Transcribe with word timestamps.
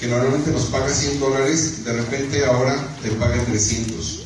Que 0.00 0.06
normalmente 0.06 0.50
nos 0.50 0.64
paga 0.64 0.88
100 0.88 1.20
dólares, 1.20 1.84
de 1.84 1.92
repente 1.92 2.44
ahora 2.46 2.96
te 3.02 3.10
pagan 3.12 3.44
300 3.44 4.20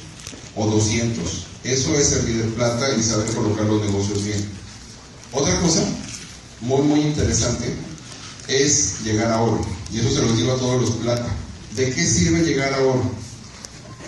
o 0.55 0.67
200. 0.67 1.47
Eso 1.65 1.99
es 1.99 2.13
el 2.13 2.27
líder 2.27 2.49
plata 2.55 2.95
y 2.97 3.03
saber 3.03 3.27
colocar 3.35 3.67
los 3.67 3.83
negocios 3.83 4.25
bien. 4.25 4.45
Otra 5.33 5.59
cosa 5.61 5.83
muy, 6.61 6.83
muy 6.83 7.01
interesante 7.01 7.75
es 8.47 9.01
llegar 9.03 9.33
a 9.33 9.41
oro. 9.41 9.67
Y 9.93 9.99
eso 9.99 10.11
se 10.11 10.23
lo 10.23 10.33
digo 10.35 10.53
a 10.53 10.59
todos 10.59 10.81
los 10.81 10.91
plata. 10.93 11.27
¿De 11.75 11.93
qué 11.93 12.07
sirve 12.07 12.45
llegar 12.45 12.73
a 12.75 12.83
oro? 12.83 13.11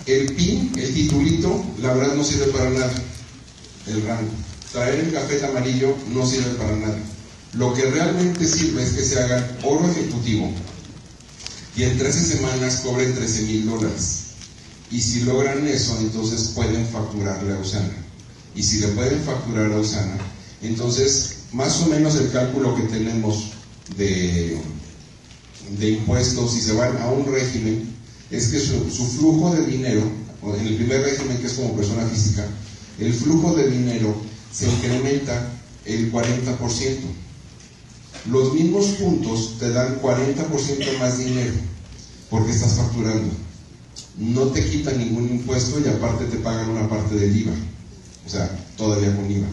El 0.05 0.33
PIN, 0.35 0.71
el 0.77 0.93
titulito, 0.93 1.65
la 1.81 1.93
verdad 1.93 2.15
no 2.15 2.23
sirve 2.23 2.45
para 2.47 2.69
nada. 2.69 2.93
El 3.87 4.07
rango. 4.07 4.31
Traer 4.71 4.99
el 4.99 5.11
café 5.11 5.45
amarillo 5.45 5.95
no 6.13 6.25
sirve 6.25 6.51
para 6.51 6.75
nada. 6.77 6.97
Lo 7.53 7.73
que 7.73 7.89
realmente 7.89 8.47
sirve 8.47 8.83
es 8.83 8.91
que 8.91 9.03
se 9.03 9.19
haga 9.19 9.57
oro 9.63 9.89
ejecutivo 9.89 10.53
y 11.77 11.83
en 11.83 11.97
13 11.97 12.37
semanas 12.37 12.81
cobren 12.83 13.13
13 13.13 13.43
mil 13.43 13.65
dólares. 13.67 14.23
Y 14.89 14.99
si 14.99 15.21
logran 15.21 15.67
eso, 15.67 15.95
entonces 16.01 16.51
pueden 16.55 16.85
facturarle 16.87 17.53
a 17.53 17.59
Usana. 17.59 17.93
Y 18.55 18.63
si 18.63 18.79
le 18.79 18.87
pueden 18.89 19.21
facturar 19.21 19.71
a 19.71 19.79
Usana, 19.79 20.17
entonces 20.63 21.37
más 21.53 21.79
o 21.81 21.85
menos 21.85 22.15
el 22.15 22.31
cálculo 22.31 22.75
que 22.75 22.83
tenemos 22.83 23.51
de, 23.95 24.57
de 25.77 25.89
impuestos, 25.91 26.53
si 26.53 26.61
se 26.61 26.73
van 26.73 26.97
a 26.97 27.09
un 27.09 27.31
régimen, 27.31 27.95
es 28.31 28.47
que 28.47 28.59
su, 28.59 29.05
flujo 29.17 29.55
de 29.55 29.65
dinero, 29.67 30.01
en 30.59 30.67
el 30.67 30.75
primer 30.77 31.01
régimen 31.03 31.37
que 31.37 31.47
es 31.47 31.53
como 31.53 31.75
persona 31.75 32.05
física, 32.07 32.45
el 32.99 33.13
flujo 33.13 33.55
de 33.55 33.69
dinero 33.69 34.15
se 34.51 34.67
incrementa 34.67 35.51
el 35.85 36.11
40% 36.11 36.57
los 38.29 38.53
mismos 38.53 38.85
puntos 38.99 39.55
te 39.59 39.71
dan 39.71 40.01
40% 40.01 40.99
más 40.99 41.19
dinero 41.19 41.53
porque 42.29 42.51
estás 42.51 42.73
facturando. 42.73 43.33
No 44.17 44.47
te 44.47 44.63
quitan 44.63 44.97
ningún 44.97 45.29
impuesto 45.29 45.79
y 45.79 45.87
aparte 45.87 46.25
te 46.25 46.37
pagan 46.37 46.69
una 46.69 46.89
parte 46.89 47.15
del 47.15 47.35
IVA. 47.35 47.53
O 48.25 48.29
sea, 48.29 48.49
todavía 48.75 49.15
con 49.15 49.29
IVA. 49.29 49.47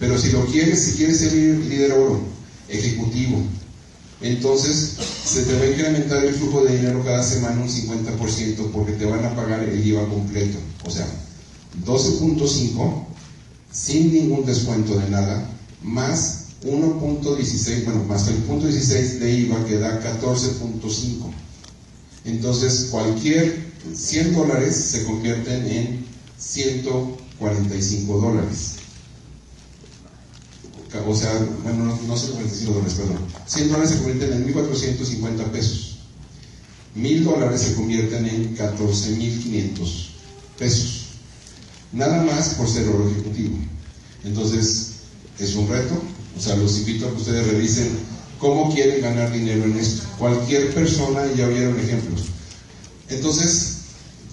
Pero 0.00 0.18
si 0.18 0.30
lo 0.30 0.44
quieres, 0.46 0.82
si 0.82 0.92
quieres 0.92 1.18
ser 1.18 1.32
líder 1.32 1.92
oro, 1.92 2.20
ejecutivo, 2.68 3.42
entonces 4.20 4.96
se 5.24 5.42
te 5.42 5.54
va 5.58 5.64
a 5.64 5.68
incrementar 5.68 6.24
el 6.24 6.34
flujo 6.34 6.64
de 6.64 6.76
dinero 6.76 7.04
cada 7.04 7.22
semana 7.22 7.62
un 7.62 7.68
50% 7.68 8.70
porque 8.72 8.92
te 8.92 9.04
van 9.04 9.24
a 9.24 9.34
pagar 9.36 9.62
el 9.62 9.86
IVA 9.86 10.08
completo. 10.08 10.58
O 10.84 10.90
sea, 10.90 11.06
12.5 11.84 13.04
sin 13.70 14.12
ningún 14.12 14.46
descuento 14.46 14.98
de 14.98 15.10
nada, 15.10 15.50
más 15.82 16.45
1.16, 16.66 17.84
bueno, 17.84 18.04
más 18.04 18.26
el 18.28 18.36
punto 18.38 18.66
16 18.66 19.20
de 19.20 19.32
IVA 19.32 19.64
que 19.64 19.78
da 19.78 20.02
14.5. 20.02 21.30
Entonces, 22.24 22.88
cualquier 22.90 23.66
100 23.94 24.34
dólares 24.34 24.74
se 24.74 25.04
convierten 25.04 25.66
en 25.66 26.04
145 26.38 28.18
dólares. 28.18 28.72
O 31.06 31.14
sea, 31.14 31.32
bueno, 31.62 31.84
no, 31.84 32.00
no 32.06 32.16
145 32.16 32.72
dólares, 32.72 32.94
perdón. 32.94 33.18
100 33.46 33.68
dólares 33.68 33.90
se 33.90 33.96
convierten 33.98 34.32
en 34.32 34.54
1.450 34.54 35.44
pesos. 35.50 35.98
1.000 36.96 37.22
dólares 37.22 37.60
se 37.60 37.74
convierten 37.74 38.26
en 38.26 38.56
14.500 38.56 40.06
pesos. 40.58 41.02
Nada 41.92 42.22
más 42.24 42.54
por 42.54 42.68
ser 42.68 42.88
oro 42.88 43.08
ejecutivo. 43.08 43.56
Entonces, 44.24 44.92
es 45.38 45.54
un 45.54 45.68
reto, 45.68 46.02
o 46.36 46.40
sea, 46.40 46.56
los 46.56 46.78
invito 46.78 47.06
a 47.06 47.10
que 47.10 47.16
ustedes 47.16 47.46
revisen 47.46 47.98
cómo 48.38 48.72
quieren 48.72 49.00
ganar 49.00 49.32
dinero 49.32 49.64
en 49.64 49.78
esto. 49.78 50.02
Cualquier 50.18 50.74
persona, 50.74 51.22
ya 51.36 51.46
vieron 51.48 51.78
ejemplos. 51.78 52.24
Entonces, 53.08 53.76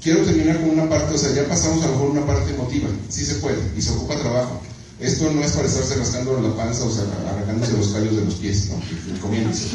quiero 0.01 0.23
terminar 0.23 0.59
con 0.59 0.71
una 0.71 0.89
parte, 0.89 1.15
o 1.15 1.17
sea, 1.17 1.31
ya 1.33 1.47
pasamos 1.47 1.83
a 1.83 1.87
lo 1.87 1.93
mejor 1.93 2.09
una 2.11 2.25
parte 2.25 2.53
emotiva, 2.53 2.89
sí 3.09 3.25
se 3.25 3.35
puede, 3.35 3.59
y 3.77 3.81
se 3.81 3.91
ocupa 3.91 4.15
trabajo. 4.17 4.61
Esto 4.99 5.31
no 5.31 5.41
es 5.43 5.51
para 5.51 5.67
estarse 5.67 5.95
rascando 5.95 6.39
la 6.39 6.55
panza, 6.55 6.85
o 6.85 6.91
sea, 6.91 7.03
arrancándose 7.29 7.77
los 7.77 7.87
callos 7.87 8.15
de 8.15 8.25
los 8.25 8.35
pies, 8.35 8.69
¿no? 8.69 8.79
Comiéndose. 9.21 9.65
Es 9.65 9.73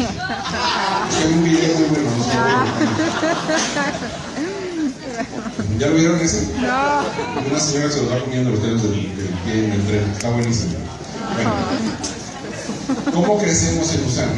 un 1.33 1.45
video 1.45 1.75
muy 1.79 1.89
bueno, 1.89 2.11
no 2.17 2.25
¿Ya 5.79 5.87
lo 5.89 5.95
vieron 5.95 6.21
ese? 6.21 6.49
No. 6.61 7.51
Una 7.51 7.61
señora 7.61 7.91
se 7.91 8.03
lo 8.03 8.11
va 8.11 8.21
comiendo 8.21 8.51
los 8.51 8.63
dedos 8.63 8.83
del, 8.85 8.93
pie 9.45 9.65
en 9.65 9.73
el 9.73 9.87
tren, 9.87 10.11
está 10.13 10.31
buenísimo. 10.31 10.75
Bueno. 11.35 11.53
¿Cómo 13.19 13.37
crecemos 13.37 13.93
en 13.95 14.05
USAN? 14.05 14.29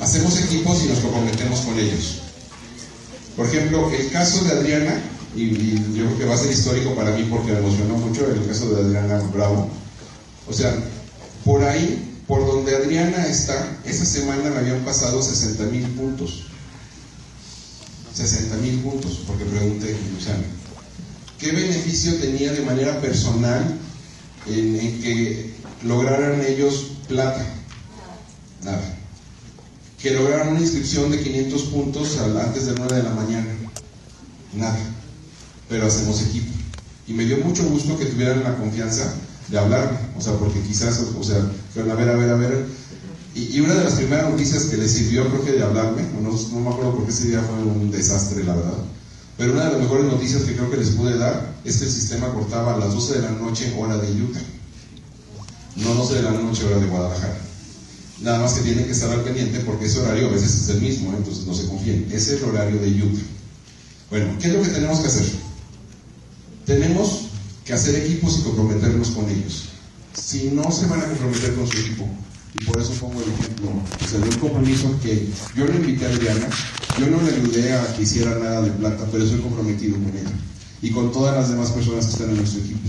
Hacemos 0.00 0.38
equipos 0.38 0.80
y 0.84 0.86
nos 0.86 1.00
comprometemos 1.00 1.60
con 1.62 1.76
ellos. 1.76 2.20
Por 3.36 3.46
ejemplo, 3.46 3.90
el 3.90 4.12
caso 4.12 4.44
de 4.44 4.52
Adriana, 4.52 5.02
y, 5.34 5.74
yo 5.92 6.04
creo 6.04 6.18
que 6.18 6.24
va 6.26 6.36
a 6.36 6.38
ser 6.38 6.52
histórico 6.52 6.94
para 6.94 7.10
mí 7.10 7.26
porque 7.28 7.50
me 7.50 7.58
emocionó 7.58 7.96
mucho 7.96 8.30
el 8.30 8.46
caso 8.46 8.70
de 8.70 8.82
Adriana 8.82 9.18
Bravo. 9.34 9.68
O 10.46 10.52
sea, 10.52 10.72
por 11.44 11.64
ahí, 11.64 12.22
por 12.28 12.46
donde 12.46 12.76
Adriana 12.76 13.26
está, 13.26 13.76
esa 13.84 14.04
semana 14.04 14.48
me 14.48 14.58
habían 14.58 14.84
pasado 14.84 15.20
60 15.20 15.64
mil 15.64 15.84
puntos. 15.88 16.44
60 18.14 18.56
mil 18.58 18.78
puntos, 18.82 19.22
porque 19.26 19.44
pregunté, 19.46 19.96
Luciana, 20.14 20.44
¿qué 21.40 21.50
beneficio 21.50 22.14
tenía 22.20 22.52
de 22.52 22.60
manera 22.60 23.00
personal 23.00 23.64
en, 24.46 24.78
en 24.78 25.02
que 25.02 25.57
lograran 25.84 26.40
ellos 26.44 26.92
plata. 27.08 27.44
Nada. 28.64 28.96
Que 30.00 30.12
lograran 30.12 30.48
una 30.48 30.60
inscripción 30.60 31.10
de 31.10 31.20
500 31.22 31.62
puntos 31.64 32.18
antes 32.18 32.66
de 32.66 32.74
9 32.76 32.96
de 32.96 33.02
la 33.02 33.10
mañana. 33.10 33.46
Nada. 34.54 34.78
Pero 35.68 35.86
hacemos 35.86 36.22
equipo. 36.22 36.52
Y 37.06 37.12
me 37.12 37.24
dio 37.24 37.38
mucho 37.38 37.64
gusto 37.64 37.98
que 37.98 38.06
tuvieran 38.06 38.44
la 38.44 38.56
confianza 38.56 39.14
de 39.48 39.58
hablarme. 39.58 39.98
O 40.16 40.20
sea, 40.20 40.34
porque 40.34 40.60
quizás, 40.60 41.00
o 41.18 41.22
sea, 41.22 41.40
fueron 41.72 41.92
a 41.92 41.94
ver, 41.94 42.08
a 42.10 42.16
ver, 42.16 42.30
a 42.30 42.34
ver. 42.36 42.66
Y, 43.34 43.60
una 43.60 43.74
de 43.74 43.84
las 43.84 43.94
primeras 43.94 44.30
noticias 44.30 44.64
que 44.64 44.76
les 44.76 44.90
sirvió, 44.90 45.28
creo 45.28 45.44
que 45.44 45.52
de 45.52 45.62
hablarme, 45.62 46.02
no, 46.20 46.30
no 46.30 46.60
me 46.60 46.70
acuerdo 46.70 46.96
porque 46.96 47.12
ese 47.12 47.28
día 47.28 47.40
fue 47.40 47.62
un 47.62 47.90
desastre, 47.90 48.42
la 48.42 48.54
verdad. 48.54 48.78
Pero 49.36 49.52
una 49.52 49.66
de 49.66 49.72
las 49.72 49.80
mejores 49.80 50.06
noticias 50.06 50.42
que 50.42 50.54
creo 50.54 50.70
que 50.70 50.78
les 50.78 50.90
pude 50.90 51.16
dar 51.16 51.54
es 51.64 51.76
que 51.76 51.84
el 51.84 51.90
sistema 51.90 52.32
cortaba 52.32 52.74
a 52.74 52.78
las 52.78 52.94
12 52.94 53.14
de 53.14 53.22
la 53.22 53.30
noche, 53.30 53.72
hora 53.78 53.96
de 53.96 54.22
Utah 54.22 54.40
no 55.78 55.94
12 55.94 56.14
de 56.14 56.22
la 56.22 56.32
noche 56.32 56.64
hora 56.64 56.78
de 56.78 56.86
Guadalajara. 56.86 57.38
Nada 58.20 58.40
más 58.40 58.54
que 58.54 58.62
tienen 58.62 58.84
que 58.84 58.92
estar 58.92 59.10
al 59.10 59.22
pendiente 59.22 59.60
porque 59.60 59.86
ese 59.86 60.00
horario 60.00 60.28
a 60.28 60.32
veces 60.32 60.62
es 60.62 60.68
el 60.70 60.80
mismo, 60.80 61.12
¿eh? 61.12 61.16
entonces 61.18 61.46
no 61.46 61.54
se 61.54 61.66
confíen. 61.66 62.08
Es 62.12 62.28
el 62.28 62.42
horario 62.44 62.80
de 62.80 62.88
Utah. 62.88 63.22
Bueno, 64.10 64.34
¿qué 64.40 64.48
es 64.48 64.54
lo 64.54 64.62
que 64.62 64.70
tenemos 64.70 64.98
que 65.00 65.06
hacer? 65.06 65.26
Tenemos 66.66 67.26
que 67.64 67.72
hacer 67.74 67.94
equipos 67.94 68.38
y 68.38 68.42
comprometernos 68.42 69.10
con 69.10 69.28
ellos. 69.28 69.68
Si 70.14 70.50
no 70.50 70.70
se 70.72 70.86
van 70.86 71.00
a 71.00 71.04
comprometer 71.04 71.54
con 71.54 71.66
su 71.68 71.78
equipo, 71.78 72.08
y 72.54 72.64
por 72.64 72.80
eso 72.80 72.92
pongo 72.94 73.20
el 73.22 73.30
ejemplo, 73.30 73.70
o 73.70 74.08
sea, 74.08 74.18
de 74.18 74.28
un 74.28 74.36
compromiso 74.36 74.98
que 75.02 75.28
yo 75.54 75.66
le 75.66 75.76
invité 75.76 76.06
a 76.06 76.08
Adriana, 76.08 76.48
yo 76.98 77.06
no 77.06 77.22
le 77.22 77.34
ayudé 77.34 77.72
a 77.74 77.94
que 77.94 78.02
hiciera 78.02 78.34
nada 78.38 78.62
de 78.62 78.70
plata, 78.70 79.06
pero 79.12 79.22
estoy 79.22 79.40
comprometido 79.40 79.94
con 79.94 80.08
ella 80.08 80.32
y 80.82 80.90
con 80.90 81.12
todas 81.12 81.36
las 81.36 81.50
demás 81.50 81.70
personas 81.70 82.06
que 82.06 82.12
están 82.12 82.30
en 82.30 82.36
nuestro 82.38 82.60
equipo. 82.60 82.88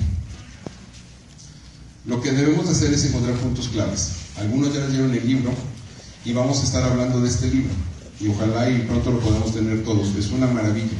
Lo 2.09 2.19
que 2.19 2.31
debemos 2.31 2.67
hacer 2.67 2.91
es 2.91 3.05
encontrar 3.05 3.35
puntos 3.35 3.67
claves. 3.67 4.13
Algunos 4.37 4.73
ya 4.73 4.79
les 4.79 4.93
dieron 4.93 5.13
el 5.13 5.27
libro 5.27 5.51
y 6.25 6.33
vamos 6.33 6.59
a 6.59 6.63
estar 6.63 6.81
hablando 6.81 7.21
de 7.21 7.29
este 7.29 7.47
libro. 7.51 7.69
Y 8.19 8.29
ojalá 8.29 8.67
y 8.67 8.79
pronto 8.79 9.11
lo 9.11 9.19
podamos 9.19 9.53
tener 9.53 9.83
todos. 9.83 10.15
Es 10.15 10.31
una 10.31 10.47
maravilla. 10.47 10.97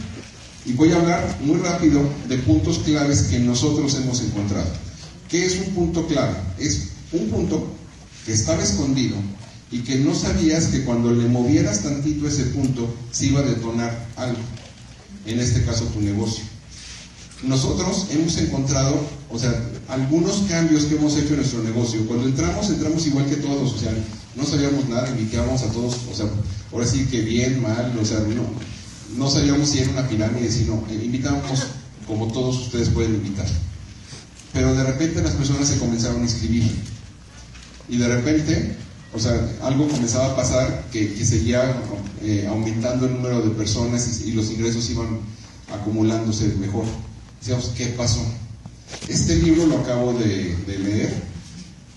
Y 0.68 0.74
voy 0.74 0.92
a 0.92 0.98
hablar 0.98 1.38
muy 1.44 1.58
rápido 1.58 2.08
de 2.28 2.38
puntos 2.38 2.78
claves 2.86 3.24
que 3.24 3.40
nosotros 3.40 3.96
hemos 3.96 4.22
encontrado. 4.22 4.70
¿Qué 5.28 5.48
es 5.48 5.60
un 5.60 5.74
punto 5.74 6.06
clave? 6.06 6.36
Es 6.60 6.90
un 7.12 7.28
punto 7.30 7.68
que 8.28 8.34
estaba 8.34 8.62
escondido 8.62 9.16
y 9.72 9.80
que 9.80 9.96
no 9.96 10.14
sabías 10.14 10.68
que 10.68 10.84
cuando 10.84 11.12
le 11.12 11.28
movieras 11.28 11.82
tantito 11.82 12.28
ese 12.28 12.44
punto 12.46 12.88
se 13.12 13.28
iba 13.28 13.40
a 13.40 13.44
detonar 13.44 14.08
algo, 14.16 14.38
en 15.26 15.40
este 15.40 15.64
caso 15.64 15.86
tu 15.86 16.02
negocio. 16.02 16.44
Nosotros 17.42 18.08
hemos 18.12 18.38
encontrado, 18.38 19.00
o 19.32 19.38
sea, 19.38 19.54
algunos 19.88 20.44
cambios 20.50 20.86
que 20.86 20.96
hemos 20.96 21.16
hecho 21.16 21.30
en 21.30 21.38
nuestro 21.38 21.64
negocio. 21.64 22.06
Cuando 22.08 22.28
entramos, 22.28 22.70
entramos 22.70 23.06
igual 23.06 23.26
que 23.26 23.36
todos, 23.36 23.74
o 23.74 23.78
sea, 23.78 23.92
no 24.36 24.44
sabíamos 24.44 24.88
nada, 24.90 25.10
invitábamos 25.10 25.62
a 25.62 25.72
todos, 25.72 25.98
o 26.12 26.16
sea, 26.16 26.26
ahora 26.72 26.86
sí 26.86 27.06
que 27.06 27.22
bien, 27.22 27.62
mal, 27.62 27.98
o 28.00 28.06
sea, 28.06 28.20
no, 28.20 28.44
no 29.18 29.30
sabíamos 29.30 29.70
si 29.70 29.80
era 29.80 29.92
una 29.92 30.08
pirámide, 30.08 30.52
sino 30.52 30.84
eh, 30.90 31.02
invitábamos 31.04 31.64
como 32.08 32.28
todos 32.28 32.60
ustedes 32.60 32.90
pueden 32.90 33.16
invitar. 33.16 33.48
Pero 34.52 34.74
de 34.74 34.84
repente 34.84 35.22
las 35.22 35.34
personas 35.34 35.68
se 35.68 35.78
comenzaron 35.78 36.22
a 36.22 36.24
inscribir. 36.24 36.64
Y 37.88 37.98
de 37.98 38.08
repente, 38.08 38.76
o 39.14 39.20
sea, 39.20 39.34
algo 39.64 39.88
comenzaba 39.88 40.34
a 40.34 40.36
pasar 40.36 40.86
que, 40.92 41.24
seguía 41.24 41.76
eh, 42.24 42.48
aumentando 42.50 43.06
el 43.06 43.14
número 43.14 43.42
de 43.42 43.52
personas 43.52 44.22
y, 44.26 44.32
los 44.32 44.50
ingresos 44.50 44.90
iban 44.90 45.20
acumulándose 45.72 46.48
mejor. 46.60 46.86
Decíamos, 47.40 47.72
¿qué 47.78 47.88
pasó? 47.88 48.22
Este 49.08 49.36
libro 49.38 49.66
lo 49.66 49.80
acabo 49.80 50.14
de, 50.14 50.56
leer 50.68 51.14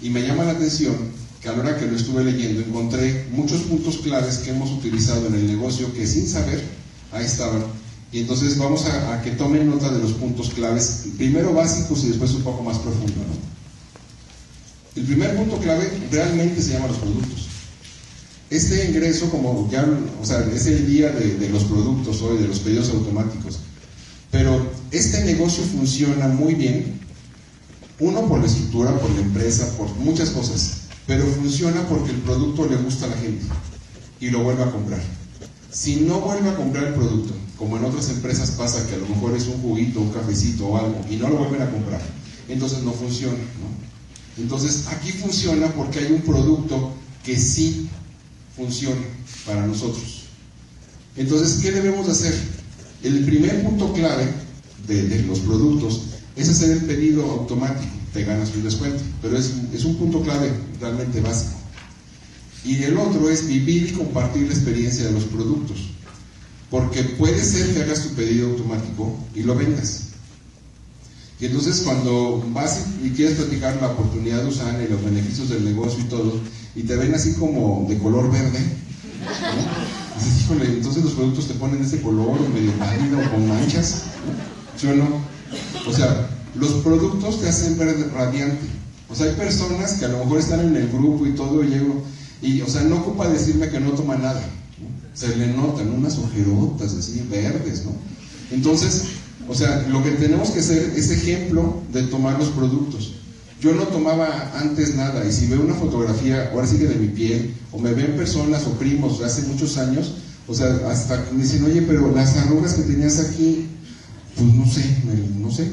y 0.01 0.11
me 0.11 0.23
llama 0.23 0.45
la 0.45 0.53
atención 0.53 0.95
que 1.41 1.49
a 1.49 1.53
la 1.53 1.61
hora 1.61 1.79
que 1.79 1.87
lo 1.87 1.97
estuve 1.97 2.25
leyendo 2.25 2.61
encontré 2.61 3.27
muchos 3.33 3.63
puntos 3.63 3.99
claves 3.99 4.39
que 4.39 4.51
hemos 4.51 4.71
utilizado 4.71 5.27
en 5.27 5.35
el 5.35 5.47
negocio 5.47 5.93
que 5.93 6.07
sin 6.07 6.29
saber 6.29 6.63
ahí 7.13 7.25
estaban 7.25 7.63
y 8.13 8.21
entonces 8.21 8.59
vamos 8.59 8.85
a, 8.85 9.23
que 9.23 9.31
tomen 9.31 9.71
nota 9.71 9.91
de 9.91 9.99
los 9.99 10.13
puntos 10.13 10.51
claves, 10.51 11.05
primero 11.17 11.55
básicos 11.55 12.05
y 12.05 12.09
después 12.09 12.33
un 12.33 12.43
poco 12.43 12.63
más 12.63 12.79
profundo. 12.79 13.15
El 14.95 15.05
primer 15.05 15.35
punto 15.35 15.57
clave 15.57 15.91
realmente 16.11 16.61
se 16.61 16.73
llama 16.73 16.89
los 16.89 16.99
productos. 16.99 17.47
Este 18.51 18.85
ingreso, 18.85 19.31
como 19.31 19.67
ya, 19.71 19.87
o 20.21 20.27
sea, 20.27 20.47
es 20.55 20.67
el 20.67 20.87
día 20.87 21.11
de 21.11 21.49
los 21.49 21.65
productos 21.65 22.21
hoy, 22.21 22.37
de 22.37 22.49
los 22.49 22.59
pedidos 22.59 22.91
automáticos. 22.91 23.61
Pero 24.31 24.71
este 25.03 25.25
negocio 25.25 25.65
funciona 25.65 26.29
muy 26.29 26.55
bien, 26.55 27.01
uno 27.99 28.23
por 28.29 28.39
la 28.39 28.47
estructura, 28.47 28.97
por 29.01 29.11
la 29.11 29.21
empresa, 29.21 29.77
por 29.77 29.91
muchas 29.97 30.31
cosas, 30.31 30.83
pero 31.09 31.27
funciona 31.27 31.87
porque 31.89 32.13
el 32.13 32.19
producto 32.19 32.67
le 32.67 32.77
gusta 32.77 33.07
a 33.07 33.09
la 33.09 33.17
gente 33.17 33.45
y 34.21 34.31
lo 34.31 34.45
vuelve 34.45 34.63
a 34.63 34.71
comprar. 34.71 35.01
Si 35.73 35.97
no 35.97 36.21
vuelve 36.21 36.51
a 36.51 36.55
comprar 36.55 36.85
el 36.85 36.95
producto, 36.95 37.35
como 37.59 37.79
en 37.79 37.85
otras 37.85 38.11
empresas 38.11 38.53
pasa 38.53 38.87
que 38.87 38.95
a 38.95 38.99
lo 38.99 39.09
mejor 39.09 39.37
es 39.37 39.49
un 39.49 39.61
juguito, 39.61 40.01
un 40.01 40.11
cafecito 40.11 40.69
o 40.69 40.77
algo, 40.79 41.05
y 41.11 41.17
no 41.17 41.29
lo 41.29 41.39
vuelven 41.39 41.63
a 41.63 41.71
comprar, 41.71 42.01
entonces 42.49 42.85
no 42.85 42.93
funciona. 42.93 43.39
Entonces 44.39 44.87
aquí 44.87 45.11
funciona 45.11 45.67
porque 45.73 45.99
hay 45.99 46.13
un 46.13 46.23
producto 46.23 46.93
que 47.25 47.37
sí 47.37 47.89
funciona 48.57 49.03
para 49.47 49.67
nosotros. 49.67 50.23
Entonces, 51.17 51.61
¿qué 51.61 51.73
debemos 51.73 52.09
hacer? 52.09 52.35
El 53.03 53.25
primer 53.25 53.65
punto 53.65 53.93
clave 53.93 54.42
de, 54.87 55.23
los 55.23 55.41
productos 55.41 56.03
es 56.37 56.49
hacer 56.49 56.71
el 56.71 56.85
pedido 56.85 57.31
automático, 57.31 57.93
te 58.13 58.25
ganas 58.25 58.55
un 58.55 58.65
descuento, 58.65 59.03
pero 59.21 59.37
es, 59.37 59.53
es 59.73 59.85
un 59.85 59.97
punto 59.97 60.23
clave 60.23 60.53
realmente 60.81 61.21
básico. 61.21 61.55
Y 62.65 62.83
el 62.85 62.97
otro 62.97 63.29
es 63.29 63.47
vivir 63.47 63.89
y 63.89 63.93
compartir 63.93 64.47
la 64.47 64.55
experiencia 64.55 65.05
de 65.05 65.13
los 65.13 65.25
productos. 65.25 65.79
Porque 66.71 67.03
puede 67.03 67.43
ser 67.45 67.75
que 67.75 67.83
hagas 67.83 68.03
tu 68.03 68.11
pedido 68.15 68.51
automático 68.51 69.19
y 69.35 69.43
lo 69.43 69.55
vendas. 69.55 70.13
Y 71.43 71.47
entonces 71.47 71.81
cuando 71.81 72.43
vas 72.53 72.87
y 73.05 73.11
quieres 73.11 73.37
platicar 73.37 73.77
la 73.81 73.89
oportunidad 73.89 74.43
de 74.43 74.49
usar 74.49 74.81
y 74.81 74.89
los 74.89 75.05
beneficios 75.05 75.49
del 75.49 75.65
negocio 75.65 76.01
y 76.01 76.09
todo, 76.09 76.41
y 76.77 76.85
te 76.85 76.95
ven 76.97 77.15
así 77.15 77.35
como 77.35 77.85
de 77.89 77.99
color 77.99 78.31
verde, 78.31 78.61
dices, 80.17 80.43
híjole, 80.45 80.67
entonces 80.67 81.03
los 81.03 81.15
productos 81.15 81.49
te 81.49 81.55
ponen 81.55 81.83
ese 81.83 82.01
color 82.01 82.39
medio 82.49 82.71
pálido 82.75 83.19
con 83.33 83.49
manchas, 83.49 84.05
¿sí 84.77 84.87
o 84.87 84.95
no? 84.95 85.09
O 85.89 85.93
sea, 85.93 86.29
los 86.55 86.71
productos 86.83 87.41
te 87.41 87.49
hacen 87.49 87.79
ver 87.79 88.11
radiante. 88.13 88.67
O 89.09 89.15
sea, 89.15 89.27
hay 89.27 89.35
personas 89.35 89.95
que 89.95 90.07
a 90.07 90.09
lo 90.09 90.19
mejor 90.19 90.39
están 90.39 90.61
en 90.61 90.77
el 90.77 90.89
grupo 90.89 91.27
y 91.27 91.35
todo, 91.35 91.63
y 91.63 91.69
llego, 91.69 92.03
y, 92.41 92.61
o 92.63 92.69
sea, 92.69 92.83
no 92.83 92.97
ocupa 92.97 93.29
decirme 93.29 93.69
que 93.69 93.81
no 93.81 93.91
toma 93.91 94.17
nada 94.17 94.43
se 95.15 95.37
le 95.37 95.49
notan 95.49 95.91
unas 95.91 96.19
ojerotas 96.19 96.95
así 96.95 97.27
verdes, 97.31 97.85
¿no? 97.85 97.93
Entonces, 98.51 99.05
o 99.49 99.55
sea, 99.55 99.87
lo 99.89 100.03
que 100.03 100.13
tenemos 100.13 100.51
que 100.51 100.61
hacer 100.61 100.93
es 100.97 101.11
ejemplo 101.11 101.83
de 101.93 102.03
tomar 102.05 102.39
los 102.39 102.49
productos. 102.49 103.15
Yo 103.61 103.75
no 103.75 103.85
tomaba 103.85 104.53
antes 104.59 104.95
nada 104.97 105.25
y 105.25 105.33
si 105.33 105.47
veo 105.47 105.61
una 105.61 105.75
fotografía, 105.75 106.51
ahora 106.53 106.67
sí 106.67 106.79
que 106.79 106.89
de 106.89 106.97
mi 106.97 107.09
piel, 107.09 107.55
o 107.71 107.79
me 107.79 107.93
ven 107.93 108.17
personas 108.17 108.67
o 108.67 108.73
primos 108.73 109.21
de 109.21 109.27
hace 109.27 109.43
muchos 109.43 109.79
años, 109.79 110.15
o 110.49 110.55
sea, 110.55 110.81
hasta 110.91 111.25
me 111.33 111.43
dicen, 111.43 111.65
oye, 111.65 111.83
pero 111.83 112.11
las 112.13 112.37
arrugas 112.39 112.75
que 112.75 112.83
tenías 112.83 113.21
aquí, 113.21 113.69
pues 114.37 114.55
no 114.55 114.67
sé, 114.67 114.85
no 115.41 115.51
sé. 115.51 115.71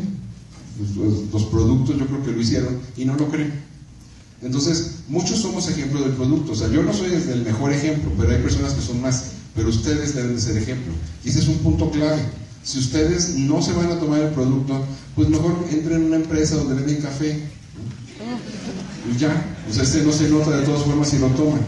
Los, 1.33 1.43
productos 1.45 1.97
yo 1.97 2.07
creo 2.07 2.23
que 2.23 2.31
lo 2.31 2.41
hicieron 2.41 2.79
y 2.95 3.05
no 3.05 3.15
lo 3.15 3.27
creen. 3.29 3.51
Entonces, 4.41 4.99
muchos 5.09 5.39
somos 5.39 5.67
ejemplo 5.69 6.01
del 6.01 6.13
producto. 6.13 6.53
O 6.53 6.55
sea, 6.55 6.69
yo 6.69 6.83
no 6.83 6.93
soy 6.93 7.13
el 7.13 7.43
mejor 7.43 7.73
ejemplo, 7.73 8.11
pero 8.17 8.31
hay 8.31 8.41
personas 8.41 8.73
que 8.73 8.81
son 8.81 9.01
más. 9.01 9.31
Pero 9.55 9.69
ustedes 9.69 10.15
deben 10.15 10.35
de 10.35 10.41
ser 10.41 10.57
ejemplo. 10.57 10.93
Y 11.25 11.29
ese 11.29 11.39
es 11.39 11.47
un 11.47 11.57
punto 11.57 11.91
clave. 11.91 12.21
Si 12.63 12.79
ustedes 12.79 13.35
no 13.35 13.61
se 13.61 13.73
van 13.73 13.91
a 13.91 13.99
tomar 13.99 14.21
el 14.21 14.29
producto, 14.29 14.85
pues 15.15 15.27
mejor 15.27 15.65
entren 15.69 16.01
en 16.01 16.07
una 16.07 16.15
empresa 16.17 16.55
donde 16.55 16.75
venden 16.75 17.01
café. 17.01 17.39
Y 19.11 19.17
ya. 19.17 19.45
O 19.69 19.73
sea, 19.73 19.83
este 19.83 20.03
no 20.03 20.13
se 20.13 20.29
nota 20.29 20.51
de 20.51 20.65
todas 20.65 20.83
formas 20.83 21.09
si 21.09 21.19
lo 21.19 21.27
toman. 21.27 21.61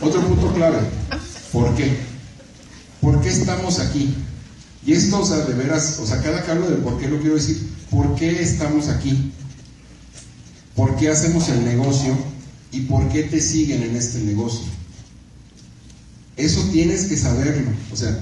Otro 0.00 0.20
punto 0.22 0.54
clave. 0.54 0.78
¿Por 1.52 1.74
qué? 1.74 1.98
¿Por 3.00 3.20
qué 3.22 3.28
estamos 3.30 3.78
aquí? 3.78 4.14
Y 4.84 4.92
esto, 4.92 5.20
o 5.20 5.26
sea, 5.26 5.38
de 5.38 5.54
veras, 5.54 5.98
o 6.00 6.06
sea, 6.06 6.22
cada 6.22 6.42
que 6.42 6.54
del 6.54 6.78
por 6.78 6.98
qué 6.98 7.08
lo 7.08 7.18
quiero 7.20 7.34
decir, 7.34 7.60
¿por 7.90 8.14
qué 8.14 8.42
estamos 8.42 8.88
aquí? 8.88 9.32
¿Por 10.74 10.96
qué 10.96 11.08
hacemos 11.08 11.48
el 11.48 11.64
negocio 11.64 12.16
y 12.72 12.80
por 12.82 13.08
qué 13.08 13.24
te 13.24 13.40
siguen 13.40 13.82
en 13.82 13.96
este 13.96 14.20
negocio? 14.20 14.66
Eso 16.36 16.62
tienes 16.72 17.04
que 17.04 17.16
saberlo. 17.16 17.70
O 17.92 17.96
sea, 17.96 18.18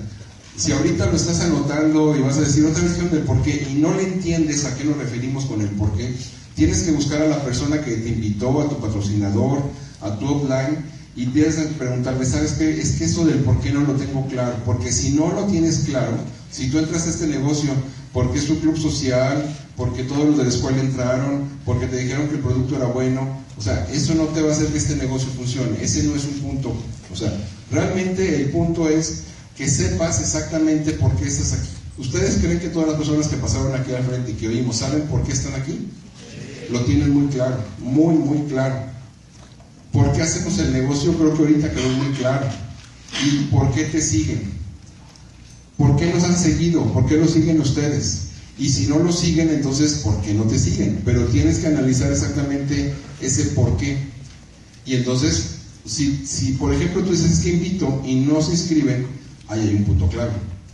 si 0.57 0.73
ahorita 0.73 1.07
lo 1.07 1.17
estás 1.17 1.41
anotando 1.41 2.17
y 2.17 2.21
vas 2.21 2.39
a 2.39 2.41
decir 2.41 2.65
otra 2.65 2.83
vez 2.83 2.99
del 3.13 3.23
por 3.23 3.43
qué 3.43 3.69
y 3.71 3.75
no 3.75 3.95
le 3.95 4.03
entiendes 4.03 4.65
a 4.65 4.77
qué 4.77 4.85
nos 4.85 4.97
referimos 4.97 5.45
con 5.45 5.61
el 5.61 5.69
por 5.71 5.93
qué, 5.97 6.13
tienes 6.57 6.83
que 6.83 6.91
buscar 6.91 7.23
a 7.23 7.29
la 7.29 7.45
persona 7.45 7.85
que 7.85 7.97
te 7.97 8.09
invitó, 8.09 8.61
a 8.61 8.69
tu 8.69 8.81
patrocinador, 8.81 9.63
a 10.01 10.19
tu 10.19 10.27
offline 10.27 10.98
y 11.19 11.27
tienes 11.27 11.57
que 11.57 11.65
preguntarle, 11.75 12.25
¿sabes 12.25 12.53
qué? 12.53 12.81
Es 12.81 12.93
que 12.93 13.05
eso 13.07 13.27
del 13.27 13.41
por 13.41 13.61
qué 13.61 13.73
no 13.73 13.81
lo 13.81 13.95
tengo 13.95 14.25
claro. 14.29 14.55
Porque 14.65 14.93
si 14.93 15.11
no 15.15 15.33
lo 15.33 15.47
tienes 15.47 15.81
claro, 15.81 16.13
si 16.49 16.71
tú 16.71 16.79
entras 16.79 17.09
a 17.09 17.11
este 17.11 17.27
negocio 17.27 17.71
porque 18.13 18.39
es 18.39 18.49
un 18.49 18.59
club 18.59 18.79
social, 18.79 19.53
porque 19.77 20.05
todos 20.05 20.25
los 20.27 20.39
de 20.39 20.45
la 20.45 20.49
escuela 20.49 20.81
entraron, 20.81 21.43
porque 21.65 21.89
te 21.89 21.97
dijeron 21.97 22.29
que 22.29 22.37
el 22.37 22.41
producto 22.41 22.77
era 22.77 22.87
bueno. 22.87 23.29
O 23.59 23.61
sea, 23.61 23.89
eso 23.93 24.15
no 24.15 24.27
te 24.27 24.43
va 24.43 24.51
a 24.51 24.53
hacer 24.53 24.69
que 24.69 24.79
este 24.79 24.95
negocio 24.95 25.29
funcione. 25.37 25.83
Ese 25.83 26.05
no 26.05 26.15
es 26.15 26.25
un 26.25 26.35
punto. 26.35 26.73
O 27.13 27.17
sea, 27.17 27.33
realmente 27.73 28.41
el 28.41 28.51
punto 28.51 28.89
es 28.89 29.23
que 29.57 29.69
sepas 29.69 30.21
exactamente 30.21 30.93
por 30.93 31.17
qué 31.17 31.27
estás 31.27 31.55
aquí. 31.55 31.69
¿Ustedes 31.99 32.37
creen 32.37 32.61
que 32.61 32.69
todas 32.69 32.91
las 32.91 32.97
personas 32.97 33.27
que 33.27 33.39
pasaron 33.39 33.75
aquí 33.75 33.93
al 33.93 34.05
frente 34.05 34.31
y 34.31 34.35
que 34.35 34.47
oímos 34.47 34.77
saben 34.77 35.03
por 35.09 35.25
qué 35.25 35.33
están 35.33 35.61
aquí? 35.61 35.89
Lo 36.71 36.85
tienen 36.85 37.13
muy 37.13 37.27
claro, 37.27 37.57
muy, 37.81 38.15
muy 38.15 38.47
claro. 38.49 38.98
¿Por 39.99 40.13
qué 40.13 40.23
hacemos 40.23 40.57
el 40.61 40.73
negocio? 40.73 41.13
Creo 41.15 41.35
que 41.35 41.43
ahorita 41.43 41.73
quedó 41.73 41.89
muy 41.89 42.13
claro. 42.13 42.47
¿Y 43.27 43.47
por 43.47 43.73
qué 43.73 43.83
te 43.83 44.01
siguen? 44.01 44.43
¿Por 45.77 45.97
qué 45.97 46.07
nos 46.15 46.23
han 46.23 46.39
seguido? 46.39 46.85
¿Por 46.93 47.05
qué 47.07 47.17
lo 47.17 47.27
siguen 47.27 47.61
ustedes? 47.61 48.29
Y 48.61 48.69
si 48.69 48.87
no 48.87 49.01
lo 49.01 49.11
siguen, 49.11 49.49
entonces, 49.51 49.95
¿por 50.05 50.21
qué 50.21 50.35
no 50.35 50.45
te 50.45 50.57
siguen? 50.57 51.03
Pero 51.05 51.25
tienes 51.27 51.59
que 51.59 51.67
analizar 51.67 52.13
exactamente 52.13 52.95
ese 53.21 53.47
por 53.57 53.77
qué. 53.77 53.99
Y 54.87 54.95
entonces, 54.95 55.57
si, 55.85 56.25
si 56.25 56.53
por 56.53 56.73
ejemplo 56.73 57.03
tú 57.03 57.11
dices 57.11 57.41
que 57.41 57.55
invito 57.55 58.01
y 58.07 58.21
no 58.21 58.41
se 58.41 58.53
inscriben, 58.53 59.05
ahí 59.49 59.63
hay 59.63 59.75
un 59.75 59.85
punto 59.85 60.09
clave. 60.09 60.31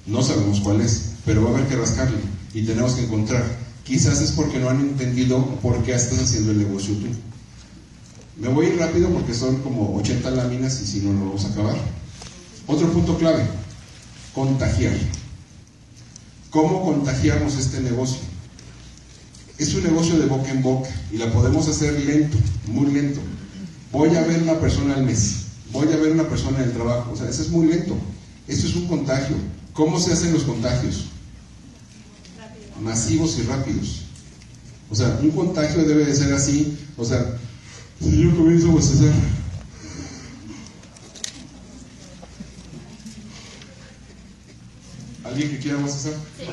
No 0.07 0.23
sabemos 0.23 0.61
cuál 0.61 0.83
es, 0.83 1.13
pero 1.25 1.45
va 1.45 1.49
a 1.49 1.55
haber 1.55 1.69
que 1.69 1.77
rascarle 1.77 2.19
y 2.53 2.61
tenemos 2.67 2.93
que 2.93 3.05
encontrar. 3.05 3.43
Quizás 3.85 4.21
es 4.21 4.33
porque 4.33 4.59
no 4.59 4.69
han 4.69 4.81
entendido 4.81 5.47
por 5.63 5.83
qué 5.83 5.95
estás 5.95 6.19
haciendo 6.19 6.51
el 6.51 6.59
negocio 6.59 6.93
tú. 6.97 7.07
Me 8.37 8.49
voy 8.49 8.67
a 8.67 8.69
ir 8.71 8.79
rápido 8.79 9.11
porque 9.11 9.35
son 9.35 9.63
como 9.63 9.97
80 9.97 10.31
láminas 10.33 10.81
y 10.81 10.87
si 10.87 11.01
no, 11.01 11.13
no 11.13 11.27
vamos 11.27 11.45
a 11.45 11.49
acabar. 11.49 11.77
Otro 12.67 12.91
punto 12.93 13.17
clave 13.19 13.45
contagiar. 14.35 14.95
¿Cómo 16.51 16.85
contagiamos 16.85 17.57
este 17.57 17.81
negocio? 17.81 18.19
Es 19.59 19.75
un 19.75 19.85
negocio 19.85 20.19
de 20.19 20.27
boca 20.27 20.51
en 20.51 20.63
boca 20.63 20.91
y 21.13 21.19
la 21.19 21.33
podemos 21.33 21.69
hacer 21.69 21.93
lento, 22.05 22.37
muy 22.67 22.91
lento. 22.91 23.21
Voy 23.93 24.15
a 24.17 24.23
ver 24.23 24.43
una 24.43 24.59
persona 24.59 24.95
al 24.95 25.05
mes, 25.05 25.37
voy 25.73 25.87
a 25.93 25.97
ver 25.97 26.11
una 26.11 26.29
persona 26.29 26.59
en 26.59 26.65
el 26.65 26.73
trabajo, 26.73 27.13
o 27.13 27.17
sea, 27.17 27.29
eso 27.29 27.43
es 27.43 27.51
muy 27.51 27.67
lento. 27.67 27.97
Eso 28.49 28.67
es 28.67 28.75
un 28.75 28.89
contagio. 28.89 29.37
¿Cómo 29.73 29.99
se 29.99 30.13
hacen 30.13 30.33
los 30.33 30.43
contagios? 30.43 31.07
Masivos 32.83 33.39
y 33.39 33.43
rápidos. 33.43 34.03
O 34.91 34.95
sea, 34.95 35.19
un 35.23 35.31
contagio 35.31 35.85
debe 35.85 36.05
de 36.05 36.15
ser 36.15 36.33
así, 36.35 36.77
o 36.97 37.05
sea, 37.05 37.39
Si 38.01 38.23
yo 38.23 38.37
comienzo 38.37 38.69
a 38.69 38.73
bostezar. 38.73 39.13
¿Alguien 45.25 45.51
que 45.51 45.59
quiera 45.59 45.79
bostezar? 45.79 46.13
Sí. 46.39 46.45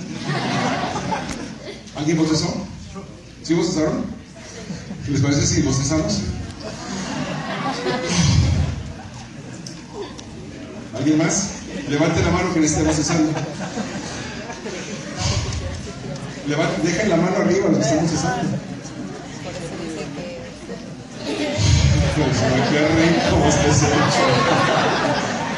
¿Alguien 1.96 2.18
bostezó? 2.18 2.68
¿Sí 3.44 3.54
bostezaron? 3.54 4.06
¿Les 5.10 5.22
parece 5.22 5.46
si 5.46 5.62
bostezamos? 5.62 6.20
¿Alguien 10.96 11.18
más? 11.18 11.50
Levante 11.90 12.22
la 12.22 12.32
mano 12.32 12.54
que 12.54 12.66
esté 12.66 12.84
bostezando. 12.84 13.34
Dejen 16.84 17.10
la 17.10 17.18
mano 17.18 17.38
arriba 17.38 17.70
los 17.70 17.78
que 17.78 17.84
están 17.84 18.02
bostezando. 18.02 18.71
Qué 22.72 22.80
rico. 22.80 23.38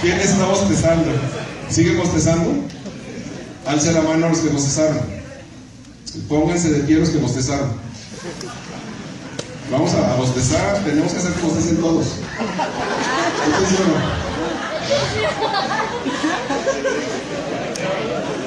¿Quién 0.02 0.20
está 0.20 0.46
bostezando? 0.46 1.12
¿Sigue 1.70 1.96
bostezando? 1.96 2.52
Alce 3.66 3.94
la 3.94 4.02
mano 4.02 4.26
a 4.26 4.30
los 4.30 4.40
que 4.40 4.50
bostezaron. 4.50 5.02
Pónganse 6.28 6.70
de 6.70 6.80
pie 6.82 6.98
los 6.98 7.10
que 7.10 7.18
bostezaron. 7.18 7.70
Vamos 9.72 9.94
a, 9.96 10.16
bostezar, 10.16 10.84
tenemos 10.84 11.12
que 11.12 11.18
hacer 11.20 11.32
que 11.34 11.42
bostecen 11.42 11.78
todos. 11.78 12.06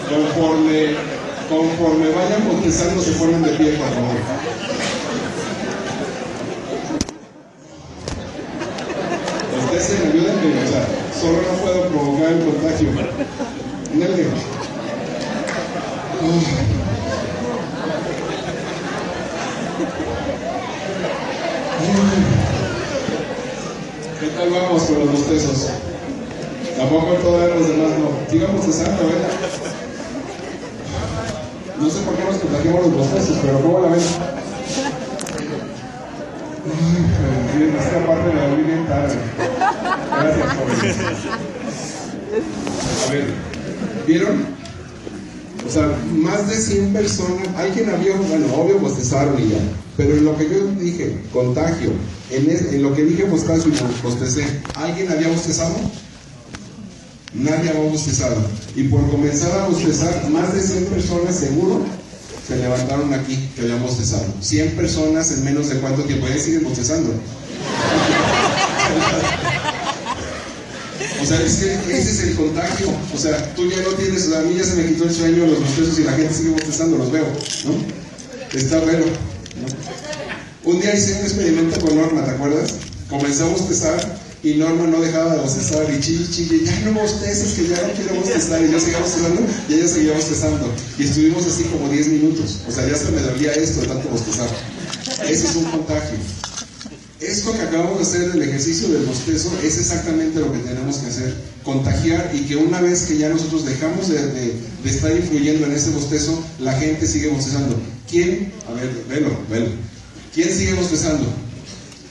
Conforme, 0.09 0.95
conforme 1.49 2.11
vayan 2.11 2.49
bostezando, 2.49 3.03
se 3.03 3.13
ponen 3.13 3.43
de 3.43 3.51
pie, 3.51 3.73
por 3.73 3.89
favor. 3.89 4.17
Bostecen, 9.57 10.13
ayúdenme, 10.13 10.65
o 10.65 10.69
sea, 10.69 10.87
solo 11.21 11.43
no 11.43 11.59
puedo 11.61 11.89
provocar 11.89 12.33
el 12.33 12.45
contagio. 12.45 12.89
Dale. 13.95 14.27
¿Qué 24.21 24.27
tal 24.29 24.51
vamos 24.51 24.83
con 24.83 24.99
los 24.99 25.13
bostezos? 25.13 25.71
Tampoco 26.77 27.13
todavía 27.15 27.55
los 27.55 27.69
demás 27.69 27.91
no. 27.99 28.31
Sigamos 28.31 28.67
bostezando, 28.67 29.03
¿eh? 29.03 29.15
No 31.79 31.91
sé 31.91 32.01
por 32.01 32.15
qué 32.17 32.25
nos 32.25 32.37
contagiamos 32.37 32.87
los 32.87 32.97
bostezos, 32.97 33.39
pero 33.43 33.61
¿cómo 33.61 33.81
la 33.81 33.89
ven? 33.89 34.01
Bien, 37.57 37.77
esta 37.77 38.07
parte 38.07 38.33
me 38.33 38.41
la 38.41 38.47
bien 38.55 38.87
tarde. 38.87 39.15
Gracias, 40.11 40.49
jóvenes. 40.57 40.97
A 43.07 43.13
ver, 43.13 43.27
¿vieron? 44.07 44.47
O 45.67 45.71
sea, 45.71 45.89
más 46.13 46.49
de 46.49 46.55
100 46.57 46.93
alguien 47.89 48.17
bueno, 48.29 48.55
obvio 48.55 48.79
bostezaron 48.79 49.41
y 49.43 49.51
ya, 49.51 49.59
pero 49.97 50.15
en 50.15 50.25
lo 50.25 50.37
que 50.37 50.49
yo 50.49 50.67
dije, 50.81 51.19
contagio, 51.33 51.91
en, 52.31 52.83
lo 52.83 52.95
que 52.95 53.05
dije 53.05 53.25
bostezo 53.25 53.69
y 53.69 54.03
bostecé, 54.03 54.45
¿alguien 54.75 55.11
había 55.11 55.29
bostezado? 55.29 55.75
Nadie 57.35 57.71
había 57.71 57.91
bostezado. 57.91 58.37
Y 58.75 58.85
por 58.85 59.09
comenzar 59.11 59.61
a 59.61 59.69
bostezar, 59.69 60.29
más 60.31 60.55
de 60.55 60.61
100 60.61 60.87
personas 60.87 61.37
seguro 61.37 61.85
se 62.47 62.57
levantaron 62.57 63.13
aquí 63.13 63.51
que 63.55 63.63
habían 63.63 63.83
bostezado. 63.83 64.27
100 64.41 64.77
personas 64.77 65.31
en 65.33 65.45
menos 65.45 65.69
de 65.69 65.81
cuánto 65.81 66.03
tiempo, 66.03 66.27
ya 66.29 66.39
siguen 66.39 66.65
bostezando. 66.65 67.11
O 71.27 71.29
sea, 71.29 71.43
es 71.43 71.57
que 71.57 71.73
ese 71.93 72.11
es 72.13 72.21
el 72.21 72.37
contagio. 72.37 72.87
O 73.13 73.19
sea, 73.19 73.53
tú 73.57 73.69
ya 73.69 73.83
no 73.83 73.89
tienes, 73.97 74.33
a 74.33 74.43
mí 74.43 74.55
ya 74.57 74.65
se 74.65 74.77
me 74.77 74.87
quitó 74.87 75.05
el 75.07 75.13
sueño, 75.13 75.45
los 75.45 75.59
bostezos 75.59 75.99
y 75.99 76.05
la 76.05 76.13
gente 76.13 76.33
sigue 76.33 76.51
bostezando, 76.51 76.99
los 76.99 77.11
veo, 77.11 77.27
¿no? 77.65 78.57
Está 78.57 78.79
bueno. 78.79 79.07
Un 80.63 80.81
día 80.81 80.95
hice 80.95 81.15
un 81.15 81.25
experimento 81.25 81.81
con 81.81 81.97
Norma, 81.97 82.25
¿te 82.25 82.31
acuerdas? 82.31 82.75
Comenzamos 83.11 83.59
a 83.59 83.65
bostezar 83.65 84.19
y 84.45 84.55
Norma 84.55 84.87
no 84.87 85.01
dejaba 85.01 85.35
de 85.35 85.41
bostezar 85.41 85.93
y 85.93 86.01
chille, 86.01 86.31
chille, 86.31 86.65
ya 86.65 86.79
no 86.85 86.93
bosteces, 86.93 87.55
que 87.55 87.69
ya 87.71 87.83
no 87.83 87.93
quiero 87.95 88.15
bostezar. 88.21 88.63
Y 88.63 88.71
yo 88.71 88.79
seguía 88.79 89.01
bostezando 89.01 89.43
y 89.69 89.75
ella 89.75 89.89
seguía 89.89 90.13
bostezando. 90.13 90.73
Y 90.97 91.05
estuvimos 91.07 91.45
así 91.45 91.65
como 91.65 91.89
10 91.89 92.07
minutos. 92.07 92.59
O 92.69 92.71
sea, 92.71 92.89
ya 92.89 92.95
se 92.95 93.11
me 93.11 93.21
dolía 93.21 93.51
esto 93.51 93.81
de 93.81 93.89
tanto 93.89 94.09
bostezar. 94.11 94.49
Ese 95.29 95.49
es 95.49 95.57
un 95.57 95.65
contagio. 95.65 96.19
Esto 97.21 97.53
que 97.53 97.63
acabamos 97.63 97.97
de 97.97 98.03
hacer 98.03 98.33
del 98.33 98.43
ejercicio 98.43 98.89
del 98.89 99.07
bostezo 99.07 99.51
es 99.63 99.79
exactamente 99.79 100.39
lo 100.39 100.53
que 100.53 100.59
tenemos 100.59 100.99
que 100.99 101.07
hacer, 101.07 101.35
contagiar 101.65 102.31
y 102.35 102.41
que 102.43 102.57
una 102.57 102.83
vez 102.83 103.05
que 103.05 103.17
ya 103.17 103.31
nosotros 103.31 103.65
dejamos 103.65 104.09
de, 104.09 104.53
estar 104.85 105.11
influyendo 105.17 105.67
en 105.67 105.73
ese 105.73 105.91
bostezo, 105.91 106.39
la 106.61 106.75
gente 106.75 107.07
sigue 107.07 107.29
bostezando. 107.29 107.75
¿Quién? 108.11 108.53
A 108.69 108.75
ver, 108.75 108.91
velo, 109.09 109.31
velo. 109.51 109.69
¿Quién 110.35 110.53
sigue 110.53 110.75
bostezando? 110.75 111.27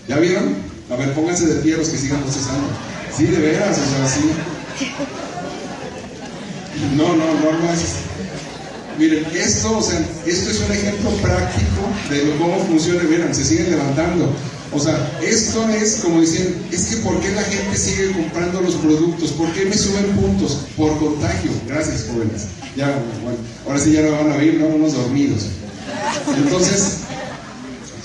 ¿Ya 0.07 0.17
vieron? 0.17 0.55
A 0.89 0.95
ver, 0.95 1.13
pónganse 1.13 1.45
de 1.45 1.61
pie 1.61 1.77
los 1.77 1.89
que 1.89 1.97
sigan 1.97 2.23
bostezando. 2.23 2.67
Sí, 3.15 3.25
de 3.25 3.37
veras, 3.37 3.77
o 3.77 3.89
sea, 3.89 4.07
sí. 4.07 4.31
No, 6.97 7.15
no, 7.15 7.25
no, 7.25 7.59
no 7.59 7.73
es. 7.73 7.81
Miren, 8.97 9.25
esto, 9.35 9.79
esto 10.25 10.49
es 10.49 10.59
un 10.61 10.71
ejemplo 10.71 11.11
práctico 11.21 11.81
de 12.09 12.37
cómo 12.37 12.65
funciona. 12.65 13.03
Miren, 13.03 13.35
se 13.35 13.45
siguen 13.45 13.69
levantando. 13.69 14.33
O 14.75 14.79
sea, 14.79 15.09
esto 15.23 15.67
es 15.69 16.01
como 16.03 16.19
dicen, 16.19 16.53
es 16.69 16.87
que 16.87 16.97
¿por 16.97 17.17
qué 17.21 17.31
la 17.31 17.43
gente 17.43 17.77
sigue 17.77 18.11
comprando 18.11 18.59
los 18.59 18.75
productos? 18.75 19.31
¿Por 19.31 19.49
qué 19.53 19.65
me 19.65 19.77
suben 19.77 20.07
puntos? 20.17 20.65
Por 20.75 20.97
contagio. 20.99 21.51
Gracias, 21.65 22.07
jóvenes. 22.11 22.47
Ya, 22.75 22.87
bueno, 23.23 23.37
ahora 23.65 23.79
sí 23.79 23.93
ya 23.93 24.01
no 24.01 24.11
van 24.11 24.33
a 24.33 24.35
oír, 24.35 24.55
¿no? 24.55 24.67
Unos 24.67 24.93
dormidos. 24.93 25.45
Entonces, 26.35 26.97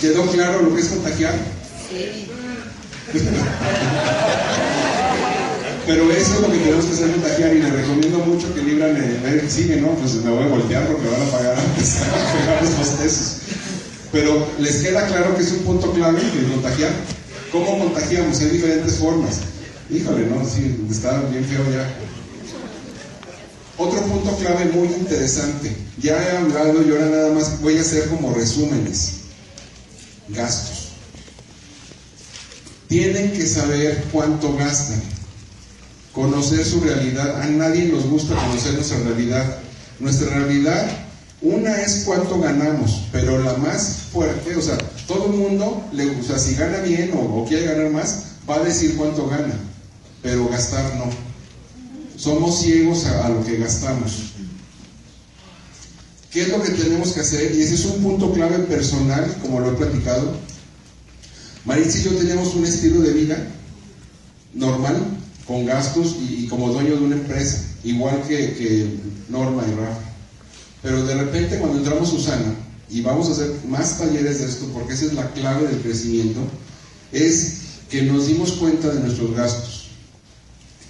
¿quedó 0.00 0.24
claro 0.26 0.62
lo 0.62 0.72
que 0.76 0.82
es 0.82 0.88
contagiar? 0.88 1.34
Sí. 1.88 2.28
Pero 5.86 6.08
eso 6.12 6.34
es 6.34 6.40
lo 6.40 6.52
que 6.52 6.58
tenemos 6.58 6.84
que 6.84 6.92
hacer 6.92 7.10
contagiar 7.10 7.56
y 7.56 7.62
les 7.62 7.72
recomiendo 7.72 8.18
mucho 8.20 8.54
que 8.54 8.62
libran 8.62 8.94
el 8.96 9.50
cine, 9.50 9.76
¿no? 9.78 9.88
Pues 9.88 10.14
me 10.14 10.30
voy 10.30 10.44
a 10.44 10.46
voltear 10.46 10.86
porque 10.86 11.08
van 11.08 11.22
a 11.22 11.30
pagar 11.32 11.58
antes 11.58 11.96
a 11.96 12.38
pegar 12.38 12.62
los 12.62 12.78
bosteces. 12.78 13.38
Pero 14.12 14.46
les 14.58 14.76
queda 14.76 15.06
claro 15.06 15.36
que 15.36 15.42
es 15.42 15.52
un 15.52 15.58
punto 15.60 15.92
clave 15.92 16.20
el 16.20 16.50
contagiar. 16.50 16.90
¿Cómo 17.52 17.78
contagiamos? 17.78 18.40
Hay 18.40 18.50
diferentes 18.50 18.94
formas. 18.94 19.40
Híjole, 19.88 20.26
no, 20.26 20.44
sí, 20.44 20.86
está 20.90 21.20
bien 21.22 21.44
feo 21.44 21.64
ya. 21.70 21.88
Otro 23.76 24.02
punto 24.02 24.36
clave 24.36 24.66
muy 24.66 24.88
interesante. 24.88 25.74
Ya 25.98 26.22
he 26.22 26.36
hablado 26.36 26.82
y 26.82 26.90
ahora 26.90 27.06
nada 27.06 27.32
más 27.32 27.60
voy 27.60 27.78
a 27.78 27.80
hacer 27.80 28.08
como 28.08 28.34
resúmenes. 28.34 29.12
Gastos. 30.28 30.88
Tienen 32.88 33.32
que 33.32 33.46
saber 33.46 34.04
cuánto 34.12 34.56
gastan. 34.56 35.02
Conocer 36.12 36.64
su 36.64 36.80
realidad. 36.80 37.40
A 37.40 37.46
nadie 37.46 37.86
nos 37.86 38.06
gusta 38.06 38.34
conocer 38.34 38.74
nuestra 38.74 38.98
realidad. 38.98 39.58
Nuestra 40.00 40.30
realidad 40.30 41.09
una 41.42 41.80
es 41.80 42.02
cuánto 42.04 42.38
ganamos, 42.38 43.02
pero 43.12 43.42
la 43.42 43.54
más 43.54 44.08
fuerte, 44.12 44.56
o 44.56 44.60
sea, 44.60 44.76
todo 45.06 45.26
el 45.26 45.32
mundo, 45.32 45.88
le, 45.92 46.06
gusta 46.06 46.38
si 46.38 46.54
gana 46.54 46.78
bien 46.80 47.12
o, 47.14 47.46
quiere 47.46 47.64
ganar 47.64 47.90
más, 47.90 48.24
va 48.48 48.56
a 48.56 48.64
decir 48.64 48.94
cuánto 48.96 49.26
gana, 49.26 49.54
pero 50.22 50.48
gastar 50.48 50.96
no. 50.96 51.06
Somos 52.16 52.60
ciegos 52.60 53.06
a, 53.06 53.30
lo 53.30 53.42
que 53.44 53.56
gastamos. 53.56 54.32
¿Qué 56.30 56.42
es 56.42 56.48
lo 56.48 56.62
que 56.62 56.72
tenemos 56.72 57.12
que 57.12 57.20
hacer? 57.20 57.56
Y 57.56 57.62
ese 57.62 57.74
es 57.74 57.86
un 57.86 58.02
punto 58.02 58.32
clave 58.32 58.58
personal, 58.60 59.34
como 59.40 59.60
lo 59.60 59.72
he 59.72 59.76
platicado. 59.76 60.36
Maritza 61.64 61.98
y 61.98 62.02
yo 62.02 62.10
tenemos 62.16 62.54
un 62.54 62.66
estilo 62.66 63.00
de 63.00 63.12
vida 63.14 63.46
normal, 64.52 65.02
con 65.46 65.64
gastos 65.64 66.16
y, 66.20 66.46
como 66.48 66.70
dueño 66.70 66.96
de 66.96 67.04
una 67.04 67.16
empresa, 67.16 67.64
igual 67.82 68.22
que, 68.28 68.54
que 68.54 69.00
Norma 69.30 69.64
y 69.66 69.74
Rafa. 69.74 70.09
Pero 70.82 71.04
de 71.04 71.14
repente 71.14 71.58
cuando 71.58 71.78
entramos 71.78 72.10
Susana, 72.10 72.54
y 72.88 73.02
vamos 73.02 73.28
a 73.28 73.32
hacer 73.32 73.52
más 73.68 73.98
talleres 73.98 74.40
de 74.40 74.46
esto, 74.46 74.66
porque 74.72 74.94
esa 74.94 75.06
es 75.06 75.12
la 75.14 75.30
clave 75.32 75.68
del 75.68 75.80
crecimiento, 75.80 76.40
es 77.12 77.58
que 77.88 78.02
nos 78.02 78.26
dimos 78.26 78.52
cuenta 78.52 78.88
de 78.88 79.00
nuestros 79.00 79.34
gastos. 79.34 79.86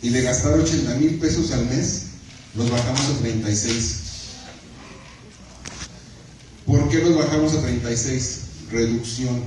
Y 0.02 0.08
de 0.08 0.22
gastar 0.22 0.54
80 0.54 0.94
mil 0.94 1.18
pesos 1.18 1.52
al 1.52 1.66
mes, 1.66 2.04
los 2.54 2.70
bajamos 2.70 3.00
a 3.00 3.18
36. 3.18 3.96
¿Por 6.64 6.88
qué 6.88 6.98
los 6.98 7.16
bajamos 7.16 7.54
a 7.54 7.60
36? 7.60 8.40
Reducción. 8.70 9.42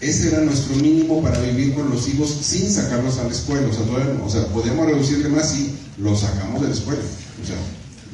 Ese 0.00 0.28
era 0.28 0.40
nuestro 0.40 0.76
mínimo 0.76 1.22
para 1.22 1.40
vivir 1.40 1.74
con 1.74 1.90
los 1.90 2.08
hijos 2.08 2.30
sin 2.42 2.70
sacarlos 2.70 3.18
a 3.18 3.24
la 3.24 3.30
escuela. 3.30 3.66
O 3.68 3.72
sea, 3.72 3.84
o 4.24 4.30
sea 4.30 4.46
podemos 4.48 4.86
reducirle 4.86 5.28
más 5.28 5.50
si 5.50 5.74
los 5.96 6.20
sacamos 6.20 6.60
de 6.60 6.68
la 6.68 6.74
escuela. 6.74 7.02
O 7.42 7.46
sea, 7.46 7.56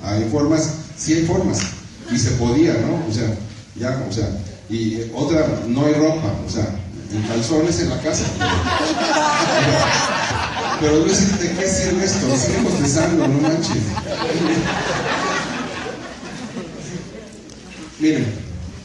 hay 0.04 0.28
formas, 0.30 0.70
sí 0.96 1.14
hay 1.14 1.24
formas, 1.24 1.60
y 2.10 2.18
se 2.18 2.32
podía, 2.32 2.74
¿no? 2.74 3.02
O 3.08 3.12
sea, 3.12 3.34
ya, 3.76 4.04
o 4.08 4.12
sea, 4.12 4.28
Y 4.70 5.10
otra, 5.14 5.46
no 5.68 5.84
hay 5.86 5.94
ropa, 5.94 6.34
o 6.46 6.50
sea, 6.50 6.66
en 7.12 7.22
calzones 7.22 7.80
en 7.80 7.90
la 7.90 8.00
casa. 8.00 8.24
Pero 10.80 11.08
sé 11.08 11.26
de 11.38 11.54
qué 11.54 11.68
sirve 11.68 12.04
esto, 12.04 12.26
seguimos 12.36 12.72
pensando, 12.72 13.28
no 13.28 13.40
manches. 13.40 13.76
Miren, 18.00 18.26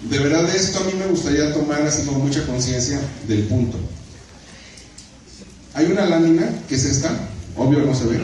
de 0.10 0.20
verdad 0.20 0.56
esto 0.56 0.80
a 0.80 0.84
mí 0.84 0.94
me 0.98 1.08
gustaría 1.08 1.52
tomar 1.54 1.82
así 1.82 2.04
como 2.04 2.20
mucha 2.20 2.46
conciencia 2.46 3.02
del 3.28 3.42
punto. 3.44 3.78
Hay 5.74 5.88
una 5.88 6.06
lámina 6.06 6.48
que 6.68 6.76
es 6.76 6.86
esta, 6.86 7.10
obvio 7.56 7.80
no 7.80 7.96
se 7.96 8.06
ve, 8.06 8.22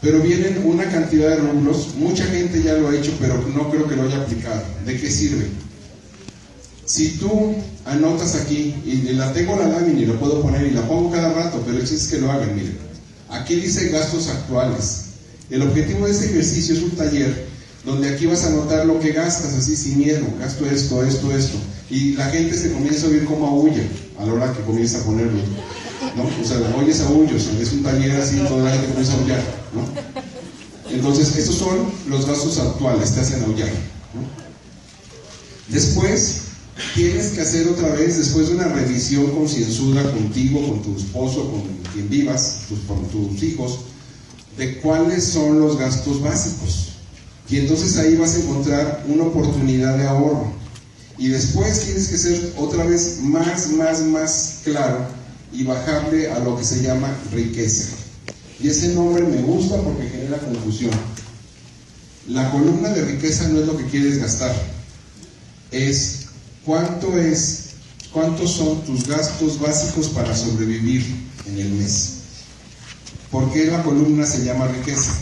pero 0.00 0.20
vienen 0.20 0.62
una 0.64 0.84
cantidad 0.84 1.30
de 1.30 1.36
rublos, 1.36 1.94
mucha 1.96 2.24
gente 2.24 2.62
ya 2.62 2.74
lo 2.74 2.88
ha 2.88 2.96
hecho, 2.96 3.12
pero 3.20 3.42
no 3.54 3.70
creo 3.70 3.88
que 3.88 3.96
lo 3.96 4.04
haya 4.04 4.22
aplicado. 4.22 4.62
¿De 4.84 4.98
qué 4.98 5.10
sirve? 5.10 5.46
Si 6.84 7.18
tú 7.18 7.54
anotas 7.84 8.34
aquí, 8.36 8.74
y 8.84 9.12
la 9.12 9.32
tengo 9.32 9.56
la 9.56 9.68
lámina 9.68 10.00
y 10.00 10.06
lo 10.06 10.18
puedo 10.18 10.40
poner 10.40 10.66
y 10.66 10.70
la 10.70 10.86
pongo 10.86 11.10
cada 11.10 11.32
rato, 11.32 11.62
pero 11.66 11.78
es 11.78 12.08
que 12.08 12.18
lo 12.18 12.30
hagan, 12.30 12.54
miren. 12.54 12.78
Aquí 13.28 13.56
dice 13.56 13.88
gastos 13.90 14.28
actuales. 14.28 15.04
El 15.50 15.62
objetivo 15.62 16.06
de 16.06 16.12
este 16.12 16.26
ejercicio 16.26 16.74
es 16.74 16.82
un 16.82 16.90
taller 16.92 17.46
donde 17.84 18.08
aquí 18.08 18.26
vas 18.26 18.44
a 18.44 18.48
anotar 18.48 18.86
lo 18.86 19.00
que 19.00 19.12
gastas, 19.12 19.54
así 19.54 19.76
sin 19.76 19.98
miedo, 19.98 20.26
gasto 20.38 20.66
esto, 20.66 21.04
esto, 21.04 21.36
esto. 21.36 21.58
Y 21.90 22.12
la 22.12 22.26
gente 22.26 22.56
se 22.56 22.72
comienza 22.72 23.06
a 23.06 23.10
oír 23.10 23.24
cómo 23.24 23.46
aúlla 23.46 23.82
a 24.18 24.26
la 24.26 24.32
hora 24.32 24.52
que 24.52 24.62
comienza 24.62 25.00
a 25.00 25.04
ponerlo. 25.04 25.40
¿No? 26.18 26.24
O 26.42 26.44
sea, 26.44 26.58
oyes 26.76 27.00
aullos, 27.00 27.46
es 27.60 27.72
un 27.72 27.82
taller 27.82 28.20
así, 28.20 28.36
toda 28.38 28.64
la 28.64 28.70
gente 28.72 28.88
comienza 28.88 29.12
a 29.12 29.16
aullar. 29.16 29.42
¿no? 29.74 30.92
Entonces, 30.92 31.36
estos 31.36 31.56
son 31.56 31.92
los 32.08 32.26
gastos 32.26 32.58
actuales, 32.58 33.12
te 33.12 33.20
hacen 33.20 33.44
aullar. 33.44 33.68
¿no? 33.68 34.26
Después, 35.68 36.40
tienes 36.94 37.28
que 37.28 37.40
hacer 37.40 37.68
otra 37.68 37.90
vez, 37.90 38.18
después 38.18 38.48
de 38.48 38.56
una 38.56 38.68
revisión 38.68 39.30
concienzuda 39.30 40.02
contigo, 40.10 40.66
con 40.68 40.82
tu 40.82 40.96
esposo, 40.96 41.50
con 41.50 41.62
quien 41.92 42.08
vivas, 42.08 42.62
con 42.86 43.06
tus 43.08 43.42
hijos, 43.42 43.80
de 44.56 44.80
cuáles 44.80 45.24
son 45.24 45.60
los 45.60 45.78
gastos 45.78 46.20
básicos. 46.20 46.88
Y 47.48 47.58
entonces 47.58 47.96
ahí 47.96 48.16
vas 48.16 48.34
a 48.34 48.40
encontrar 48.40 49.04
una 49.08 49.24
oportunidad 49.24 49.96
de 49.96 50.06
ahorro. 50.06 50.52
Y 51.16 51.28
después 51.28 51.80
tienes 51.84 52.08
que 52.08 52.18
ser 52.18 52.52
otra 52.56 52.84
vez 52.84 53.20
más, 53.22 53.70
más, 53.72 54.00
más 54.02 54.58
claro 54.64 55.17
y 55.52 55.64
bajarle 55.64 56.30
a 56.30 56.38
lo 56.40 56.56
que 56.56 56.64
se 56.64 56.82
llama 56.82 57.16
riqueza. 57.32 57.96
Y 58.60 58.68
ese 58.68 58.94
nombre 58.94 59.22
me 59.22 59.42
gusta 59.42 59.80
porque 59.80 60.08
genera 60.08 60.38
confusión. 60.38 60.92
La 62.28 62.50
columna 62.50 62.90
de 62.90 63.04
riqueza 63.04 63.48
no 63.48 63.60
es 63.60 63.66
lo 63.66 63.76
que 63.76 63.86
quieres 63.86 64.18
gastar, 64.18 64.54
es 65.70 66.18
¿Cuánto 66.68 67.18
es, 67.18 67.70
cuántos 68.12 68.52
son 68.52 68.84
tus 68.84 69.06
gastos 69.06 69.58
básicos 69.58 70.08
para 70.08 70.36
sobrevivir 70.36 71.02
en 71.46 71.58
el 71.58 71.70
mes? 71.70 72.18
¿Por 73.30 73.50
qué 73.50 73.64
la 73.64 73.82
columna 73.82 74.26
se 74.26 74.44
llama 74.44 74.68
riqueza? 74.68 75.18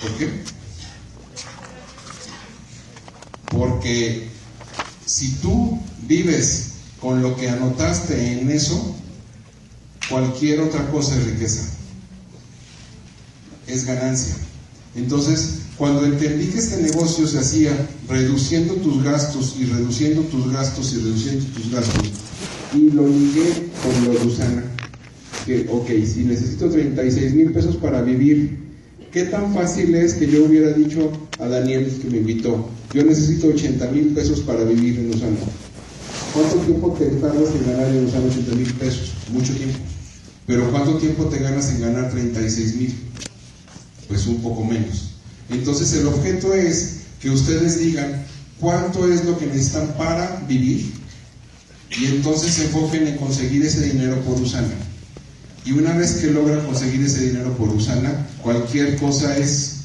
¿Por 0.00 0.16
qué? 0.18 0.44
Porque 3.50 4.28
si 5.04 5.32
tú 5.42 5.80
vives 6.06 6.67
con 7.00 7.22
lo 7.22 7.36
que 7.36 7.48
anotaste 7.48 8.40
en 8.40 8.50
eso, 8.50 8.94
cualquier 10.08 10.60
otra 10.60 10.90
cosa 10.90 11.16
es 11.16 11.24
riqueza. 11.24 11.68
Es 13.66 13.84
ganancia. 13.84 14.34
Entonces, 14.96 15.58
cuando 15.76 16.04
entendí 16.04 16.46
que 16.46 16.58
este 16.58 16.82
negocio 16.82 17.26
se 17.26 17.38
hacía 17.38 17.70
reduciendo 18.08 18.74
tus 18.74 19.02
gastos 19.04 19.54
y 19.60 19.66
reduciendo 19.66 20.22
tus 20.22 20.52
gastos 20.52 20.92
y 20.92 20.96
reduciendo 20.96 21.44
tus 21.54 21.70
gastos, 21.70 22.10
y 22.74 22.90
lo 22.90 23.06
ligué 23.06 23.68
con 23.82 24.04
lo 24.04 24.18
de 24.18 24.26
Usana, 24.26 24.64
que, 25.46 25.66
ok, 25.70 25.88
si 26.04 26.24
necesito 26.24 26.68
36 26.68 27.34
mil 27.34 27.52
pesos 27.52 27.76
para 27.76 28.02
vivir, 28.02 28.58
¿qué 29.12 29.24
tan 29.24 29.54
fácil 29.54 29.94
es 29.94 30.14
que 30.14 30.28
yo 30.28 30.44
hubiera 30.44 30.72
dicho 30.72 31.12
a 31.38 31.46
Daniel 31.46 31.96
que 32.02 32.10
me 32.10 32.18
invitó, 32.18 32.68
yo 32.92 33.04
necesito 33.04 33.48
80 33.48 33.86
mil 33.92 34.08
pesos 34.08 34.40
para 34.40 34.64
vivir 34.64 34.98
en 34.98 35.10
Usana? 35.10 35.36
¿Cuánto 36.32 36.56
tiempo 36.58 36.96
te 36.98 37.06
tardas 37.06 37.54
en 37.54 37.66
ganar 37.66 37.88
en 37.88 38.06
Usana 38.06 38.26
80 38.26 38.54
mil 38.54 38.72
pesos? 38.74 39.12
Mucho 39.32 39.54
tiempo. 39.54 39.78
Pero 40.46 40.70
¿cuánto 40.70 40.98
tiempo 40.98 41.24
te 41.26 41.38
ganas 41.38 41.70
en 41.70 41.80
ganar 41.80 42.10
36 42.10 42.76
mil? 42.76 42.94
Pues 44.08 44.26
un 44.26 44.42
poco 44.42 44.64
menos. 44.64 45.10
Entonces 45.50 45.92
el 45.94 46.06
objeto 46.06 46.54
es 46.54 47.00
que 47.20 47.30
ustedes 47.30 47.80
digan 47.80 48.24
cuánto 48.60 49.10
es 49.10 49.24
lo 49.24 49.38
que 49.38 49.46
necesitan 49.46 49.94
para 49.96 50.44
vivir 50.48 50.92
y 51.98 52.06
entonces 52.06 52.52
se 52.52 52.64
enfoquen 52.64 53.06
en 53.08 53.16
conseguir 53.16 53.64
ese 53.64 53.82
dinero 53.82 54.20
por 54.22 54.40
Usana. 54.40 54.74
Y 55.64 55.72
una 55.72 55.92
vez 55.94 56.14
que 56.14 56.28
logran 56.28 56.64
conseguir 56.64 57.02
ese 57.02 57.28
dinero 57.28 57.56
por 57.56 57.68
Usana, 57.70 58.26
cualquier 58.42 58.96
cosa 58.96 59.36
es 59.36 59.76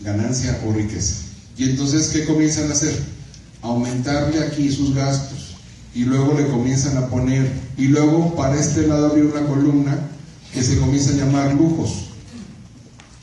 ganancia 0.00 0.60
o 0.66 0.72
riqueza. 0.72 1.16
Y 1.56 1.64
entonces, 1.70 2.08
¿qué 2.08 2.24
comienzan 2.24 2.68
a 2.70 2.74
hacer? 2.74 2.94
Aumentarle 3.66 4.44
aquí 4.44 4.70
sus 4.70 4.94
gastos. 4.94 5.56
Y 5.94 6.04
luego 6.04 6.34
le 6.38 6.46
comienzan 6.48 6.96
a 6.98 7.08
poner, 7.08 7.50
y 7.76 7.86
luego 7.86 8.34
para 8.34 8.60
este 8.60 8.86
lado 8.86 9.06
abrir 9.06 9.24
una 9.24 9.46
columna 9.46 9.98
que 10.52 10.62
se 10.62 10.78
comienza 10.78 11.10
a 11.10 11.14
llamar 11.14 11.54
lujos. 11.54 12.06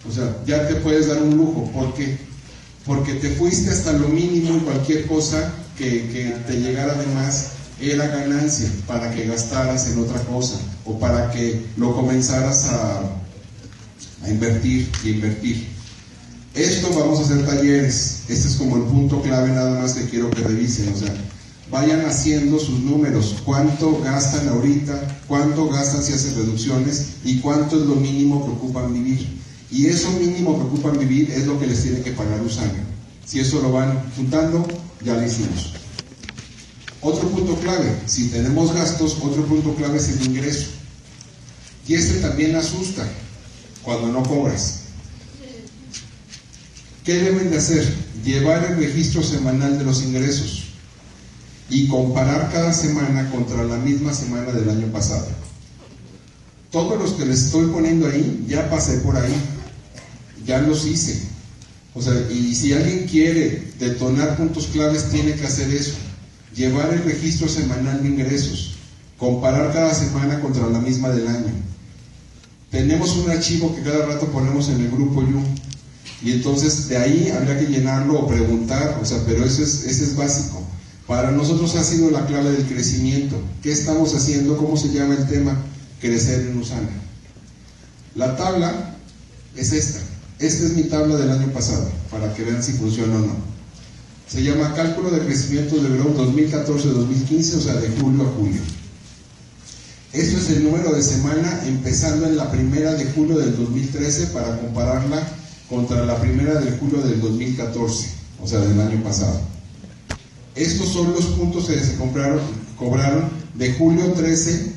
O 0.08 0.12
sea, 0.12 0.36
ya 0.46 0.68
te 0.68 0.76
puedes 0.76 1.08
dar 1.08 1.22
un 1.22 1.38
lujo. 1.38 1.70
¿Por 1.72 1.94
qué? 1.94 2.18
Porque 2.86 3.14
te 3.14 3.30
fuiste 3.30 3.70
hasta 3.70 3.94
lo 3.94 4.10
mínimo 4.10 4.58
y 4.58 4.60
cualquier 4.62 5.08
cosa 5.08 5.54
que, 5.78 6.36
te 6.46 6.60
llegara 6.60 6.96
de 6.96 7.08
más 7.08 7.52
era 7.80 8.08
ganancia 8.08 8.70
para 8.88 9.12
que 9.12 9.26
gastaras 9.26 9.88
en 9.90 10.00
otra 10.00 10.20
cosa 10.22 10.60
o 10.86 11.00
para 11.00 11.32
que 11.32 11.66
lo 11.78 11.96
comenzaras 11.96 12.66
a, 12.66 13.02
a 14.24 14.30
invertir 14.30 14.90
y 15.04 15.10
invertir. 15.10 15.68
Esto 16.56 16.90
vamos 16.94 17.20
a 17.20 17.24
hacer 17.24 17.46
talleres. 17.48 18.20
Este 18.28 18.48
es 18.48 18.56
como 18.58 18.78
el 18.78 18.84
punto 18.84 19.22
clave 19.24 19.52
nada 19.52 19.80
más 19.82 19.94
que 19.94 20.08
quiero 20.08 20.30
que 20.30 20.44
revisen. 20.44 20.94
O 20.94 20.98
sea, 20.98 21.12
vayan 21.72 22.06
haciendo 22.06 22.60
sus 22.60 22.80
números. 22.80 23.38
¿Cuánto 23.44 24.00
gastan 24.02 24.48
ahorita? 24.50 25.24
¿Cuánto 25.28 25.68
gastan 25.70 26.04
si 26.04 26.14
hacen 26.14 26.36
reducciones? 26.36 27.08
¿Y 27.24 27.40
cuánto 27.40 27.80
es 27.80 27.88
lo 27.88 27.96
mínimo 27.96 28.46
que 28.46 28.52
ocupan 28.52 28.94
vivir? 28.94 29.42
Y 29.72 29.88
eso 29.88 30.12
mínimo 30.12 30.56
que 30.56 30.66
ocupan 30.66 31.00
vivir 31.00 31.32
es 31.32 31.48
lo 31.48 31.60
que 31.60 31.66
les 31.66 31.82
tiene 31.82 32.02
que 32.02 32.12
pagar 32.12 32.40
Usana. 32.44 32.86
Si 33.26 33.40
eso 33.40 33.60
lo 33.60 33.72
van 33.72 34.04
juntando, 34.16 34.64
ya 35.04 35.16
lo 35.16 35.26
hicimos. 35.26 35.74
Otro 37.02 37.30
punto 37.30 37.56
clave, 37.56 37.92
si 38.06 38.28
tenemos 38.28 38.72
gastos, 38.74 39.18
otro 39.24 39.44
punto 39.46 39.74
clave 39.74 39.98
es 39.98 40.10
el 40.10 40.28
ingreso. 40.28 40.68
Y 41.88 41.96
este 41.96 42.20
también 42.20 42.56
asusta 42.56 43.04
cuando 43.82 44.10
no 44.10 44.22
cobras. 44.22 44.83
¿Qué 47.04 47.16
deben 47.16 47.50
de 47.52 47.58
hacer? 47.58 47.86
Llevar 48.24 48.64
el 48.72 48.78
registro 48.78 49.24
semanal 49.24 49.78
de 49.78 49.84
los 49.84 50.04
ingresos 50.04 50.64
y 51.70 51.88
comparar 51.88 52.52
cada 52.52 52.74
semana 52.74 53.30
contra 53.32 53.64
la 53.64 53.78
misma 53.78 54.14
semana 54.14 54.52
del 54.52 54.70
año 54.70 54.88
pasado. 54.88 55.28
Todos 56.72 57.00
los 57.00 57.12
que 57.14 57.26
les 57.26 57.46
estoy 57.46 57.68
poniendo 57.68 58.08
ahí, 58.08 58.46
ya 58.48 58.70
pasé 58.70 58.98
por 59.00 59.18
ahí 59.18 59.34
ya 60.46 60.62
los 60.62 60.86
hice. 60.86 61.22
O 61.94 62.02
sea, 62.02 62.14
y 62.32 62.56
si 62.56 62.74
alguien 62.74 63.08
quiere 63.08 63.72
detonar 63.80 64.38
puntos 64.38 64.68
claves, 64.68 65.10
tiene 65.10 65.36
que 65.36 65.46
hacer 65.46 65.72
eso. 65.74 65.94
Llevar 66.56 66.92
el 66.94 67.04
registro 67.04 67.48
semanal 67.48 68.02
de 68.02 68.10
ingresos. 68.10 68.76
Comparar 69.18 69.72
cada 69.74 69.94
semana 69.94 70.40
contra 70.42 70.68
la 70.70 70.80
misma 70.80 71.10
del 71.10 71.28
año. 71.28 71.54
Tenemos 72.72 73.16
un 73.18 73.30
archivo 73.30 73.76
que 73.76 73.84
cada 73.84 74.06
rato 74.08 74.28
ponemos 74.28 74.70
en 74.70 74.82
el 74.82 74.90
grupo 74.90 75.22
You. 75.22 75.44
Y 76.24 76.32
entonces 76.32 76.88
de 76.88 76.98
ahí 76.98 77.30
habría 77.36 77.60
que 77.60 77.68
llenarlo 77.68 78.20
o 78.20 78.28
preguntar, 78.28 78.98
o 79.02 79.06
sea, 79.06 79.20
pero 79.26 79.44
eso 79.44 79.62
es, 79.62 79.84
es 79.84 80.16
básico. 80.16 80.64
Para 81.06 81.32
nosotros 81.32 81.76
ha 81.76 81.84
sido 81.84 82.10
la 82.12 82.26
clave 82.26 82.52
del 82.52 82.66
crecimiento. 82.66 83.36
¿Qué 83.62 83.72
estamos 83.72 84.16
haciendo? 84.16 84.58
¿Cómo 84.58 84.78
se 84.78 84.90
llama 84.90 85.16
el 85.16 85.28
tema? 85.28 85.58
Crecer 86.00 86.48
en 86.48 86.58
Usana. 86.58 86.90
La 88.16 88.38
tabla 88.38 88.96
es 89.56 89.74
esta. 89.74 90.00
Esta 90.40 90.66
es 90.66 90.74
mi 90.74 90.84
tabla 90.84 91.18
del 91.18 91.30
año 91.30 91.48
pasado, 91.52 91.90
para 92.10 92.34
que 92.34 92.44
vean 92.44 92.64
si 92.64 92.74
funciona 92.74 93.16
o 93.16 93.20
no. 93.20 93.36
Se 94.28 94.44
llama 94.44 94.74
Cálculo 94.74 95.12
de 95.12 95.26
Crecimiento 95.26 95.76
de 95.76 95.90
Growth 95.90 96.18
2014-2015, 96.18 97.58
o 97.58 97.62
sea, 97.62 97.76
de 97.76 97.90
julio 98.00 98.24
a 98.24 98.32
julio. 98.32 98.62
Esto 100.14 100.38
es 100.38 100.50
el 100.52 100.64
número 100.64 100.94
de 100.94 101.04
semana 101.04 101.62
empezando 101.66 102.28
en 102.28 102.38
la 102.38 102.50
primera 102.52 102.94
de 102.94 103.06
julio 103.06 103.38
del 103.38 103.58
2013 103.58 104.28
para 104.28 104.60
compararla 104.60 105.28
contra 105.74 106.06
la 106.06 106.22
primera 106.22 106.62
de 106.62 106.78
julio 106.78 107.02
del 107.02 107.20
2014, 107.20 108.10
o 108.44 108.48
sea, 108.48 108.60
del 108.60 108.80
año 108.80 109.02
pasado. 109.02 109.42
Estos 110.54 110.90
son 110.90 111.12
los 111.14 111.26
puntos 111.26 111.66
que 111.66 111.80
se 111.80 111.96
compraron, 111.96 112.40
cobraron 112.78 113.28
de 113.56 113.74
julio 113.74 114.14
13 114.14 114.72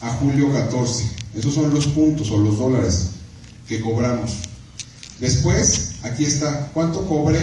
a 0.00 0.10
julio 0.14 0.52
14. 0.52 1.04
Esos 1.36 1.54
son 1.54 1.72
los 1.72 1.86
puntos 1.86 2.32
o 2.32 2.38
los 2.38 2.58
dólares 2.58 3.10
que 3.68 3.80
cobramos. 3.80 4.32
Después, 5.20 5.92
aquí 6.02 6.24
está, 6.24 6.70
¿cuánto 6.74 7.06
cobré 7.06 7.38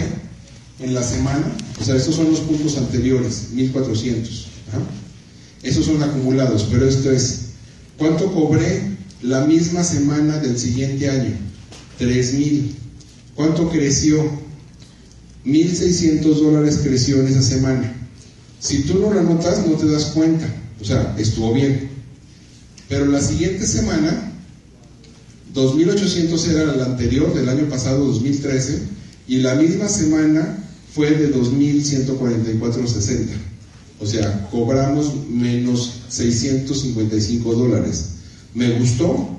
en 0.78 0.92
la 0.92 1.02
semana, 1.02 1.56
o 1.80 1.84
sea, 1.84 1.96
estos 1.96 2.14
son 2.14 2.30
los 2.30 2.40
puntos 2.40 2.76
anteriores, 2.76 3.48
1400. 3.52 4.48
Esos 5.62 5.86
son 5.86 6.02
acumulados, 6.02 6.68
pero 6.70 6.86
esto 6.86 7.10
es, 7.10 7.40
¿cuánto 7.96 8.30
cobré 8.32 8.98
la 9.22 9.46
misma 9.46 9.82
semana 9.82 10.36
del 10.38 10.58
siguiente 10.58 11.08
año? 11.08 11.46
3000. 11.98 12.74
¿Cuánto 13.34 13.68
creció? 13.70 14.24
1600 15.44 16.40
dólares 16.40 16.80
creció 16.82 17.20
en 17.20 17.28
esa 17.28 17.42
semana. 17.42 17.94
Si 18.60 18.82
tú 18.82 18.98
no 18.98 19.12
lo 19.12 19.20
anotas, 19.20 19.66
no 19.66 19.74
te 19.74 19.86
das 19.86 20.06
cuenta. 20.06 20.46
O 20.80 20.84
sea, 20.84 21.14
estuvo 21.18 21.52
bien. 21.54 21.88
Pero 22.88 23.06
la 23.06 23.20
siguiente 23.20 23.66
semana, 23.66 24.32
2800 25.54 26.48
era 26.48 26.76
la 26.76 26.86
anterior 26.86 27.34
del 27.34 27.48
año 27.48 27.68
pasado, 27.68 28.06
2013, 28.06 28.82
y 29.28 29.38
la 29.38 29.54
misma 29.54 29.88
semana 29.88 30.58
fue 30.94 31.10
de 31.10 31.32
2144.60. 31.34 33.28
O 33.98 34.06
sea, 34.06 34.48
cobramos 34.50 35.12
menos 35.28 36.02
655 36.08 37.54
dólares. 37.54 38.10
¿Me 38.54 38.78
gustó? 38.78 39.38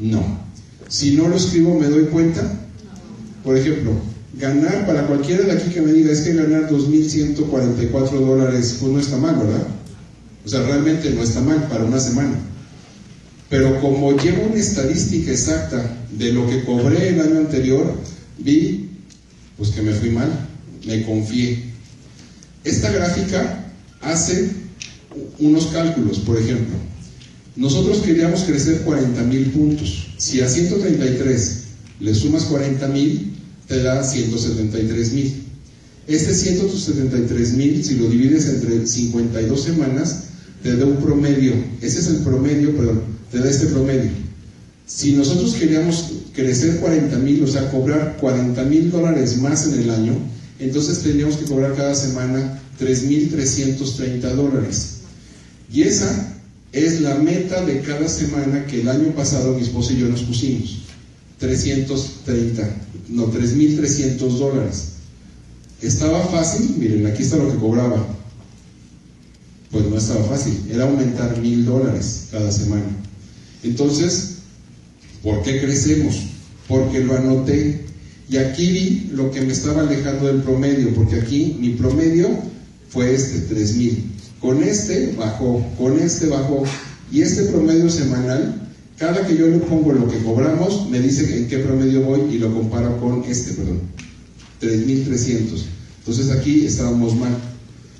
No. 0.00 0.18
No. 0.18 0.49
Si 0.90 1.12
no 1.12 1.28
lo 1.28 1.36
escribo, 1.36 1.78
¿me 1.78 1.86
doy 1.86 2.06
cuenta? 2.06 2.42
Por 3.44 3.56
ejemplo, 3.56 3.92
ganar, 4.34 4.86
para 4.86 5.06
cualquiera 5.06 5.44
de 5.44 5.52
aquí 5.52 5.70
que 5.70 5.80
me 5.80 5.92
diga, 5.92 6.10
es 6.10 6.20
que 6.20 6.34
ganar 6.34 6.68
2.144 6.68 8.10
dólares, 8.10 8.76
pues 8.80 8.92
no 8.92 8.98
está 8.98 9.16
mal, 9.16 9.36
¿verdad? 9.36 9.66
O 10.44 10.48
sea, 10.48 10.62
realmente 10.62 11.10
no 11.10 11.22
está 11.22 11.40
mal 11.40 11.68
para 11.68 11.84
una 11.84 12.00
semana. 12.00 12.36
Pero 13.48 13.80
como 13.80 14.16
llevo 14.16 14.46
una 14.46 14.60
estadística 14.60 15.30
exacta 15.30 15.96
de 16.10 16.32
lo 16.32 16.46
que 16.48 16.64
cobré 16.64 17.10
el 17.10 17.20
año 17.20 17.38
anterior, 17.38 17.94
vi 18.38 18.90
pues 19.56 19.70
que 19.70 19.82
me 19.82 19.92
fui 19.92 20.10
mal, 20.10 20.28
me 20.86 21.04
confié. 21.04 21.70
Esta 22.64 22.90
gráfica 22.90 23.70
hace 24.00 24.50
unos 25.38 25.66
cálculos, 25.66 26.18
por 26.20 26.36
ejemplo. 26.38 26.74
Nosotros 27.56 27.98
queríamos 27.98 28.42
crecer 28.42 28.82
40 28.82 29.22
mil 29.24 29.46
puntos. 29.50 30.08
Si 30.18 30.40
a 30.40 30.48
133 30.48 31.58
le 32.00 32.14
sumas 32.14 32.44
40 32.44 32.88
mil, 32.88 33.32
te 33.66 33.82
da 33.82 34.02
173 34.02 35.12
mil. 35.12 35.34
Este 36.06 36.34
173 36.34 37.52
mil, 37.54 37.84
si 37.84 37.96
lo 37.96 38.08
divides 38.08 38.48
entre 38.48 38.86
52 38.86 39.62
semanas, 39.62 40.24
te 40.62 40.76
da 40.76 40.86
un 40.86 40.96
promedio. 40.96 41.52
Ese 41.80 42.00
es 42.00 42.06
el 42.08 42.16
promedio, 42.18 42.76
perdón, 42.76 43.02
te 43.30 43.38
da 43.38 43.50
este 43.50 43.66
promedio. 43.66 44.10
Si 44.86 45.12
nosotros 45.12 45.54
queríamos 45.54 46.12
crecer 46.34 46.76
40 46.76 47.16
mil, 47.18 47.42
o 47.44 47.46
sea, 47.46 47.70
cobrar 47.70 48.16
40 48.20 48.62
mil 48.64 48.90
dólares 48.90 49.38
más 49.38 49.66
en 49.68 49.80
el 49.80 49.90
año, 49.90 50.14
entonces 50.58 51.00
tendríamos 51.00 51.36
que 51.36 51.44
cobrar 51.44 51.74
cada 51.76 51.94
semana 51.94 52.60
3.330 52.80 54.20
dólares. 54.34 54.94
Y 55.72 55.82
esa 55.82 56.39
es 56.72 57.00
la 57.00 57.16
meta 57.16 57.64
de 57.64 57.80
cada 57.80 58.08
semana 58.08 58.66
que 58.66 58.82
el 58.82 58.88
año 58.88 59.14
pasado 59.14 59.54
mi 59.54 59.62
esposa 59.62 59.92
y 59.92 59.98
yo 59.98 60.08
nos 60.08 60.22
pusimos. 60.22 60.78
330, 61.38 62.76
no, 63.08 63.32
3.300 63.32 64.18
dólares. 64.18 64.84
¿Estaba 65.80 66.26
fácil? 66.26 66.76
Miren, 66.78 67.06
aquí 67.06 67.22
está 67.22 67.36
lo 67.36 67.50
que 67.50 67.58
cobraba. 67.58 68.06
Pues 69.70 69.86
no 69.86 69.96
estaba 69.96 70.24
fácil, 70.24 70.64
era 70.70 70.84
aumentar 70.84 71.38
mil 71.38 71.64
dólares 71.64 72.28
cada 72.30 72.50
semana. 72.50 72.88
Entonces, 73.62 74.38
¿por 75.22 75.42
qué 75.42 75.60
crecemos? 75.60 76.16
Porque 76.68 77.00
lo 77.00 77.16
anoté 77.16 77.84
y 78.28 78.36
aquí 78.36 78.70
vi 78.70 79.10
lo 79.12 79.30
que 79.30 79.40
me 79.40 79.52
estaba 79.52 79.82
alejando 79.82 80.26
del 80.26 80.42
promedio, 80.42 80.94
porque 80.94 81.20
aquí 81.20 81.56
mi 81.58 81.70
promedio 81.70 82.28
fue 82.88 83.14
este, 83.14 83.40
3000. 83.40 84.09
Con 84.40 84.62
este 84.62 85.14
bajó, 85.18 85.64
con 85.78 85.98
este 85.98 86.26
bajó. 86.26 86.64
Y 87.12 87.22
este 87.22 87.44
promedio 87.44 87.90
semanal, 87.90 88.70
cada 88.96 89.26
que 89.26 89.36
yo 89.36 89.48
le 89.48 89.58
pongo 89.58 89.92
lo 89.92 90.08
que 90.08 90.18
cobramos, 90.22 90.88
me 90.88 91.00
dice 91.00 91.38
en 91.38 91.48
qué 91.48 91.58
promedio 91.58 92.02
voy 92.02 92.20
y 92.32 92.38
lo 92.38 92.54
comparo 92.54 93.00
con 93.00 93.24
este, 93.24 93.52
perdón, 93.52 93.80
3300. 94.60 95.66
Entonces 95.98 96.30
aquí 96.30 96.64
estábamos 96.64 97.16
mal. 97.16 97.36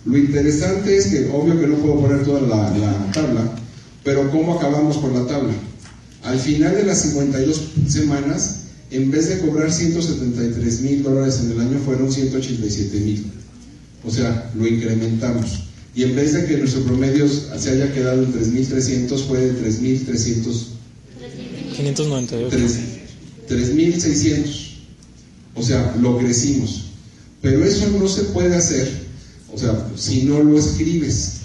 Lo 0.05 0.17
interesante 0.17 0.97
es 0.97 1.09
que, 1.09 1.29
obvio 1.29 1.61
que 1.61 1.67
no 1.67 1.77
puedo 1.77 2.01
poner 2.01 2.25
toda 2.25 2.41
la, 2.43 2.77
la 2.79 3.13
tabla, 3.13 3.53
pero 4.05 4.31
¿cómo 4.31 4.55
acabamos 4.55 4.97
con 4.99 5.13
la 5.13 5.27
tabla? 5.27 5.53
Al 6.23 6.39
final 6.39 6.75
de 6.75 6.85
las 6.85 7.03
52 7.03 7.63
semanas, 7.89 8.61
en 8.91 9.11
vez 9.11 9.29
de 9.29 9.41
cobrar 9.41 9.73
173 9.73 10.81
mil 10.83 11.03
dólares 11.03 11.41
en 11.43 11.53
el 11.53 11.61
año, 11.61 11.79
fueron 11.85 12.11
187 12.11 13.01
mil. 13.01 13.27
O 14.05 14.11
sea, 14.11 14.51
lo 14.55 14.67
incrementamos. 14.67 15.70
Y 15.95 16.05
en 16.05 16.15
vez 16.15 16.33
de 16.35 16.47
que 16.47 16.57
nuestro 16.59 16.83
promedio 16.85 17.29
se 17.29 17.71
haya 17.71 17.93
quedado 17.93 18.23
en 18.23 18.33
3.300, 18.33 19.27
fue 19.27 19.41
de 19.41 19.71
3.300. 19.71 20.67
598. 21.77 22.57
3.600. 23.49 24.71
O 25.55 25.63
sea, 25.63 25.97
lo 26.01 26.19
crecimos. 26.19 26.85
Pero 27.43 27.65
eso 27.65 27.89
no 27.89 28.07
se 28.07 28.25
puede 28.25 28.55
hacer, 28.55 28.89
o 29.53 29.59
sea, 29.59 29.91
si 29.97 30.23
no 30.23 30.43
lo 30.43 30.59
escribes. 30.59 31.39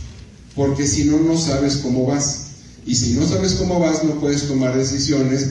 Porque 0.54 0.86
si 0.88 1.06
no, 1.06 1.20
no 1.20 1.38
sabes 1.38 1.78
cómo 1.78 2.06
vas. 2.06 2.48
Y 2.86 2.96
si 2.96 3.14
no 3.14 3.28
sabes 3.28 3.54
cómo 3.54 3.80
vas, 3.80 4.04
no 4.04 4.20
puedes 4.20 4.44
tomar 4.48 4.78
decisiones 4.78 5.48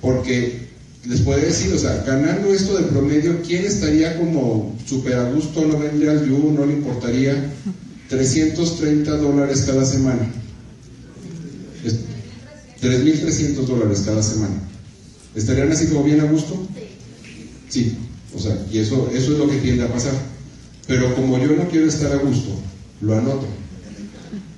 porque 0.00 0.66
les 1.04 1.20
puede 1.20 1.46
decir, 1.46 1.72
o 1.72 1.78
sea, 1.78 2.02
ganando 2.06 2.52
esto 2.52 2.76
de 2.76 2.84
promedio, 2.84 3.42
¿quién 3.42 3.64
estaría 3.64 4.18
como 4.18 4.76
súper 4.86 5.14
a 5.14 5.30
gusto, 5.30 5.64
no 5.64 5.78
vendría 5.78 6.12
al 6.12 6.28
You, 6.28 6.52
no 6.52 6.66
le 6.66 6.74
importaría 6.74 7.52
330 8.08 9.16
dólares 9.16 9.64
cada 9.66 9.84
semana? 9.84 10.30
3.300 12.80 13.54
dólares 13.66 14.02
cada 14.04 14.22
semana. 14.22 14.54
¿Estarían 15.34 15.72
así 15.72 15.86
como 15.86 16.04
bien 16.04 16.20
a 16.20 16.24
gusto? 16.24 16.66
Sí, 17.68 17.96
o 18.34 18.38
sea, 18.38 18.56
y 18.70 18.78
eso, 18.78 19.10
eso 19.12 19.32
es 19.32 19.38
lo 19.38 19.48
que 19.48 19.58
tiende 19.58 19.84
a 19.84 19.92
pasar. 19.92 20.12
Pero 20.86 21.14
como 21.14 21.38
yo 21.38 21.48
no 21.56 21.68
quiero 21.68 21.86
estar 21.86 22.12
a 22.12 22.16
gusto, 22.16 22.50
lo 23.00 23.16
anoto. 23.16 23.46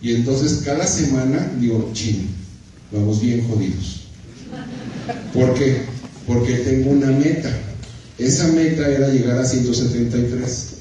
Y 0.03 0.15
entonces 0.15 0.63
cada 0.65 0.87
semana 0.87 1.51
digo, 1.59 1.91
chino, 1.93 2.25
vamos 2.93 3.21
bien 3.21 3.47
jodidos. 3.49 4.09
¿Por 5.33 5.55
qué? 5.55 5.83
Porque 6.27 6.55
tengo 6.59 6.91
una 6.91 7.09
meta. 7.09 7.51
Esa 8.19 8.49
meta 8.49 8.89
era 8.89 9.09
llegar 9.09 9.39
a 9.39 9.45
173. 9.45 10.78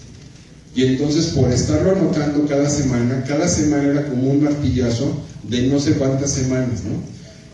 Y 0.77 0.83
entonces 0.85 1.33
por 1.33 1.51
estarlo 1.51 1.93
anotando 1.93 2.47
cada 2.47 2.69
semana, 2.69 3.23
cada 3.27 3.47
semana 3.47 3.83
era 3.83 4.07
como 4.09 4.29
un 4.29 4.43
martillazo 4.43 5.11
de 5.41 5.63
no 5.63 5.79
sé 5.79 5.93
cuántas 5.93 6.29
semanas, 6.29 6.83
¿no? 6.83 7.01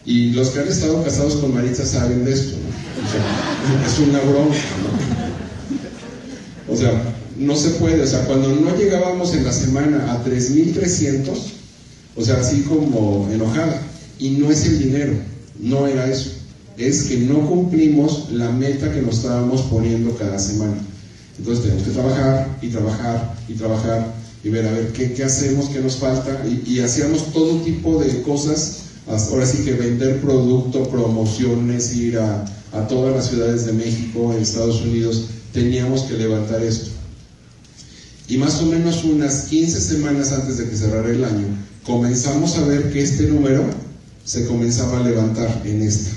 Y 0.06 0.32
los 0.32 0.50
que 0.50 0.60
han 0.60 0.68
estado 0.68 1.02
casados 1.02 1.36
con 1.36 1.54
Maritza 1.54 1.86
saben 1.86 2.26
de 2.26 2.34
esto, 2.34 2.58
¿no? 2.58 3.08
O 3.08 3.10
sea, 3.10 3.88
es 3.88 4.00
una 4.10 4.20
broma, 4.20 4.54
¿no? 6.68 6.74
O 6.74 6.76
sea, 6.76 7.02
no 7.38 7.56
se 7.56 7.70
puede, 7.70 8.02
o 8.02 8.08
sea, 8.08 8.26
cuando 8.26 8.50
no 8.50 8.76
llegábamos 8.76 9.34
en 9.34 9.46
la 9.46 9.54
semana 9.54 10.12
a 10.12 10.26
3.300, 10.26 11.30
o 12.18 12.26
sea, 12.26 12.42
así 12.42 12.64
como 12.64 13.30
enojada, 13.32 13.82
y 14.20 14.32
no 14.32 14.52
es 14.52 14.66
el 14.66 14.80
dinero, 14.80 15.14
no 15.62 15.88
era 15.88 16.12
eso, 16.12 16.30
es 16.78 17.04
que 17.04 17.20
no 17.20 17.48
cumplimos 17.48 18.34
la 18.34 18.52
meta 18.52 18.92
que 18.92 19.02
nos 19.02 19.20
estábamos 19.20 19.62
poniendo 19.62 20.14
cada 20.18 20.38
semana. 20.38 20.76
Entonces 21.38 21.64
tenemos 21.64 21.84
que 21.84 21.92
trabajar 21.92 22.58
y 22.62 22.68
trabajar 22.68 23.36
y 23.48 23.54
trabajar 23.54 24.14
y 24.44 24.50
ver 24.50 24.68
a 24.68 24.72
ver 24.72 24.92
qué, 24.92 25.14
qué 25.14 25.24
hacemos, 25.24 25.70
qué 25.70 25.80
nos 25.80 25.96
falta, 25.96 26.46
y, 26.46 26.80
hacíamos 26.80 27.32
todo 27.32 27.62
tipo 27.62 27.98
de 28.00 28.22
cosas, 28.24 28.84
ahora 29.08 29.46
sí 29.46 29.60
que 29.64 29.74
vender 29.74 30.20
producto, 30.20 30.90
promociones, 30.90 31.96
ir 31.96 32.20
a, 32.20 32.46
a 32.74 32.88
todas 32.88 33.16
las 33.16 33.30
ciudades 33.30 33.66
de 33.66 33.74
México, 33.74 34.34
en 34.34 34.42
Estados 34.42 34.82
Unidos, 34.82 35.26
teníamos 35.54 36.04
que 36.04 36.16
levantar 36.16 36.62
esto. 36.62 36.90
Y 38.28 38.38
más 38.38 38.62
o 38.62 38.66
menos 38.66 39.04
unas 39.06 39.44
15 39.44 39.80
semanas 39.80 40.32
antes 40.32 40.58
de 40.58 40.70
que 40.70 40.76
cerrara 40.76 41.10
el 41.10 41.24
año, 41.24 41.46
comenzamos 41.86 42.58
a 42.58 42.66
ver 42.66 42.92
que 42.92 43.02
este 43.02 43.28
número 43.28 43.64
se 44.26 44.46
comenzaba 44.46 45.00
a 45.00 45.04
levantar 45.04 45.62
en 45.66 45.82
esta. 45.82 46.12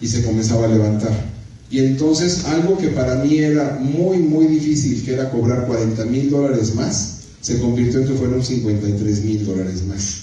Y 0.00 0.08
se 0.08 0.24
comenzaba 0.24 0.66
a 0.66 0.68
levantar. 0.68 1.33
Y 1.74 1.80
entonces 1.80 2.44
algo 2.44 2.78
que 2.78 2.86
para 2.90 3.16
mí 3.16 3.38
era 3.38 3.80
muy, 3.80 4.18
muy 4.18 4.46
difícil, 4.46 5.04
que 5.04 5.14
era 5.14 5.28
cobrar 5.28 5.66
40 5.66 6.04
mil 6.04 6.30
dólares 6.30 6.72
más, 6.76 7.22
se 7.40 7.58
convirtió 7.58 7.98
en 7.98 8.06
que 8.06 8.14
fueron 8.14 8.44
53 8.44 9.24
mil 9.24 9.44
dólares 9.44 9.82
más. 9.84 10.20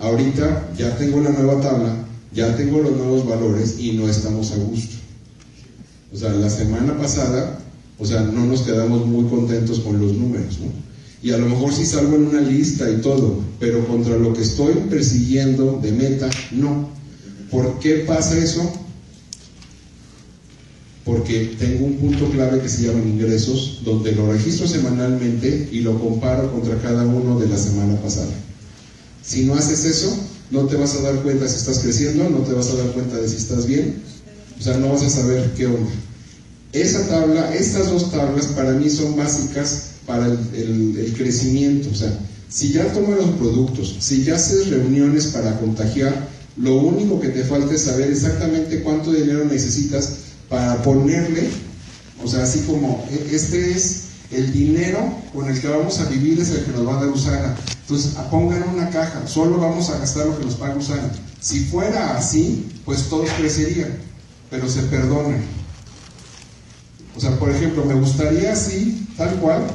Ahorita 0.00 0.72
ya 0.76 0.96
tengo 0.96 1.20
la 1.20 1.30
nueva 1.30 1.60
tabla, 1.60 1.94
ya 2.34 2.56
tengo 2.56 2.80
los 2.80 2.96
nuevos 2.96 3.24
valores 3.28 3.76
y 3.78 3.92
no 3.92 4.08
estamos 4.08 4.50
a 4.50 4.56
gusto. 4.56 4.96
O 6.12 6.16
sea, 6.16 6.32
la 6.32 6.50
semana 6.50 6.98
pasada 6.98 7.60
o 8.00 8.04
sea, 8.04 8.22
no 8.22 8.44
nos 8.44 8.62
quedamos 8.62 9.06
muy 9.06 9.30
contentos 9.30 9.78
con 9.78 10.00
los 10.00 10.14
números, 10.14 10.58
¿no? 10.58 10.72
Y 11.22 11.30
a 11.30 11.38
lo 11.38 11.46
mejor 11.46 11.72
sí 11.72 11.86
salgo 11.86 12.16
en 12.16 12.26
una 12.26 12.40
lista 12.40 12.90
y 12.90 12.96
todo, 12.96 13.38
pero 13.60 13.86
contra 13.86 14.16
lo 14.18 14.32
que 14.32 14.42
estoy 14.42 14.74
persiguiendo 14.90 15.78
de 15.80 15.92
meta, 15.92 16.28
no. 16.50 16.88
¿Por 17.52 17.78
qué 17.78 18.04
pasa 18.06 18.36
eso? 18.36 18.68
Porque 21.06 21.54
tengo 21.56 21.86
un 21.86 21.94
punto 21.94 22.28
clave 22.30 22.60
que 22.60 22.68
se 22.68 22.82
llama 22.82 22.98
ingresos, 22.98 23.80
donde 23.84 24.10
lo 24.10 24.32
registro 24.32 24.66
semanalmente 24.66 25.68
y 25.70 25.80
lo 25.80 25.98
comparo 26.00 26.50
contra 26.50 26.76
cada 26.82 27.06
uno 27.06 27.38
de 27.38 27.46
la 27.46 27.56
semana 27.56 27.94
pasada. 28.00 28.32
Si 29.22 29.44
no 29.44 29.54
haces 29.54 29.84
eso, 29.84 30.12
no 30.50 30.66
te 30.66 30.74
vas 30.74 30.96
a 30.96 31.02
dar 31.02 31.14
cuenta 31.22 31.48
si 31.48 31.58
estás 31.58 31.78
creciendo, 31.78 32.28
no 32.28 32.38
te 32.38 32.52
vas 32.52 32.70
a 32.70 32.76
dar 32.76 32.88
cuenta 32.88 33.18
de 33.18 33.28
si 33.28 33.36
estás 33.36 33.66
bien, 33.66 34.02
o 34.58 34.62
sea, 34.62 34.78
no 34.78 34.88
vas 34.88 35.04
a 35.04 35.10
saber 35.10 35.52
qué 35.56 35.66
onda. 35.66 35.92
Esa 36.72 37.06
tabla, 37.06 37.54
estas 37.54 37.88
dos 37.88 38.10
tablas 38.10 38.46
para 38.46 38.72
mí 38.72 38.90
son 38.90 39.16
básicas 39.16 39.90
para 40.06 40.26
el, 40.26 41.14
crecimiento, 41.16 41.88
o 41.92 41.94
sea, 41.94 42.18
si 42.48 42.72
ya 42.72 42.92
tomas 42.92 43.16
los 43.16 43.30
productos, 43.36 43.94
si 44.00 44.24
ya 44.24 44.34
haces 44.34 44.70
reuniones 44.70 45.26
para 45.26 45.56
contagiar, 45.60 46.28
lo 46.56 46.74
único 46.74 47.20
que 47.20 47.28
te 47.28 47.44
falta 47.44 47.74
es 47.74 47.82
saber 47.82 48.10
exactamente 48.10 48.82
cuánto 48.82 49.12
dinero 49.12 49.44
necesitas 49.44 50.25
para 50.48 50.82
ponerle, 50.82 51.50
o 52.22 52.28
sea, 52.28 52.44
así 52.44 52.60
como, 52.60 53.04
e, 53.10 53.34
este 53.34 53.72
es 53.72 54.02
el 54.30 54.52
dinero 54.52 54.98
con 55.32 55.48
el 55.48 55.60
que 55.60 55.68
vamos 55.68 55.98
a 56.00 56.06
vivir, 56.06 56.40
es 56.40 56.50
el 56.50 56.64
que 56.64 56.72
nos 56.72 56.86
va 56.86 56.98
a 56.98 57.04
dar 57.04 57.08
Usana. 57.08 57.56
Entonces, 57.82 58.12
pongan 58.30 58.68
una 58.68 58.90
caja, 58.90 59.26
solo 59.26 59.58
vamos 59.58 59.88
a 59.90 59.98
gastar 59.98 60.26
lo 60.26 60.38
que 60.38 60.44
nos 60.44 60.54
paga 60.54 60.76
Usana. 60.76 61.10
Si 61.40 61.64
fuera 61.64 62.16
así, 62.16 62.68
pues 62.84 63.08
todos 63.08 63.30
crecerían, 63.38 63.90
pero 64.50 64.68
se 64.68 64.82
perdonan. 64.82 65.42
O 67.16 67.20
sea, 67.20 67.38
por 67.38 67.50
ejemplo, 67.50 67.84
me 67.84 67.94
gustaría 67.94 68.52
así, 68.52 69.06
tal 69.16 69.36
cual, 69.36 69.66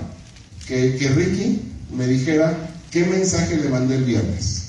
que, 0.68 0.96
que 0.98 1.08
Ricky 1.10 1.62
me 1.96 2.08
dijera 2.08 2.70
qué 2.92 3.06
mensaje 3.06 3.58
le 3.58 3.70
mandé 3.70 3.96
el 3.96 4.04
viernes. 4.04 4.61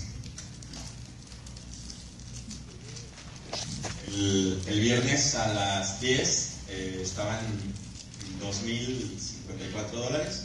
El, 4.14 4.81
viernes 4.81 5.35
a 5.37 5.48
las 5.55 6.01
10 6.01 6.51
eh, 6.68 7.01
estaban 7.03 7.38
2.054 8.42 9.90
dólares 9.90 10.42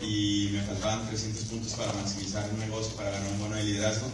y 0.00 0.48
me 0.52 0.62
faltaban 0.62 1.06
300 1.06 1.44
puntos 1.44 1.74
para 1.74 1.92
maximizar 1.92 2.50
un 2.50 2.58
negocio, 2.58 2.96
para 2.96 3.10
ganar 3.10 3.30
un 3.30 3.38
bono 3.38 3.54
de 3.54 3.62
liderazgo. 3.64 4.10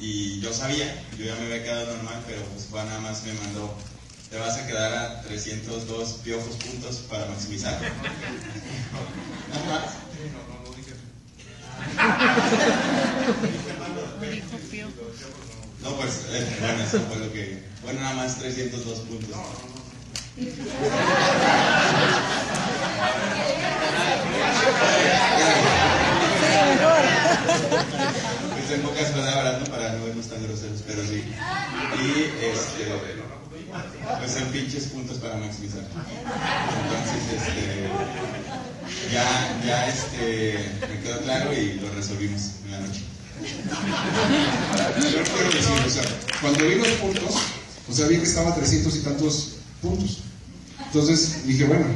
Y 0.00 0.40
yo 0.40 0.54
sabía, 0.54 1.04
yo 1.18 1.26
ya 1.26 1.34
me 1.34 1.44
había 1.44 1.62
quedado 1.62 1.94
normal, 1.96 2.22
pero 2.26 2.42
pues 2.46 2.68
Juan 2.70 2.86
nada 2.86 3.00
más 3.00 3.22
me 3.24 3.34
mandó, 3.34 3.74
te 4.30 4.38
vas 4.38 4.56
a 4.56 4.66
quedar 4.66 4.94
a 4.94 5.20
302 5.22 6.08
piojos 6.24 6.56
puntos 6.56 6.96
para 7.10 7.26
maximizar. 7.26 7.78
Nada 9.50 9.66
más. 9.68 9.90
No, 15.84 15.94
pues, 15.96 16.24
eh, 16.30 16.56
bueno, 16.60 16.82
eso 16.82 16.98
fue 17.00 17.18
lo 17.18 17.30
que. 17.30 17.62
Bueno, 17.84 18.00
nada 18.00 18.14
más 18.14 18.38
302 18.38 18.98
puntos. 19.00 19.36
Pues 28.50 28.70
en 28.72 28.82
pocas 28.82 29.10
palabras, 29.10 29.60
¿no? 29.60 29.66
Para 29.66 29.92
no 29.92 30.04
vernos 30.06 30.26
tan 30.28 30.42
groseros, 30.42 30.82
pero 30.86 31.02
sí. 31.02 31.22
Y 32.02 32.22
este. 32.42 32.92
Pues 34.18 34.36
en 34.36 34.48
pinches 34.48 34.84
puntos 34.84 35.18
para 35.18 35.36
maximizar. 35.36 35.80
Entonces, 35.80 37.22
este. 37.36 37.88
Ya, 39.12 39.60
ya 39.66 39.88
este. 39.88 40.58
Me 40.88 41.00
quedó 41.00 41.20
claro 41.20 41.52
y 41.52 41.74
lo 41.74 41.90
resolvimos 41.94 42.42
en 42.64 42.70
la 42.72 42.80
noche. 42.80 43.02
Yo 43.42 45.22
quiero 45.22 45.50
decir, 45.50 45.84
o 45.86 45.90
sea, 45.90 46.04
cuando 46.40 46.64
los 46.64 46.88
puntos, 46.88 47.34
o 47.88 47.92
sea, 47.92 48.06
vi 48.06 48.16
que 48.16 48.24
estaba 48.24 48.50
a 48.50 48.54
300 48.54 48.96
y 48.96 48.98
tantos 49.00 49.56
puntos. 49.82 50.18
Entonces 50.86 51.46
dije, 51.46 51.64
bueno, 51.64 51.86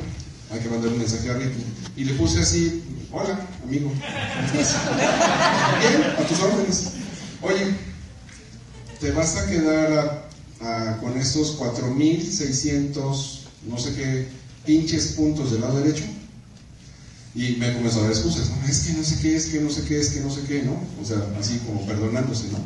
hay 0.51 0.61
que 0.61 0.69
mandar 0.69 0.93
un 0.93 0.99
mensaje 0.99 1.31
a 1.31 1.35
Ricky. 1.35 1.65
Y 1.97 2.05
le 2.05 2.15
puse 2.15 2.41
así, 2.41 2.83
hola, 3.11 3.39
amigo. 3.63 3.91
Bien, 5.81 6.03
a 6.19 6.27
tus 6.27 6.41
órdenes. 6.41 6.85
Oye, 7.43 7.75
te 9.01 9.13
vas 9.13 9.37
a 9.37 9.47
quedar 9.47 10.29
con 11.01 11.17
estos 11.17 11.59
4.600, 11.59 13.41
no 13.69 13.79
sé 13.79 13.95
qué, 13.95 14.29
pinches 14.67 15.13
puntos 15.13 15.53
del 15.53 15.61
lado 15.61 15.81
derecho. 15.81 16.05
Y 17.35 17.57
me 17.57 17.73
comenzó 17.75 18.01
a 18.01 18.03
dar 18.03 18.11
excusas, 18.11 18.51
¿no? 18.51 18.67
Es 18.67 18.81
que 18.81 18.93
no 18.95 19.05
sé 19.05 19.19
qué, 19.21 19.37
es 19.37 19.47
que 19.47 19.61
no 19.61 19.71
sé 19.71 19.83
qué, 19.85 20.01
es 20.01 20.11
que 20.11 20.21
no 20.21 20.31
sé 20.31 20.43
qué, 20.49 20.63
¿no? 20.63 20.81
O 21.01 21.05
sea, 21.05 21.19
así 21.39 21.59
como 21.59 21.87
perdonándose, 21.87 22.49
¿no? 22.49 22.59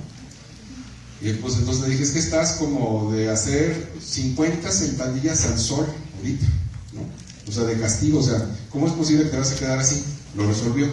Y 1.22 1.32
pues 1.35 1.54
entonces 1.54 1.85
le 1.85 1.90
dije, 1.90 2.02
es 2.02 2.11
que 2.11 2.18
estás 2.18 2.52
como 2.52 3.12
de 3.12 3.30
hacer 3.30 3.92
50 4.04 4.70
sentadillas 4.72 5.44
al 5.44 5.56
sol 5.56 5.87
ahorita, 6.16 6.46
¿no? 6.94 7.02
O 7.48 7.52
sea, 7.52 7.62
de 7.62 7.78
castigo, 7.78 8.18
o 8.18 8.22
sea, 8.22 8.44
¿cómo 8.70 8.88
es 8.88 8.92
posible 8.92 9.24
que 9.24 9.30
te 9.30 9.37
vas 9.37 9.52
a 9.52 9.56
quedar 9.56 9.78
así? 9.78 10.02
Lo 10.37 10.48
resolvió. 10.48 10.88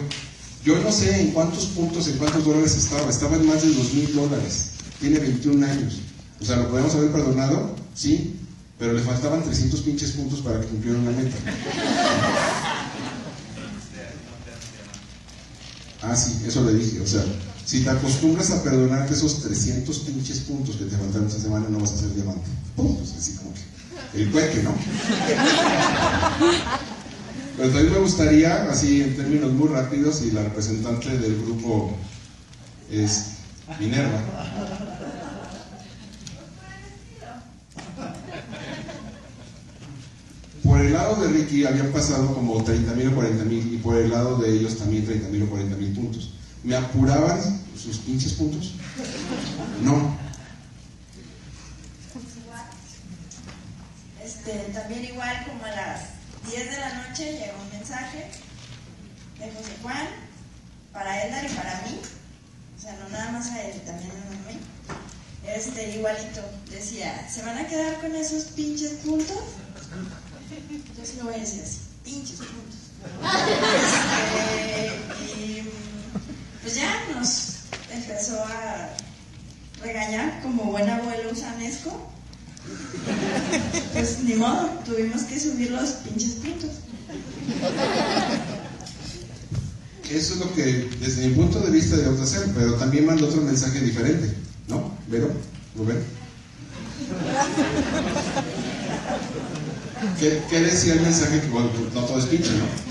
Yo 0.64 0.80
no 0.82 0.92
sé 0.92 1.20
en 1.20 1.32
cuántos 1.32 1.66
puntos, 1.66 2.06
en 2.06 2.18
cuántos 2.18 2.44
dólares 2.44 2.76
estaba, 2.76 3.10
estaba 3.10 3.36
en 3.36 3.46
más 3.46 3.62
de 3.62 3.74
2 3.74 3.94
mil 3.94 4.14
dólares, 4.14 4.66
tiene 5.00 5.18
21 5.18 5.66
años. 5.66 5.98
O 6.40 6.44
sea, 6.44 6.58
¿lo 6.58 6.68
podemos 6.68 6.94
haber 6.94 7.10
perdonado? 7.10 7.74
Sí, 7.94 8.36
pero 8.78 8.92
le 8.92 9.02
faltaban 9.02 9.42
300 9.42 9.80
pinches 9.80 10.12
puntos 10.12 10.40
para 10.42 10.60
que 10.60 10.66
cumpliera 10.66 10.98
una 10.98 11.10
meta. 11.10 11.36
Ah, 16.02 16.16
sí, 16.16 16.40
eso 16.46 16.64
le 16.64 16.74
dije. 16.74 17.00
O 17.00 17.06
sea, 17.06 17.22
si 17.70 17.84
te 17.84 17.90
acostumbras 17.90 18.50
a 18.50 18.64
perdonarte 18.64 19.14
esos 19.14 19.42
300 19.42 19.96
pinches 20.00 20.40
puntos 20.40 20.74
que 20.74 20.86
te 20.86 20.96
faltaron 20.96 21.28
esta 21.28 21.40
semana, 21.40 21.68
no 21.70 21.78
vas 21.78 21.92
a 21.92 21.98
ser 21.98 22.12
diamante. 22.14 22.50
Puntos, 22.74 23.14
así 23.16 23.34
como 23.34 23.52
que. 23.54 23.60
El 24.20 24.28
cueque, 24.32 24.60
¿no? 24.64 24.74
Pero 27.56 27.68
también 27.68 27.92
me 27.92 28.00
gustaría, 28.00 28.64
así 28.68 29.02
en 29.02 29.14
términos 29.14 29.52
muy 29.52 29.68
rápidos, 29.68 30.20
y 30.22 30.32
la 30.32 30.42
representante 30.42 31.16
del 31.16 31.40
grupo 31.42 31.96
es 32.90 33.26
Minerva. 33.78 34.20
Por 40.64 40.80
el 40.80 40.92
lado 40.92 41.22
de 41.22 41.28
Ricky 41.28 41.66
habían 41.66 41.92
pasado 41.92 42.34
como 42.34 42.64
30 42.64 42.94
mil 42.94 43.06
o 43.06 43.14
40 43.14 43.44
mil 43.44 43.74
y 43.74 43.76
por 43.76 43.94
el 43.94 44.10
lado 44.10 44.38
de 44.38 44.50
ellos 44.50 44.76
también 44.76 45.06
30 45.06 45.28
mil 45.28 45.44
o 45.44 45.46
40 45.50 45.76
mil 45.76 45.92
puntos. 45.92 46.32
¿Me 46.64 46.74
apuraban 46.74 47.59
sus 47.76 47.98
pinches 47.98 48.34
puntos? 48.34 48.72
No. 49.82 50.18
Este, 54.22 54.52
también 54.72 55.04
igual 55.04 55.44
como 55.46 55.64
a 55.64 55.70
las 55.70 56.00
10 56.48 56.70
de 56.70 56.78
la 56.78 57.08
noche 57.08 57.32
llegó 57.32 57.62
un 57.62 57.70
mensaje 57.70 58.30
de 59.38 59.52
José 59.52 59.76
Juan 59.82 60.08
para 60.92 61.24
Edgar 61.24 61.44
y 61.44 61.54
para 61.54 61.82
mí, 61.82 62.00
o 62.76 62.80
sea, 62.80 62.96
no 62.96 63.08
nada 63.08 63.32
más 63.32 63.50
a 63.50 63.62
él, 63.62 63.80
también 63.82 64.10
a 64.10 64.50
mí. 64.50 64.58
Este, 65.46 65.96
igualito, 65.96 66.42
decía, 66.70 67.28
¿se 67.28 67.42
van 67.42 67.58
a 67.58 67.66
quedar 67.66 68.00
con 68.00 68.14
esos 68.14 68.44
pinches 68.44 68.92
puntos? 69.04 69.38
Yo 70.96 71.04
sí 71.04 71.16
lo 71.18 71.24
voy 71.24 71.34
a 71.34 71.38
decir 71.38 71.62
así, 71.62 71.78
pinches 72.04 72.38
puntos. 72.38 72.76
Este, 74.70 75.40
y 75.42 75.70
pues 76.62 76.74
ya 76.74 77.02
nos 77.14 77.59
empezó 77.92 78.42
a 78.42 78.90
regañar 79.82 80.42
como 80.42 80.64
buen 80.64 80.88
abuelo 80.88 81.30
usanesco. 81.32 82.10
Pues 83.92 84.20
ni 84.22 84.34
modo, 84.34 84.68
tuvimos 84.84 85.22
que 85.22 85.40
subir 85.40 85.70
los 85.70 85.90
pinches 85.90 86.32
puntos. 86.34 86.70
Eso 90.10 90.34
es 90.34 90.40
lo 90.40 90.54
que 90.54 90.90
desde 91.00 91.28
mi 91.28 91.34
punto 91.34 91.60
de 91.60 91.70
vista 91.70 91.96
debemos 91.96 92.20
hacer, 92.20 92.48
pero 92.54 92.74
también 92.74 93.06
mando 93.06 93.28
otro 93.28 93.40
mensaje 93.42 93.80
diferente, 93.80 94.34
¿no? 94.68 94.92
¿Vero? 95.08 95.30
¿Rubén? 95.76 96.02
¿Qué, 100.18 100.60
decía 100.60 100.94
el 100.94 101.00
mensaje? 101.02 101.40
Que 101.40 101.48
bueno, 101.48 101.70
no 101.94 102.04
todo 102.04 102.18
es 102.18 102.26
pinche, 102.26 102.50
¿no? 102.50 102.89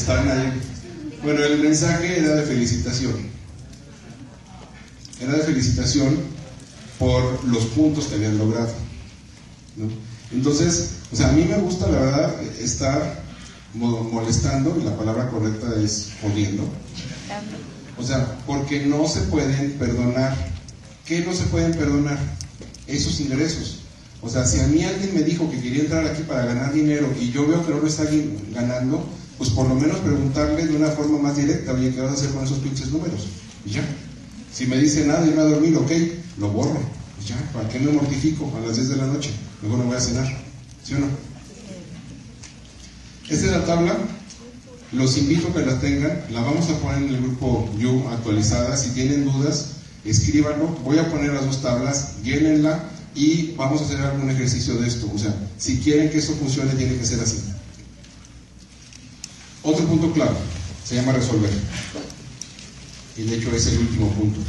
Están 0.00 0.30
ahí. 0.30 0.52
Bueno, 1.22 1.44
el 1.44 1.60
mensaje 1.60 2.18
era 2.18 2.36
de 2.36 2.42
felicitación. 2.44 3.14
Era 5.20 5.34
de 5.34 5.42
felicitación 5.42 6.16
por 6.98 7.44
los 7.44 7.64
puntos 7.66 8.06
que 8.06 8.14
habían 8.14 8.38
logrado. 8.38 8.72
Entonces, 10.32 10.92
o 11.12 11.16
sea, 11.16 11.28
a 11.28 11.32
mí 11.32 11.44
me 11.44 11.58
gusta, 11.58 11.86
la 11.88 12.00
verdad, 12.00 12.42
estar 12.58 13.22
molestando, 13.74 14.76
y 14.80 14.84
la 14.84 14.96
palabra 14.96 15.28
correcta 15.28 15.68
es 15.78 16.12
jodiendo. 16.22 16.64
O 17.98 18.02
sea, 18.02 18.38
porque 18.46 18.86
no 18.86 19.06
se 19.06 19.20
pueden 19.22 19.72
perdonar 19.72 20.34
¿qué 21.10 21.24
no 21.24 21.34
se 21.34 21.42
pueden 21.46 21.72
perdonar? 21.72 22.18
Esos 22.86 23.18
ingresos. 23.20 23.80
O 24.22 24.28
sea, 24.28 24.46
si 24.46 24.60
a 24.60 24.66
mí 24.68 24.84
alguien 24.84 25.12
me 25.12 25.22
dijo 25.22 25.50
que 25.50 25.60
quería 25.60 25.82
entrar 25.82 26.06
aquí 26.06 26.22
para 26.22 26.44
ganar 26.44 26.72
dinero 26.72 27.12
y 27.20 27.32
yo 27.32 27.48
veo 27.48 27.66
que 27.66 27.72
no 27.72 27.80
lo 27.80 27.86
está 27.88 28.04
ganando, 28.52 29.04
pues 29.40 29.48
por 29.48 29.66
lo 29.66 29.74
menos 29.74 29.96
preguntarle 30.00 30.66
de 30.66 30.76
una 30.76 30.88
forma 30.88 31.18
más 31.18 31.34
directa, 31.34 31.72
oye, 31.72 31.94
¿qué 31.94 32.00
vas 32.02 32.10
a 32.10 32.12
hacer 32.12 32.28
con 32.28 32.44
esos 32.44 32.58
pinches 32.58 32.88
números? 32.90 33.26
Y 33.64 33.70
ya. 33.70 33.82
Si 34.52 34.66
me 34.66 34.76
dice 34.76 35.06
nada 35.06 35.26
y 35.26 35.30
me 35.30 35.40
a 35.40 35.44
dormir, 35.44 35.74
ok, 35.78 35.90
lo 36.36 36.50
borro. 36.50 36.78
Pues 37.16 37.28
ya, 37.28 37.36
¿para 37.50 37.66
qué 37.70 37.78
me 37.78 37.90
mortifico 37.90 38.52
a 38.54 38.66
las 38.66 38.76
10 38.76 38.90
de 38.90 38.96
la 38.96 39.06
noche? 39.06 39.30
Luego 39.62 39.78
no 39.78 39.84
voy 39.84 39.96
a 39.96 40.00
cenar. 40.00 40.26
¿Sí 40.84 40.92
o 40.92 40.98
no? 40.98 41.06
Esta 43.30 43.46
es 43.46 43.52
la 43.52 43.64
tabla. 43.64 43.96
Los 44.92 45.16
invito 45.16 45.48
a 45.48 45.54
que 45.54 45.64
la 45.64 45.80
tengan. 45.80 46.20
La 46.32 46.42
vamos 46.42 46.68
a 46.68 46.76
poner 46.76 47.02
en 47.04 47.08
el 47.14 47.22
grupo 47.22 47.66
You 47.78 48.08
actualizada. 48.10 48.76
Si 48.76 48.90
tienen 48.90 49.24
dudas, 49.24 49.68
escríbanlo. 50.04 50.66
Voy 50.84 50.98
a 50.98 51.10
poner 51.10 51.32
las 51.32 51.46
dos 51.46 51.62
tablas, 51.62 52.22
llénenla 52.22 52.90
y 53.14 53.52
vamos 53.52 53.80
a 53.80 53.84
hacer 53.86 54.00
algún 54.00 54.28
ejercicio 54.28 54.74
de 54.74 54.86
esto. 54.86 55.10
O 55.14 55.18
sea, 55.18 55.34
si 55.56 55.78
quieren 55.78 56.10
que 56.10 56.18
esto 56.18 56.34
funcione, 56.34 56.74
tiene 56.74 56.98
que 56.98 57.06
ser 57.06 57.20
así. 57.20 57.38
Otro 59.62 59.86
punto 59.86 60.12
clave 60.12 60.36
se 60.84 60.96
llama 60.96 61.12
resolver. 61.12 61.50
Y 63.16 63.22
de 63.22 63.36
hecho 63.36 63.54
es 63.54 63.66
el 63.66 63.78
último 63.78 64.10
punto. 64.12 64.40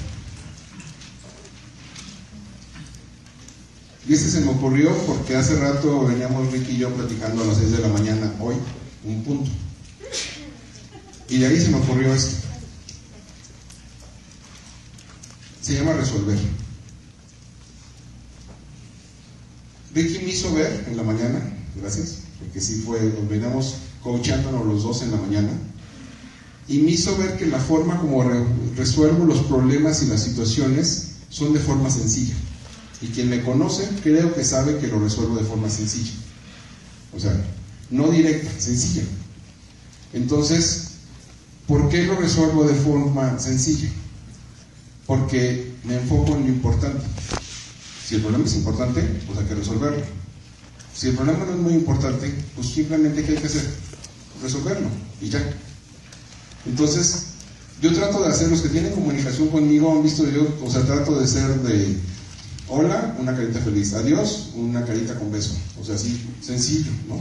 Y 4.08 4.14
este 4.14 4.30
se 4.30 4.42
me 4.42 4.52
ocurrió 4.52 4.96
porque 5.06 5.36
hace 5.36 5.60
rato 5.60 6.06
veníamos 6.06 6.52
Ricky 6.52 6.72
y 6.74 6.78
yo 6.80 6.94
platicando 6.94 7.44
a 7.44 7.48
las 7.48 7.58
6 7.58 7.72
de 7.72 7.80
la 7.80 7.88
mañana, 7.90 8.34
hoy, 8.40 8.56
un 9.04 9.24
punto. 9.24 9.50
Y 11.30 11.38
de 11.38 11.48
ahí 11.48 11.60
se 11.60 11.70
me 11.70 11.78
ocurrió 11.78 12.14
esto. 12.14 12.48
Se 15.62 15.76
llama 15.76 15.94
resolver. 15.94 16.38
Ricky 19.94 20.20
me 20.20 20.32
hizo 20.32 20.54
ver 20.54 20.86
en 20.88 20.98
la 20.98 21.04
mañana, 21.04 21.54
gracias, 21.76 22.20
porque 22.40 22.60
sí 22.60 22.82
fue, 22.86 23.00
nos 23.02 23.76
coachándonos 24.04 24.66
los 24.66 24.84
dos 24.84 25.02
en 25.04 25.12
la 25.12 25.18
mañana, 25.18 25.52
y 26.68 26.80
me 26.80 26.92
hizo 26.92 27.18
ver 27.18 27.38
que 27.38 27.48
la 27.48 27.60
forma 27.60 28.00
como 28.00 28.24
resuelvo 28.76 29.26
los 29.26 29.40
problemas 29.40 30.04
y 30.04 30.08
las 30.08 30.24
situaciones 30.24 31.08
son 31.30 31.54
de 31.54 31.60
forma 31.60 31.90
sencilla. 31.90 32.36
Y 33.02 33.08
quien 33.08 33.30
me 33.30 33.42
conoce 33.42 33.90
creo 34.04 34.34
que 34.34 34.44
sabe 34.44 34.78
que 34.78 34.88
lo 34.88 35.00
resuelvo 35.00 35.36
de 35.36 35.44
forma 35.44 35.70
sencilla. 35.70 36.12
O 37.14 37.20
sea, 37.20 37.34
no 37.90 38.10
directa, 38.10 38.50
sencilla. 38.58 39.04
Entonces, 40.14 40.92
¿por 41.68 41.90
qué 41.90 42.04
lo 42.06 42.16
resuelvo 42.16 42.64
de 42.64 42.76
forma 42.76 43.40
sencilla? 43.40 43.90
Porque 45.08 45.74
me 45.84 45.96
enfoco 45.96 46.36
en 46.36 46.44
lo 46.44 46.48
importante. 46.50 47.04
Si 48.08 48.16
el 48.16 48.22
problema 48.22 48.46
es 48.46 48.56
importante, 48.56 49.02
pues 49.26 49.40
hay 49.40 49.46
que 49.46 49.56
resolverlo. 49.56 50.04
Si 50.94 51.08
el 51.08 51.16
problema 51.16 51.46
no 51.46 51.54
es 51.54 51.60
muy 51.60 51.74
importante, 51.74 52.34
pues 52.56 52.68
simplemente 52.68 53.24
¿qué 53.24 53.32
hay 53.32 53.38
que 53.40 53.48
hacer? 53.48 53.91
Resolverlo 54.42 54.88
y 55.22 55.30
ya. 55.30 55.42
Entonces, 56.66 57.24
yo 57.82 57.94
trato 57.94 58.22
de 58.22 58.30
hacer, 58.30 58.50
los 58.50 58.62
que 58.62 58.70
tienen 58.70 58.94
comunicación 58.94 59.50
conmigo 59.50 59.92
han 59.92 60.04
visto 60.04 60.30
yo, 60.30 60.48
o 60.64 60.70
sea, 60.70 60.84
trato 60.84 61.20
de 61.20 61.28
ser 61.28 61.50
de 61.62 61.98
hola, 62.68 63.16
una 63.20 63.36
carita 63.36 63.60
feliz, 63.60 63.94
adiós, 63.94 64.50
una 64.56 64.86
carita 64.86 65.16
con 65.16 65.32
beso, 65.32 65.54
o 65.80 65.84
sea, 65.84 65.96
así, 65.96 66.22
sencillo, 66.42 66.92
¿no? 67.08 67.16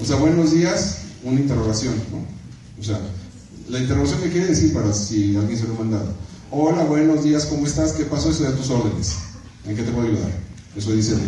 O 0.00 0.04
sea, 0.04 0.16
buenos 0.16 0.52
días, 0.52 0.98
una 1.22 1.40
interrogación, 1.40 1.94
¿no? 2.10 2.18
O 2.80 2.84
sea, 2.84 2.98
la 3.68 3.78
interrogación 3.78 4.20
me 4.20 4.30
quiere 4.30 4.48
decir 4.48 4.72
para 4.72 4.92
si 4.92 5.36
alguien 5.36 5.58
se 5.58 5.66
lo 5.66 5.74
ha 5.74 5.78
mandado. 5.78 6.12
Hola, 6.50 6.84
buenos 6.84 7.22
días, 7.22 7.46
¿cómo 7.46 7.66
estás? 7.66 7.92
¿Qué 7.92 8.04
pasó? 8.04 8.30
Estoy 8.30 8.46
a 8.46 8.56
tus 8.56 8.68
órdenes. 8.70 9.14
¿En 9.66 9.76
qué 9.76 9.82
te 9.82 9.92
puedo 9.92 10.08
ayudar? 10.08 10.30
Eso 10.76 10.92
dice 10.92 11.12
el 11.12 11.20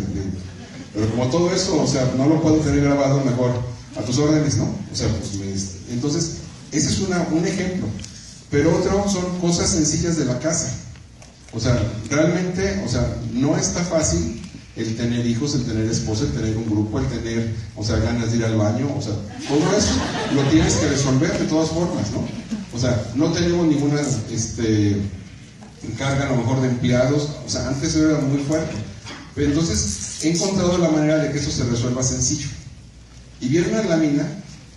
Pero 0.93 1.11
como 1.11 1.27
todo 1.29 1.53
eso, 1.53 1.81
o 1.81 1.87
sea, 1.87 2.13
no 2.17 2.27
lo 2.27 2.43
puedo 2.43 2.57
tener 2.57 2.83
grabado 2.83 3.25
mejor 3.25 3.53
a 3.97 4.01
tus 4.03 4.19
órdenes, 4.19 4.57
¿no? 4.57 4.65
O 4.65 4.97
sea, 4.97 5.09
pues 5.09 5.77
entonces 5.91 6.37
ese 6.71 6.89
es 6.89 6.99
un 7.01 7.47
ejemplo. 7.47 7.87
Pero 8.51 8.77
otro 8.77 9.09
son 9.09 9.39
cosas 9.41 9.71
sencillas 9.71 10.17
de 10.19 10.27
la 10.27 10.39
casa. 10.39 10.71
O 11.53 11.61
sea, 11.61 11.79
realmente, 12.11 12.83
o 12.85 12.89
sea, 12.89 13.17
no 13.33 13.57
está 13.57 13.83
fácil 13.83 14.43
el 14.77 14.97
tener 14.97 15.27
hijos, 15.27 15.55
el 15.55 15.65
tener 15.65 15.87
esposa, 15.87 16.25
el 16.25 16.33
tener 16.33 16.57
un 16.57 16.67
grupo, 16.67 16.99
el 16.99 17.07
tener, 17.07 17.55
o 17.77 17.85
sea, 17.85 17.97
ganas 17.97 18.31
de 18.31 18.39
ir 18.39 18.45
al 18.45 18.57
baño, 18.57 18.89
o 18.97 19.03
sea, 19.03 19.13
todo 19.49 19.77
eso 19.77 19.95
lo 20.35 20.43
tienes 20.51 20.75
que 20.75 20.89
resolver 20.89 21.39
de 21.39 21.45
todas 21.45 21.69
formas, 21.71 22.11
¿no? 22.11 22.27
O 22.75 22.79
sea, 22.79 23.05
no 23.15 23.31
tenemos 23.33 23.67
ninguna 23.67 24.01
este, 24.31 24.97
carga 25.99 26.27
a 26.27 26.31
lo 26.31 26.37
mejor 26.37 26.63
de 26.63 26.69
empleados, 26.69 27.29
o 27.47 27.51
sea, 27.51 27.69
antes 27.69 27.95
era 27.97 28.19
muy 28.21 28.43
fuerte. 28.43 28.75
Pero 29.35 29.49
entonces 29.49 30.25
he 30.25 30.31
encontrado 30.31 30.79
la 30.79 30.91
manera 30.91 31.19
de 31.19 31.33
que 31.33 31.39
eso 31.39 31.51
se 31.51 31.65
resuelva 31.65 32.03
sencillo. 32.03 32.49
Y 33.43 33.49
vieron 33.49 33.73
una 33.73 33.83
lámina 33.83 34.27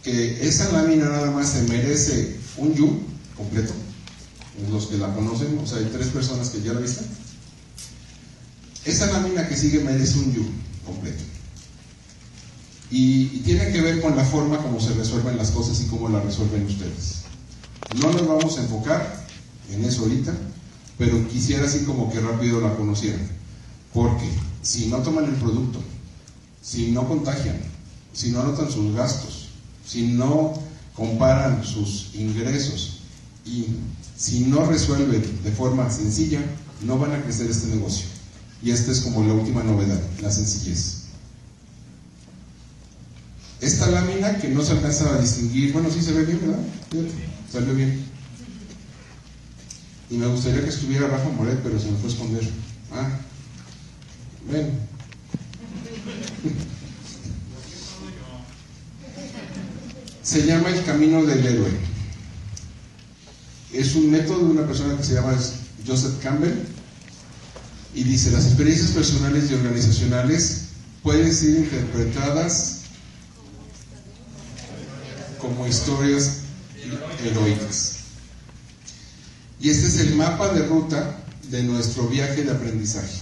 que 0.04 0.46
esa 0.46 0.72
lámina 0.72 1.06
nada 1.06 1.30
más 1.30 1.50
se 1.50 1.62
merece 1.64 2.36
un 2.58 2.74
yu 2.74 3.00
completo. 3.38 3.74
Los 4.72 4.88
que 4.88 4.98
la 4.98 5.14
conocen, 5.14 5.60
o 5.60 5.68
sea, 5.68 5.78
hay 5.78 5.86
tres 5.86 6.08
personas 6.08 6.50
que 6.50 6.62
ya 6.62 6.74
la 6.74 6.80
visten. 6.80 7.06
Esa 8.84 9.06
lámina 9.06 9.48
que 9.48 9.56
sigue 9.56 9.82
merece 9.82 10.18
un 10.18 10.34
yu 10.34 10.46
completo. 10.84 11.24
Y, 12.90 13.30
y, 13.34 13.42
tiene 13.46 13.72
que 13.72 13.82
ver 13.82 14.02
con 14.02 14.16
la 14.16 14.24
forma 14.24 14.58
como 14.58 14.80
se 14.80 14.94
resuelven 14.94 15.38
las 15.38 15.52
cosas 15.52 15.80
y 15.82 15.86
cómo 15.86 16.10
las 16.10 16.24
resuelven 16.24 16.66
ustedes. 16.66 17.22
No 18.02 18.12
nos 18.12 18.28
vamos 18.28 18.58
a 18.58 18.62
enfocar 18.62 19.28
en 19.72 19.84
eso 19.86 20.04
ahorita, 20.04 20.34
pero 20.98 21.28
quisiera 21.28 21.66
así 21.66 21.80
como 21.80 22.12
que 22.12 22.20
rápido 22.20 22.62
la 22.62 22.76
conocieran. 22.76 23.28
Porque 23.94 24.28
si 24.64 24.88
no 24.88 24.98
toman 25.00 25.26
el 25.26 25.36
producto, 25.36 25.80
si 26.64 26.92
no 26.92 27.08
contagian, 27.08 27.75
si 28.16 28.32
no 28.32 28.42
anotan 28.42 28.72
sus 28.72 28.96
gastos, 28.96 29.50
si 29.86 30.08
no 30.08 30.54
comparan 30.96 31.64
sus 31.64 32.16
ingresos 32.16 33.02
y 33.46 33.68
si 34.18 34.46
no 34.46 34.66
resuelven 34.66 35.22
de 35.44 35.52
forma 35.52 35.92
sencilla, 35.92 36.40
no 36.82 36.98
van 36.98 37.12
a 37.12 37.22
crecer 37.22 37.52
este 37.52 37.68
negocio. 37.68 38.08
Y 38.64 38.72
esta 38.72 38.92
es 38.92 39.02
como 39.02 39.24
la 39.24 39.34
última 39.34 39.62
novedad, 39.64 40.02
la 40.22 40.32
sencillez. 40.32 41.04
Esta 43.60 43.92
lámina 43.92 44.38
que 44.40 44.48
no 44.48 44.64
se 44.64 44.72
alcanza 44.72 45.14
a 45.14 45.20
distinguir, 45.20 45.74
bueno, 45.74 45.90
sí 45.92 46.02
se 46.02 46.14
ve 46.14 46.26
bien, 46.26 46.40
¿verdad? 46.42 46.60
Salió 47.52 47.74
bien. 47.74 48.06
Y 50.10 50.16
me 50.18 50.28
gustaría 50.28 50.62
que 50.62 50.70
estuviera 50.70 51.08
Rafa 51.08 51.30
Moret, 51.30 51.60
pero 51.64 51.80
se 51.80 51.92
me 51.92 51.98
fue 51.98 52.10
a 52.10 52.14
esconder. 52.14 52.50
Ah, 52.94 53.10
ven. 54.50 54.85
Se 60.36 60.46
llama 60.46 60.68
el 60.68 60.84
camino 60.84 61.26
del 61.26 61.46
héroe. 61.46 61.72
Es 63.72 63.96
un 63.96 64.12
método 64.12 64.40
de 64.40 64.52
una 64.52 64.68
persona 64.68 64.98
que 64.98 65.04
se 65.06 65.14
llama 65.14 65.34
Joseph 65.88 66.22
Campbell 66.22 66.60
y 67.94 68.04
dice, 68.04 68.32
las 68.32 68.46
experiencias 68.46 68.92
personales 68.92 69.50
y 69.50 69.54
organizacionales 69.54 70.64
pueden 71.04 71.34
ser 71.34 71.52
interpretadas 71.52 72.82
como 75.40 75.66
historias 75.68 76.40
heroicas. 77.24 77.94
Y 79.62 79.70
este 79.70 79.88
es 79.88 80.00
el 80.00 80.16
mapa 80.16 80.54
de 80.54 80.66
ruta 80.66 81.18
de 81.50 81.64
nuestro 81.64 82.10
viaje 82.10 82.44
de 82.44 82.52
aprendizaje. 82.52 83.22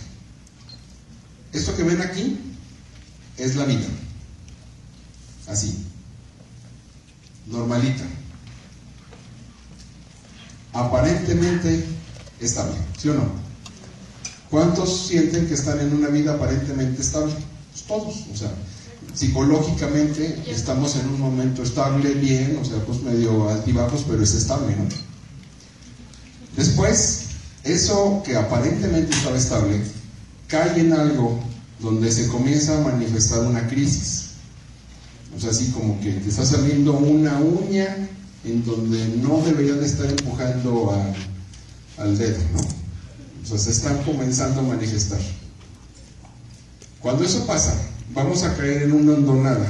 Esto 1.52 1.76
que 1.78 1.84
ven 1.84 2.02
aquí 2.02 2.40
es 3.38 3.56
la 3.56 3.66
vida. 3.66 3.86
Así 5.48 5.93
normalita, 7.48 8.04
aparentemente 10.74 11.86
estable, 12.40 12.76
¿sí 12.98 13.10
o 13.10 13.14
no? 13.16 13.44
¿Cuántos 14.50 15.08
sienten 15.08 15.48
que 15.48 15.56
están 15.56 15.80
en 15.80 15.94
una 15.94 16.10
vida 16.10 16.34
aparentemente 16.36 17.02
estable? 17.02 17.34
Pues 17.72 17.84
todos, 17.86 18.16
o 18.32 18.38
sea, 18.38 18.52
psicológicamente 19.14 20.44
estamos 20.48 20.96
en 20.96 21.08
un 21.08 21.20
momento 21.20 21.64
estable, 21.64 22.14
bien, 22.14 22.60
o 22.62 22.66
sea, 22.66 22.78
pues 22.86 23.02
medio 23.02 23.50
altibajos, 23.50 24.06
pero 24.08 24.22
es 24.22 24.34
estable, 24.34 24.76
¿no? 24.76 24.88
Después, 26.56 27.26
eso 27.64 28.22
que 28.24 28.36
aparentemente 28.36 29.16
estaba 29.16 29.38
estable, 29.38 29.82
cae 30.48 30.82
en 30.82 30.94
algo 30.94 31.40
donde 31.80 32.12
se 32.12 32.28
comienza 32.28 32.78
a 32.78 32.82
manifestar 32.82 33.42
una 33.42 33.68
crisis. 33.68 34.23
O 35.36 35.40
sea, 35.40 35.50
así 35.50 35.72
como 35.72 36.00
que 36.00 36.12
te 36.12 36.30
está 36.30 36.46
saliendo 36.46 36.94
una 36.94 37.40
uña 37.40 38.10
en 38.44 38.66
donde 38.66 39.08
no 39.18 39.42
deberían 39.42 39.80
de 39.80 39.88
estar 39.88 40.06
empujando 40.06 40.94
al 41.98 42.18
dedo, 42.18 42.40
¿no? 42.54 42.60
O 42.60 43.46
sea, 43.46 43.58
se 43.58 43.72
están 43.72 44.04
comenzando 44.04 44.62
a 44.62 44.64
manifestar. 44.64 45.20
Cuando 47.00 47.24
eso 47.24 47.46
pasa, 47.46 47.74
vamos 48.14 48.44
a 48.44 48.56
caer 48.56 48.84
en 48.84 48.94
una 48.94 49.14
hondonada, 49.14 49.68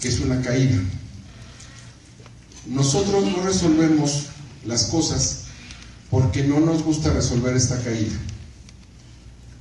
que 0.00 0.08
es 0.08 0.20
una 0.20 0.40
caída. 0.42 0.78
Nosotros 2.66 3.24
no 3.24 3.42
resolvemos 3.42 4.26
las 4.66 4.84
cosas 4.84 5.44
porque 6.10 6.44
no 6.44 6.60
nos 6.60 6.82
gusta 6.82 7.12
resolver 7.12 7.56
esta 7.56 7.78
caída. 7.82 8.16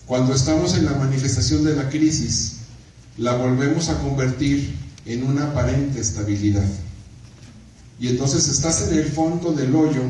Cuando 0.06 0.34
estamos 0.34 0.76
en 0.76 0.86
la 0.86 0.94
manifestación 0.94 1.64
de 1.64 1.76
la 1.76 1.90
crisis, 1.90 2.53
la 3.18 3.36
volvemos 3.36 3.90
a 3.90 4.00
convertir 4.00 4.76
en 5.06 5.24
una 5.24 5.46
aparente 5.50 6.00
estabilidad. 6.00 6.68
Y 8.00 8.08
entonces 8.08 8.48
estás 8.48 8.88
en 8.90 8.98
el 8.98 9.06
fondo 9.06 9.54
del 9.54 9.76
hoyo 9.76 10.04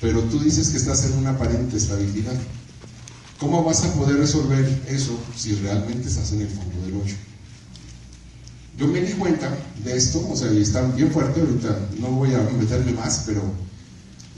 pero 0.00 0.22
tú 0.24 0.38
dices 0.38 0.68
que 0.68 0.76
estás 0.76 1.04
en 1.04 1.14
una 1.14 1.30
aparente 1.30 1.76
estabilidad. 1.76 2.34
¿Cómo 3.38 3.64
vas 3.64 3.84
a 3.84 3.92
poder 3.94 4.16
resolver 4.16 4.82
eso 4.88 5.18
si 5.36 5.54
realmente 5.56 6.08
estás 6.08 6.32
en 6.32 6.42
el 6.42 6.48
fondo 6.48 6.80
del 6.84 6.94
hoyo? 6.94 7.14
Yo 8.76 8.86
me 8.86 9.00
di 9.00 9.12
cuenta 9.14 9.50
de 9.84 9.96
esto, 9.96 10.24
o 10.28 10.36
sea, 10.36 10.52
y 10.52 10.62
está 10.62 10.82
bien 10.82 11.10
fuerte 11.10 11.40
ahorita, 11.40 11.78
no 12.00 12.08
voy 12.10 12.32
a 12.34 12.40
meterme 12.58 12.92
más, 12.92 13.24
pero 13.26 13.42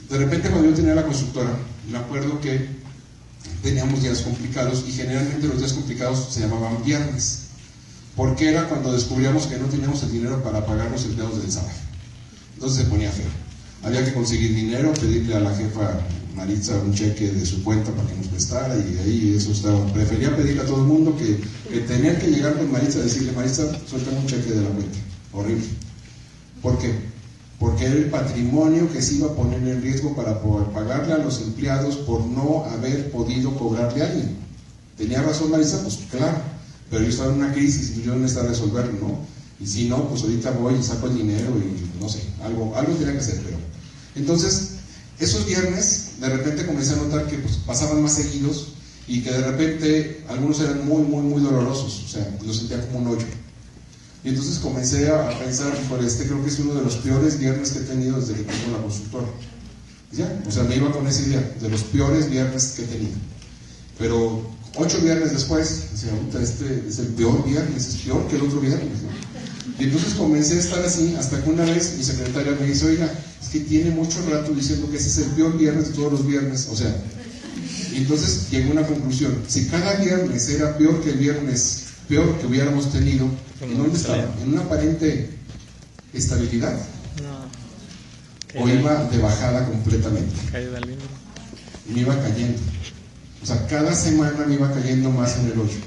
de 0.09 0.17
repente 0.17 0.49
cuando 0.49 0.69
yo 0.69 0.75
tenía 0.75 0.95
la 0.95 1.05
constructora, 1.05 1.55
me 1.91 1.97
acuerdo 1.97 2.41
que 2.41 2.67
teníamos 3.61 4.01
días 4.01 4.21
complicados 4.21 4.83
y 4.87 4.91
generalmente 4.91 5.47
los 5.47 5.59
días 5.59 5.73
complicados 5.73 6.27
se 6.31 6.41
llamaban 6.41 6.83
viernes, 6.83 7.49
porque 8.15 8.49
era 8.49 8.67
cuando 8.67 8.93
descubríamos 8.93 9.47
que 9.47 9.57
no 9.57 9.65
teníamos 9.65 10.03
el 10.03 10.11
dinero 10.11 10.43
para 10.43 10.65
pagar 10.65 10.91
los 10.91 11.05
empleados 11.05 11.41
del 11.41 11.51
sábado. 11.51 11.73
Entonces 12.55 12.83
se 12.83 12.89
ponía 12.89 13.11
feo. 13.11 13.29
Había 13.83 14.05
que 14.05 14.13
conseguir 14.13 14.53
dinero, 14.53 14.93
pedirle 14.93 15.35
a 15.35 15.39
la 15.39 15.55
jefa 15.55 15.99
Maritza 16.35 16.75
un 16.77 16.93
cheque 16.93 17.31
de 17.31 17.45
su 17.45 17.63
cuenta 17.63 17.91
para 17.91 18.07
que 18.07 18.15
nos 18.15 18.27
prestara 18.27 18.75
y 18.75 18.97
ahí 18.99 19.33
eso 19.35 19.51
estaba. 19.51 19.85
Prefería 19.93 20.35
pedirle 20.35 20.61
a 20.61 20.65
todo 20.65 20.81
el 20.81 20.87
mundo 20.87 21.15
que, 21.17 21.79
tener 21.81 22.19
que 22.19 22.27
llegar 22.27 22.57
con 22.57 22.71
Maritza 22.71 22.99
y 22.99 23.03
decirle, 23.03 23.31
Maritza, 23.31 23.63
suéltame 23.87 24.19
un 24.19 24.27
cheque 24.27 24.51
de 24.51 24.61
la 24.61 24.69
cuenta. 24.69 24.97
Horrible. 25.33 25.65
¿Por 26.61 26.77
qué? 26.77 26.93
Porque 27.59 27.85
era 27.85 27.95
el 27.95 28.05
patrimonio 28.05 28.91
que 28.91 29.01
se 29.01 29.15
iba 29.15 29.27
a 29.27 29.35
poner 29.35 29.59
en 29.67 29.81
riesgo 29.81 30.15
para 30.15 30.41
poder 30.41 30.67
pagarle 30.69 31.13
a 31.13 31.17
los 31.17 31.41
empleados 31.41 31.95
por 31.97 32.25
no 32.25 32.65
haber 32.65 33.11
podido 33.11 33.55
cobrarle 33.55 34.03
a 34.03 34.07
alguien. 34.07 34.37
¿Tenía 34.97 35.21
razón 35.21 35.51
Maritza? 35.51 35.81
Pues 35.81 35.99
claro, 36.09 36.37
pero 36.91 37.03
yo 37.03 37.09
estaba 37.09 37.31
en 37.31 37.39
una 37.39 37.53
crisis 37.53 37.97
y 37.97 38.03
yo 38.03 38.15
necesitaba 38.15 38.49
resolverlo, 38.49 38.99
¿no? 38.99 39.19
Y 39.59 39.65
si 39.65 39.87
no, 39.87 40.07
pues 40.09 40.21
ahorita 40.21 40.51
voy 40.51 40.75
y 40.75 40.83
saco 40.83 41.07
el 41.07 41.15
dinero 41.15 41.49
y 41.57 41.99
no 42.01 42.07
sé, 42.07 42.21
algo, 42.43 42.75
algo 42.75 42.93
tenía 42.93 43.13
que 43.13 43.19
hacer, 43.19 43.41
pero 43.43 43.57
entonces, 44.15 44.71
esos 45.19 45.45
viernes, 45.45 46.19
de 46.19 46.29
repente 46.29 46.65
comencé 46.65 46.93
a 46.93 46.97
notar 46.97 47.27
que 47.27 47.37
pues, 47.37 47.55
pasaban 47.65 48.01
más 48.01 48.13
seguidos 48.13 48.73
y 49.07 49.21
que 49.21 49.31
de 49.31 49.41
repente 49.41 50.23
algunos 50.27 50.59
eran 50.59 50.85
muy, 50.87 51.03
muy, 51.03 51.21
muy 51.21 51.41
dolorosos, 51.41 52.03
o 52.05 52.07
sea, 52.07 52.37
lo 52.45 52.53
sentía 52.53 52.85
como 52.87 52.99
un 52.99 53.15
hoyo. 53.15 53.25
Y 54.23 54.29
entonces 54.29 54.59
comencé 54.59 55.09
a, 55.09 55.29
pensar, 55.39 55.73
por 55.89 56.03
este 56.03 56.25
creo 56.25 56.43
que 56.43 56.49
es 56.49 56.59
uno 56.59 56.75
de 56.75 56.83
los 56.83 56.97
peores 56.97 57.39
viernes 57.39 57.71
que 57.71 57.79
he 57.79 57.83
tenido 57.83 58.19
desde 58.19 58.35
que 58.35 58.43
tengo 58.43 58.77
la 58.77 58.83
consultora. 58.83 59.27
Ya, 60.11 60.43
o 60.45 60.51
sea, 60.51 60.63
me 60.63 60.75
iba 60.75 60.91
con 60.91 61.07
esa 61.07 61.21
idea, 61.23 61.55
de 61.59 61.69
los 61.69 61.83
peores 61.83 62.29
viernes 62.29 62.73
que 62.75 62.83
he 62.83 62.87
tenido. 62.87 63.15
Pero 63.97 64.41
ocho 64.75 65.01
viernes 65.01 65.31
después, 65.31 65.85
sea, 65.95 66.41
este 66.41 66.83
es 66.87 66.99
el 66.99 67.07
peor 67.07 67.43
viernes, 67.45 67.87
es 67.87 67.95
peor 67.97 68.27
que 68.27 68.35
el 68.35 68.43
otro 68.43 68.59
viernes. 68.59 68.99
Y 69.79 69.85
entonces 69.85 70.13
comencé 70.13 70.55
a 70.55 70.59
estar 70.59 70.85
así 70.85 71.15
hasta 71.17 71.43
que 71.43 71.49
una 71.49 71.63
vez 71.63 71.95
mi 71.97 72.03
secretaria 72.03 72.55
me 72.59 72.67
dice, 72.67 72.85
oiga, 72.85 73.11
es 73.41 73.49
que 73.49 73.61
tiene 73.61 73.91
mucho 73.91 74.19
rato 74.29 74.53
diciendo 74.53 74.89
que 74.89 74.97
ese 74.97 75.09
es 75.09 75.17
el 75.27 75.33
peor 75.33 75.57
viernes 75.57 75.89
de 75.89 75.93
todos 75.95 76.11
los 76.11 76.27
viernes. 76.27 76.67
O 76.71 76.75
sea, 76.75 76.95
y 77.91 77.97
entonces 77.97 78.49
llegó 78.51 78.69
a 78.69 78.73
una 78.73 78.87
conclusión. 78.87 79.35
Si 79.47 79.67
cada 79.67 79.95
viernes 79.95 80.49
era 80.49 80.77
peor 80.77 81.03
que 81.03 81.11
el 81.11 81.17
viernes, 81.17 81.85
peor 82.07 82.37
que 82.39 82.47
hubiéramos 82.47 82.91
tenido, 82.91 83.27
¿en 83.61 83.77
dónde 83.77 83.97
estaba? 83.97 84.33
¿En 84.41 84.53
una 84.53 84.61
aparente 84.61 85.29
estabilidad? 86.13 86.77
No. 87.21 88.61
¿O 88.61 88.67
iba 88.67 89.05
de 89.05 89.17
bajada 89.17 89.65
completamente? 89.65 90.35
Y 91.89 91.93
me 91.93 92.01
iba 92.01 92.21
cayendo. 92.21 92.59
O 93.41 93.45
sea, 93.45 93.67
cada 93.67 93.95
semana 93.95 94.45
me 94.45 94.55
iba 94.55 94.71
cayendo 94.71 95.09
más 95.09 95.37
en 95.37 95.47
el 95.47 95.59
hoyo 95.59 95.79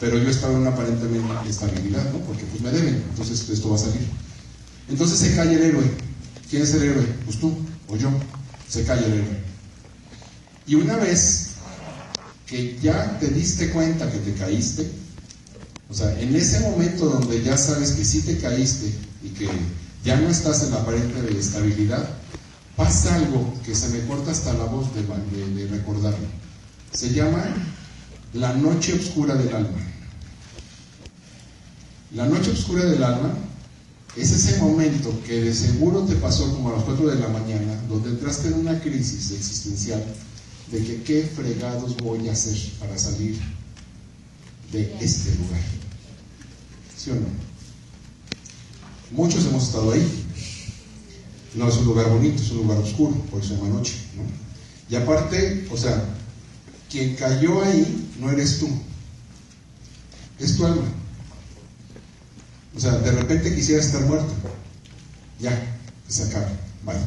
pero 0.00 0.16
yo 0.16 0.30
estaba 0.30 0.54
en 0.54 0.60
una 0.60 0.70
aparentemente 0.70 1.48
estabilidad, 1.48 2.02
¿no? 2.10 2.18
Porque 2.20 2.44
pues 2.44 2.62
me 2.62 2.70
deben, 2.70 3.04
entonces 3.10 3.48
esto 3.48 3.68
va 3.68 3.76
a 3.76 3.78
salir. 3.78 4.00
Entonces 4.88 5.18
se 5.18 5.36
cae 5.36 5.54
el 5.54 5.62
héroe. 5.62 5.84
¿Quién 6.48 6.62
es 6.62 6.72
el 6.72 6.82
héroe? 6.82 7.06
Pues 7.26 7.38
tú 7.38 7.54
o 7.86 7.96
yo. 7.96 8.10
Se 8.66 8.82
cae 8.84 9.04
el 9.04 9.12
héroe. 9.12 9.40
Y 10.66 10.74
una 10.76 10.96
vez 10.96 11.50
que 12.46 12.78
ya 12.80 13.18
te 13.18 13.28
diste 13.28 13.70
cuenta 13.70 14.10
que 14.10 14.18
te 14.18 14.32
caíste, 14.34 14.90
o 15.90 15.94
sea, 15.94 16.18
en 16.18 16.34
ese 16.34 16.60
momento 16.60 17.06
donde 17.06 17.42
ya 17.42 17.56
sabes 17.58 17.92
que 17.92 18.04
sí 18.04 18.22
te 18.22 18.38
caíste 18.38 18.92
y 19.22 19.28
que 19.30 19.48
ya 20.02 20.16
no 20.16 20.30
estás 20.30 20.62
en 20.62 20.70
la 20.70 20.78
aparente 20.78 21.38
estabilidad, 21.38 22.08
pasa 22.74 23.16
algo 23.16 23.52
que 23.66 23.74
se 23.74 23.88
me 23.88 24.00
corta 24.06 24.30
hasta 24.30 24.54
la 24.54 24.64
voz 24.64 24.88
de, 24.94 25.02
de 25.54 25.66
recordarlo. 25.68 26.26
Se 26.92 27.10
llama 27.10 27.44
la 28.34 28.52
noche 28.54 28.94
oscura 28.94 29.34
del 29.34 29.54
alma. 29.54 29.78
La 32.14 32.26
noche 32.26 32.50
oscura 32.50 32.84
del 32.84 33.02
alma 33.02 33.32
es 34.16 34.32
ese 34.32 34.58
momento 34.58 35.16
que 35.24 35.40
de 35.40 35.54
seguro 35.54 36.00
te 36.02 36.16
pasó 36.16 36.52
como 36.52 36.70
a 36.70 36.76
las 36.76 36.84
4 36.84 37.06
de 37.08 37.20
la 37.20 37.28
mañana, 37.28 37.80
donde 37.88 38.10
entraste 38.10 38.48
en 38.48 38.54
una 38.54 38.80
crisis 38.80 39.30
existencial 39.30 40.02
de 40.72 40.84
que 40.84 41.02
qué 41.02 41.22
fregados 41.22 41.96
voy 41.98 42.28
a 42.28 42.32
hacer 42.32 42.56
para 42.80 42.98
salir 42.98 43.38
de 44.72 44.96
este 45.00 45.34
lugar. 45.36 45.60
¿Sí 46.96 47.10
o 47.10 47.14
no? 47.14 47.26
Muchos 49.12 49.46
hemos 49.46 49.64
estado 49.64 49.92
ahí. 49.92 50.24
No 51.54 51.68
es 51.68 51.76
un 51.78 51.86
lugar 51.86 52.08
bonito, 52.10 52.42
es 52.42 52.50
un 52.50 52.58
lugar 52.58 52.78
oscuro, 52.78 53.12
por 53.30 53.40
eso 53.40 53.54
llama 53.56 53.70
noche. 53.70 53.94
Y 54.88 54.96
aparte, 54.96 55.68
o 55.72 55.76
sea, 55.76 56.02
quien 56.90 57.14
cayó 57.14 57.62
ahí 57.62 58.10
no 58.18 58.30
eres 58.30 58.58
tú, 58.58 58.68
es 60.38 60.56
tu 60.56 60.66
alma. 60.66 60.84
O 62.76 62.80
sea, 62.80 62.92
de 62.92 63.12
repente 63.12 63.54
quisiera 63.54 63.82
estar 63.82 64.02
muerto. 64.02 64.32
Ya, 65.38 65.50
se 66.08 66.24
acabe. 66.24 66.48
Vale. 66.84 67.00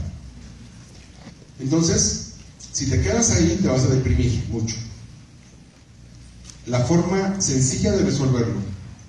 Entonces, 1.59 2.33
si 2.71 2.87
te 2.87 3.01
quedas 3.01 3.31
ahí, 3.31 3.59
te 3.61 3.67
vas 3.67 3.83
a 3.83 3.87
deprimir 3.87 4.43
mucho. 4.49 4.75
La 6.65 6.79
forma 6.79 7.39
sencilla 7.41 7.91
de 7.91 8.03
resolverlo 8.03 8.61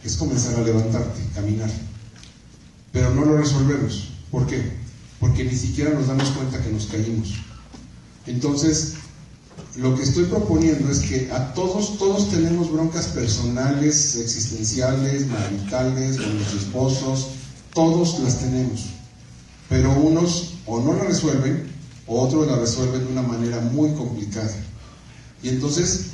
es 0.05 0.17
comenzar 0.17 0.55
a 0.57 0.63
levantarte, 0.63 1.21
caminar. 1.35 1.71
Pero 2.93 3.15
no 3.15 3.25
lo 3.25 3.39
resolvemos. 3.39 4.11
¿Por 4.31 4.47
qué? 4.47 4.73
Porque 5.21 5.45
ni 5.45 5.57
siquiera 5.57 5.91
nos 5.91 6.09
damos 6.09 6.29
cuenta 6.31 6.63
que 6.63 6.71
nos 6.71 6.87
caímos. 6.87 7.35
Entonces, 8.27 8.95
lo 9.77 9.97
que 9.97 10.05
estoy 10.05 10.25
proponiendo 10.27 10.91
es 10.91 11.01
que 11.01 11.31
a 11.33 11.53
todos, 11.53 11.99
todos 11.99 12.31
tenemos 12.31 12.71
broncas 12.71 13.07
personales, 13.09 14.15
existenciales, 14.17 15.27
maritales, 15.27 16.17
con 16.17 16.39
los 16.39 16.55
esposos, 16.55 17.29
todos 17.73 18.21
las 18.21 18.39
tenemos. 18.39 18.83
Pero 19.69 19.93
unos 19.93 20.55
o 20.67 20.81
no 20.81 20.95
la 20.95 21.05
resuelven, 21.05 21.67
o 22.07 22.21
otros 22.21 22.47
la 22.47 22.57
resuelven 22.57 23.05
de 23.05 23.13
una 23.13 23.23
manera 23.23 23.61
muy 23.61 23.93
complicada. 23.95 24.55
Y 25.43 25.49
entonces, 25.49 26.07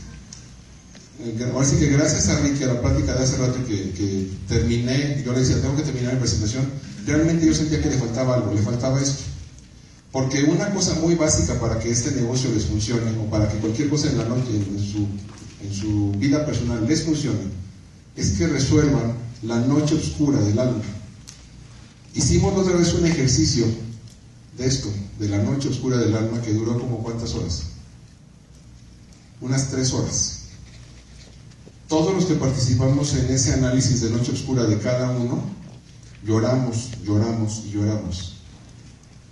eh, 1.21 1.51
ahora 1.53 1.67
sí 1.67 1.77
que 1.77 1.89
gracias 1.89 2.29
a 2.29 2.41
Ricky, 2.41 2.65
a 2.65 2.69
la 2.69 2.81
práctica 2.81 3.15
de 3.15 3.25
hace 3.25 3.37
rato 3.37 3.59
que, 3.67 3.91
que 3.91 4.31
terminé, 4.49 5.23
yo 5.25 5.33
le 5.33 5.41
decía, 5.41 5.61
tengo 5.61 5.77
que 5.77 5.83
terminar 5.83 6.15
mi 6.15 6.21
presentación, 6.21 6.65
realmente 7.05 7.47
yo 7.47 7.55
sentía 7.55 7.83
que 7.83 7.91
le 7.91 7.99
faltaba 7.99 8.37
algo, 8.37 8.55
le 8.55 8.63
faltaba 8.63 8.99
esto. 9.01 9.25
Porque 10.13 10.43
una 10.45 10.73
cosa 10.75 10.95
muy 10.95 11.15
básica 11.15 11.59
para 11.61 11.79
que 11.79 11.91
este 11.91 12.11
negocio 12.13 12.51
les 12.51 12.65
funcione 12.67 13.17
o 13.19 13.31
para 13.31 13.49
que 13.49 13.59
cualquier 13.59 13.89
cosa 13.89 14.09
en 14.09 14.19
la 14.19 14.25
noche, 14.25 14.51
en 14.55 15.75
su, 15.75 16.13
vida 16.19 16.45
personal 16.45 16.87
les 16.87 17.05
funcione, 17.05 17.45
es 18.17 18.33
que 18.33 18.49
resuelvan 18.49 19.15
la 19.43 19.61
noche 19.61 19.95
oscura 19.95 20.41
del 20.41 20.59
alma. 20.59 20.83
Hicimos 22.15 22.57
otra 22.57 22.77
vez 22.77 22.93
un 22.95 23.07
ejercicio 23.07 23.67
de 24.59 24.67
esto, 24.67 24.89
de 25.21 25.29
la 25.29 25.39
noche 25.39 25.69
oscura 25.69 25.97
del 25.97 26.15
alma, 26.17 26.43
que 26.43 26.53
duró 26.53 26.79
como 26.79 27.03
cuántas 27.05 27.33
horas? 27.35 27.63
Unas 29.41 29.71
tres 29.71 29.93
horas. 29.93 30.41
Todos 31.87 32.13
los 32.15 32.25
que 32.25 32.35
participamos 32.35 33.15
en 33.15 33.31
ese 33.31 33.53
análisis 33.53 34.01
de 34.01 34.11
noche 34.11 34.33
oscura 34.33 34.65
de 34.65 34.79
cada 34.79 35.11
uno, 35.11 35.41
lloramos, 36.25 36.91
lloramos 37.05 37.63
y 37.67 37.71
lloramos. 37.71 38.40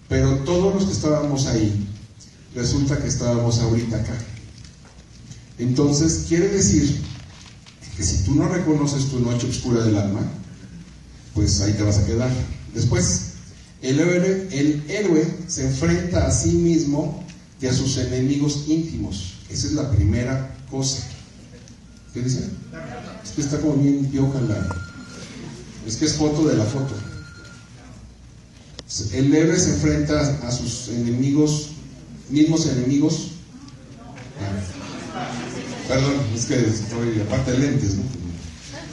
Pero 0.09 0.37
todos 0.39 0.75
los 0.75 0.85
que 0.85 0.93
estábamos 0.93 1.47
ahí, 1.47 1.87
resulta 2.55 2.99
que 2.99 3.09
estábamos 3.09 3.59
ahorita 3.59 3.97
acá. 3.97 4.17
Entonces, 5.59 6.25
quiere 6.29 6.49
decir 6.49 7.01
que 7.97 8.05
si 8.05 8.25
tú 8.25 8.35
no 8.35 8.49
reconoces 8.49 9.07
tu 9.07 9.21
noche 9.21 9.49
oscura 9.49 9.85
del 9.85 9.99
alma, 9.99 10.21
pues 11.35 11.61
ahí 11.61 11.73
te 11.75 11.83
vas 11.83 11.99
a 11.99 12.07
quedar. 12.07 12.31
Después, 12.75 13.33
el 13.83 14.01
héroe, 14.01 14.49
el 14.53 14.85
héroe 14.89 15.39
se 15.47 15.67
enfrenta 15.67 16.27
a 16.27 16.31
sí 16.31 16.51
mismo 16.51 17.25
y 17.61 17.67
a 17.67 17.73
sus 17.73 17.97
enemigos 17.99 18.65
íntimos. 18.67 19.35
Esa 19.51 19.67
es 19.67 19.73
la 19.73 19.91
primera 19.91 20.57
cosa. 20.71 21.03
¿Qué 22.15 22.23
dice? 22.23 22.49
Es 23.25 23.31
que 23.31 23.41
está 23.43 23.61
como 23.61 23.75
bien 23.75 24.07
pioja. 24.07 24.41
Es 25.87 25.97
que 25.97 26.07
es 26.07 26.15
foto 26.15 26.47
de 26.47 26.57
la 26.57 26.65
foto. 26.65 26.95
El 29.13 29.35
héroe 29.35 29.59
se 29.59 29.75
enfrenta 29.75 30.39
a 30.47 30.51
sus 30.51 30.89
enemigos, 30.89 31.69
mismos 32.31 32.67
enemigos. 32.67 33.33
perdón, 35.87 36.15
es 36.35 36.47
que 36.47 36.55
estoy 36.55 37.21
aparte 37.21 37.53
de 37.53 37.59
lentes, 37.59 37.97
¿no? 37.97 38.03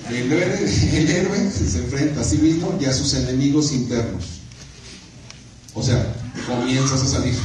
El 0.10 0.32
héroe, 0.32 1.52
se 1.52 1.80
enfrenta 1.80 2.22
a 2.22 2.24
sí 2.24 2.38
mismo 2.38 2.78
y 2.80 2.86
a 2.86 2.94
sus 2.94 3.14
enemigos 3.14 3.72
internos. 3.72 4.26
O 5.74 5.82
sea, 5.82 6.14
comienzas 6.46 7.02
a 7.02 7.08
salir. 7.08 7.36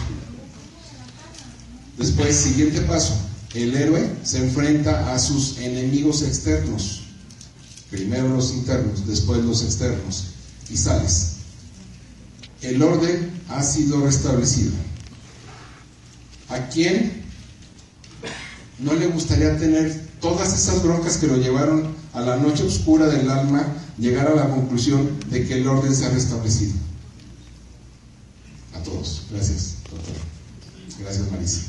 Después, 1.97 2.35
siguiente 2.35 2.81
paso, 2.83 3.15
el 3.55 3.75
héroe 3.75 4.11
se 4.25 4.39
enfrenta 4.39 5.15
a 5.15 5.19
sus 5.19 5.59
enemigos 5.59 6.23
externos. 6.23 7.03
Primero 7.91 8.29
los 8.29 8.53
internos, 8.53 9.07
después 9.07 9.43
los 9.45 9.63
externos. 9.63 10.25
Y 10.69 10.77
sales. 10.77 11.30
El 12.63 12.83
orden 12.83 13.31
ha 13.49 13.63
sido 13.63 14.05
restablecido. 14.05 14.73
¿A 16.49 16.69
quién 16.69 17.23
no 18.79 18.95
le 18.95 19.07
gustaría 19.07 19.57
tener 19.59 20.09
todas 20.21 20.53
esas 20.53 20.83
broncas 20.83 21.17
que 21.17 21.27
lo 21.27 21.37
llevaron 21.37 21.95
a 22.13 22.21
la 22.21 22.37
noche 22.37 22.65
oscura 22.65 23.07
del 23.07 23.31
alma, 23.31 23.65
llegar 23.99 24.27
a 24.27 24.35
la 24.35 24.49
conclusión 24.49 25.19
de 25.31 25.47
que 25.47 25.55
el 25.55 25.67
orden 25.67 25.95
se 25.95 26.07
ha 26.07 26.11
restablecido? 26.11 26.75
A 28.75 28.83
todos. 28.83 29.23
Gracias, 29.31 29.77
doctor. 29.91 30.15
Gracias, 31.01 31.31
Marisa. 31.31 31.63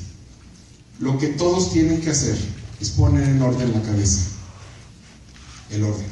Lo 0.99 1.17
que 1.17 1.27
todos 1.27 1.71
tienen 1.71 2.01
que 2.01 2.09
hacer 2.09 2.37
es 2.79 2.89
poner 2.89 3.27
en 3.27 3.41
orden 3.41 3.71
la 3.71 3.81
cabeza. 3.81 4.21
El 5.69 5.83
orden. 5.83 6.07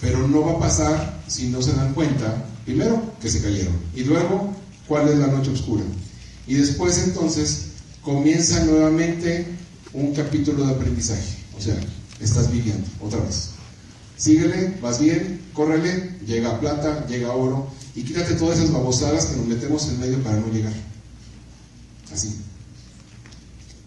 Pero 0.00 0.28
no 0.28 0.42
va 0.42 0.52
a 0.52 0.58
pasar 0.58 1.22
si 1.26 1.48
no 1.48 1.62
se 1.62 1.72
dan 1.72 1.94
cuenta, 1.94 2.44
primero, 2.68 3.14
que 3.18 3.30
se 3.30 3.40
cayeron. 3.40 3.74
Y 3.94 4.04
luego, 4.04 4.52
cuál 4.86 5.08
es 5.08 5.18
la 5.18 5.28
noche 5.28 5.50
oscura. 5.50 5.82
Y 6.46 6.54
después 6.54 6.98
entonces 6.98 7.68
comienza 8.02 8.62
nuevamente 8.66 9.46
un 9.94 10.14
capítulo 10.14 10.66
de 10.66 10.74
aprendizaje. 10.74 11.38
O 11.56 11.62
sea, 11.62 11.80
estás 12.20 12.52
viviendo 12.52 12.86
otra 13.00 13.20
vez. 13.20 13.52
Síguele, 14.18 14.74
vas 14.82 15.00
bien, 15.00 15.40
córrele, 15.54 16.18
llega 16.26 16.60
plata, 16.60 17.06
llega 17.06 17.32
oro, 17.32 17.70
y 17.94 18.02
quítate 18.02 18.34
todas 18.34 18.58
esas 18.58 18.72
babosadas 18.72 19.24
que 19.26 19.36
nos 19.36 19.46
metemos 19.46 19.88
en 19.88 20.00
medio 20.00 20.22
para 20.22 20.36
no 20.36 20.52
llegar. 20.52 20.74
Así. 22.12 22.36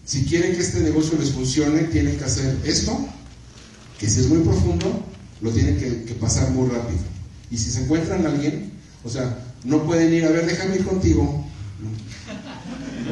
Si 0.04 0.24
quieren 0.24 0.56
que 0.56 0.60
este 0.60 0.80
negocio 0.80 1.16
les 1.20 1.30
funcione, 1.30 1.84
tienen 1.84 2.18
que 2.18 2.24
hacer 2.24 2.58
esto, 2.64 2.98
que 4.00 4.08
si 4.08 4.20
es 4.20 4.28
muy 4.28 4.38
profundo, 4.38 5.04
lo 5.40 5.50
tienen 5.52 5.78
que, 5.78 6.14
pasar 6.14 6.50
muy 6.50 6.68
rápido. 6.68 6.98
Y 7.48 7.58
si 7.58 7.70
se 7.70 7.82
encuentran 7.82 8.26
a 8.26 8.30
alguien, 8.30 8.71
o 9.04 9.10
sea, 9.10 9.38
no 9.64 9.82
pueden 9.84 10.12
ir, 10.12 10.24
a 10.24 10.30
ver, 10.30 10.46
déjame 10.46 10.76
ir 10.76 10.84
contigo. 10.84 11.44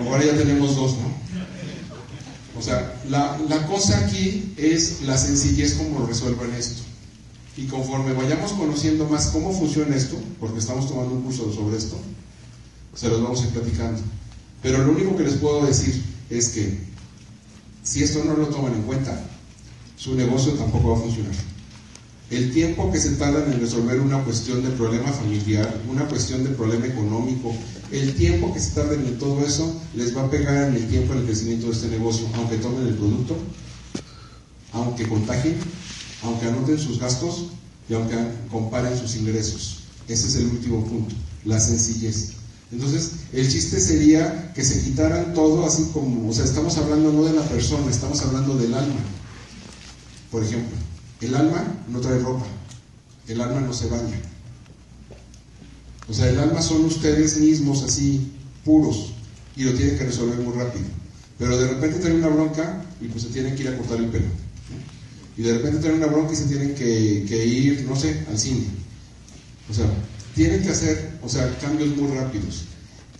Ahora 0.07 0.25
ya 0.25 0.37
tenemos 0.37 0.77
dos, 0.77 0.93
¿no? 0.93 1.11
O 2.59 2.63
sea, 2.63 3.01
la, 3.09 3.39
la 3.49 3.67
cosa 3.67 3.99
aquí 3.99 4.53
es 4.57 5.03
la 5.03 5.17
sencillez 5.17 5.75
como 5.75 6.07
resuelvan 6.07 6.53
esto. 6.55 6.83
Y 7.57 7.67
conforme 7.67 8.13
vayamos 8.13 8.53
conociendo 8.53 9.07
más 9.09 9.29
cómo 9.29 9.53
funciona 9.53 9.97
esto, 9.97 10.17
porque 10.39 10.59
estamos 10.59 10.89
tomando 10.89 11.15
un 11.15 11.23
curso 11.23 11.53
sobre 11.53 11.77
esto, 11.77 11.97
se 12.95 13.09
los 13.09 13.23
vamos 13.23 13.41
a 13.41 13.45
ir 13.47 13.51
platicando. 13.51 14.01
Pero 14.63 14.85
lo 14.85 14.93
único 14.93 15.17
que 15.17 15.25
les 15.25 15.35
puedo 15.35 15.65
decir 15.67 16.03
es 16.29 16.51
que 16.51 16.79
si 17.83 18.03
esto 18.03 18.23
no 18.25 18.35
lo 18.35 18.47
toman 18.47 18.75
en 18.75 18.83
cuenta, 18.83 19.21
su 19.97 20.15
negocio 20.15 20.53
tampoco 20.53 20.91
va 20.91 20.99
a 20.99 21.01
funcionar. 21.01 21.35
El 22.31 22.53
tiempo 22.53 22.93
que 22.93 23.01
se 23.01 23.11
tardan 23.17 23.53
en 23.53 23.61
resolver 23.61 24.01
una 24.01 24.23
cuestión 24.23 24.63
de 24.63 24.71
problema 24.71 25.11
familiar, 25.11 25.83
una 25.91 26.07
cuestión 26.07 26.45
de 26.45 26.51
problema 26.51 26.87
económico, 26.87 27.53
el 27.91 28.15
tiempo 28.15 28.55
que 28.55 28.61
se 28.61 28.71
tarden 28.71 29.05
en 29.05 29.19
todo 29.19 29.45
eso 29.45 29.75
les 29.97 30.17
va 30.17 30.23
a 30.23 30.31
pegar 30.31 30.69
en 30.69 30.77
el 30.77 30.87
tiempo 30.87 31.13
en 31.13 31.21
el 31.21 31.25
crecimiento 31.27 31.67
de 31.67 31.73
este 31.73 31.89
negocio, 31.89 32.29
aunque 32.37 32.59
tomen 32.59 32.87
el 32.87 32.95
producto, 32.95 33.37
aunque 34.73 35.09
contagien, 35.09 35.57
aunque 36.23 36.47
anoten 36.47 36.79
sus 36.79 37.01
gastos 37.01 37.47
y 37.89 37.95
aunque 37.95 38.17
comparen 38.49 38.97
sus 38.97 39.17
ingresos. 39.17 39.79
Ese 40.07 40.29
es 40.29 40.37
el 40.37 40.47
último 40.47 40.85
punto, 40.85 41.17
la 41.45 41.59
sencillez. 41.59 42.35
Entonces, 42.71 43.11
el 43.33 43.51
chiste 43.51 43.81
sería 43.81 44.53
que 44.55 44.63
se 44.63 44.81
quitaran 44.85 45.35
todo 45.35 45.67
así 45.67 45.89
como, 45.93 46.31
o 46.31 46.33
sea, 46.33 46.45
estamos 46.45 46.77
hablando 46.79 47.13
no 47.13 47.25
de 47.25 47.33
la 47.33 47.43
persona, 47.43 47.91
estamos 47.91 48.23
hablando 48.23 48.57
del 48.57 48.73
alma. 48.73 49.01
Por 50.31 50.45
ejemplo, 50.45 50.77
el 51.21 51.35
alma 51.35 51.65
no 51.89 52.01
trae 52.01 52.19
ropa, 52.19 52.47
el 53.29 53.41
alma 53.41 53.61
no 53.61 53.73
se 53.73 53.89
baña. 53.89 54.19
O 56.09 56.15
sea, 56.15 56.29
el 56.29 56.39
alma 56.39 56.63
son 56.63 56.85
ustedes 56.85 57.39
mismos 57.39 57.83
así, 57.83 58.33
puros, 58.65 59.13
y 59.57 59.65
lo 59.65 59.75
tienen 59.75 59.99
que 59.99 60.05
resolver 60.05 60.39
muy 60.39 60.55
rápido. 60.55 60.87
Pero 61.39 61.59
de 61.59 61.69
repente 61.69 61.99
traen 61.99 62.17
una 62.17 62.29
bronca 62.29 62.85
y 63.01 63.07
pues 63.09 63.25
se 63.25 63.29
tienen 63.31 63.55
que 63.55 63.63
ir 63.63 63.69
a 63.69 63.77
cortar 63.77 63.99
el 63.99 64.07
pelo. 64.07 64.27
Y 65.37 65.43
de 65.43 65.55
repente 65.55 65.79
traen 65.79 65.97
una 65.97 66.07
bronca 66.07 66.33
y 66.33 66.37
se 66.37 66.47
tienen 66.47 66.75
que, 66.75 67.25
que 67.29 67.47
ir, 67.47 67.85
no 67.89 67.97
sé, 67.97 68.27
al 68.29 68.39
cine. 68.39 68.65
O 69.71 69.75
sea, 69.75 69.87
tienen 70.35 70.63
que 70.63 70.71
hacer, 70.71 71.19
o 71.23 71.29
sea, 71.29 71.57
cambios 71.59 71.97
muy 71.97 72.15
rápidos. 72.17 72.65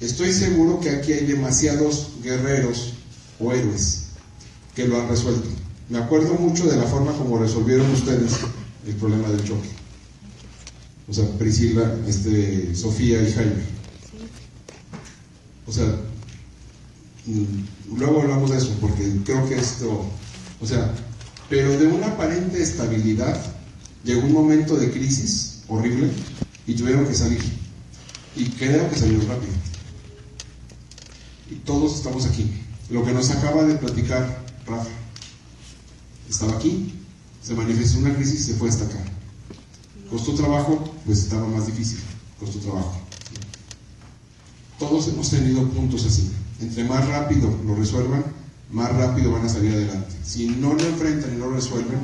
Estoy 0.01 0.33
seguro 0.33 0.81
que 0.81 0.91
aquí 0.91 1.13
hay 1.13 1.27
demasiados 1.27 2.09
guerreros 2.23 2.95
o 3.39 3.53
héroes 3.53 4.05
que 4.75 4.89
lo 4.89 5.01
han 5.01 5.09
resuelto. 5.09 5.49
Me 5.91 5.99
acuerdo 5.99 6.35
mucho 6.35 6.67
de 6.67 6.77
la 6.77 6.85
forma 6.85 7.13
como 7.13 7.37
resolvieron 7.39 7.91
ustedes 7.91 8.39
el 8.87 8.95
problema 8.95 9.29
del 9.29 9.43
choque. 9.45 9.69
O 11.09 11.13
sea, 11.13 11.25
Priscila, 11.37 11.97
este, 12.07 12.77
Sofía 12.77 13.21
y 13.21 13.33
Jaime. 13.33 13.63
O 15.67 15.73
sea, 15.73 15.87
mm, 17.27 17.99
luego 17.99 18.23
hablamos 18.23 18.51
de 18.51 18.59
eso, 18.59 18.73
porque 18.81 19.17
creo 19.25 19.49
que 19.49 19.57
esto, 19.57 20.05
o 20.61 20.67
sea, 20.67 20.95
pero 21.49 21.77
de 21.77 21.89
una 21.89 22.07
aparente 22.07 22.63
estabilidad 22.63 23.37
llegó 24.05 24.23
un 24.23 24.33
momento 24.33 24.77
de 24.77 24.93
crisis 24.93 25.65
horrible 25.67 26.09
y 26.69 26.75
tuvieron 26.75 27.05
que 27.05 27.15
salir. 27.15 27.43
Y 28.37 28.45
creo 28.51 28.89
que 28.89 28.97
salieron 28.97 29.27
rápido. 29.27 29.53
Y 31.51 31.57
todos 31.57 31.97
estamos 31.97 32.27
aquí. 32.27 32.49
Lo 32.91 33.05
que 33.05 33.13
nos 33.13 33.31
acaba 33.31 33.65
de 33.65 33.75
platicar 33.75 34.45
Rafa. 34.69 35.00
Estaba 36.31 36.53
aquí, 36.55 36.95
se 37.43 37.55
manifestó 37.55 37.99
una 37.99 38.15
crisis 38.15 38.41
y 38.41 38.45
se 38.45 38.55
fue 38.55 38.69
hasta 38.69 38.85
acá. 38.85 39.03
Costó 40.09 40.33
trabajo, 40.35 40.95
pues 41.05 41.19
estaba 41.19 41.47
más 41.49 41.67
difícil. 41.67 41.99
Costó 42.39 42.61
trabajo. 42.61 42.97
Todos 44.79 45.09
hemos 45.09 45.29
tenido 45.29 45.69
puntos 45.71 46.07
así. 46.07 46.31
Entre 46.61 46.85
más 46.85 47.07
rápido 47.09 47.53
lo 47.67 47.75
resuelvan, 47.75 48.25
más 48.71 48.95
rápido 48.95 49.33
van 49.33 49.45
a 49.45 49.49
salir 49.49 49.73
adelante. 49.73 50.15
Si 50.25 50.47
no 50.47 50.73
lo 50.75 50.85
enfrentan 50.85 51.35
y 51.35 51.37
no 51.37 51.47
lo 51.47 51.57
resuelven, 51.57 51.99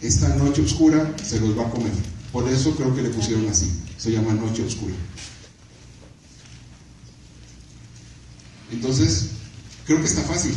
esta 0.00 0.28
noche 0.36 0.62
oscura 0.62 1.14
se 1.24 1.40
los 1.40 1.56
va 1.56 1.68
a 1.68 1.70
comer. 1.70 1.92
Por 2.32 2.48
eso 2.48 2.74
creo 2.74 2.94
que 2.94 3.02
le 3.02 3.10
pusieron 3.10 3.48
así. 3.48 3.70
Se 3.96 4.10
llama 4.10 4.32
Noche 4.32 4.64
Oscura. 4.64 4.94
Entonces, 8.72 9.28
creo 9.86 9.98
que 9.98 10.06
está 10.06 10.22
fácil. 10.22 10.54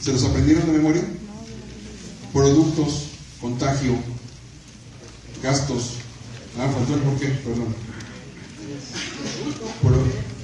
¿Se 0.00 0.12
los 0.12 0.24
aprendieron 0.24 0.66
de 0.66 0.72
memoria? 0.72 1.04
Productos, 2.34 3.10
contagio, 3.40 3.94
gastos. 5.40 5.92
Ah, 6.58 6.68
faltó 6.68 6.94
el 6.96 7.00
por 7.02 7.18
qué, 7.20 7.28
perdón. 7.28 7.72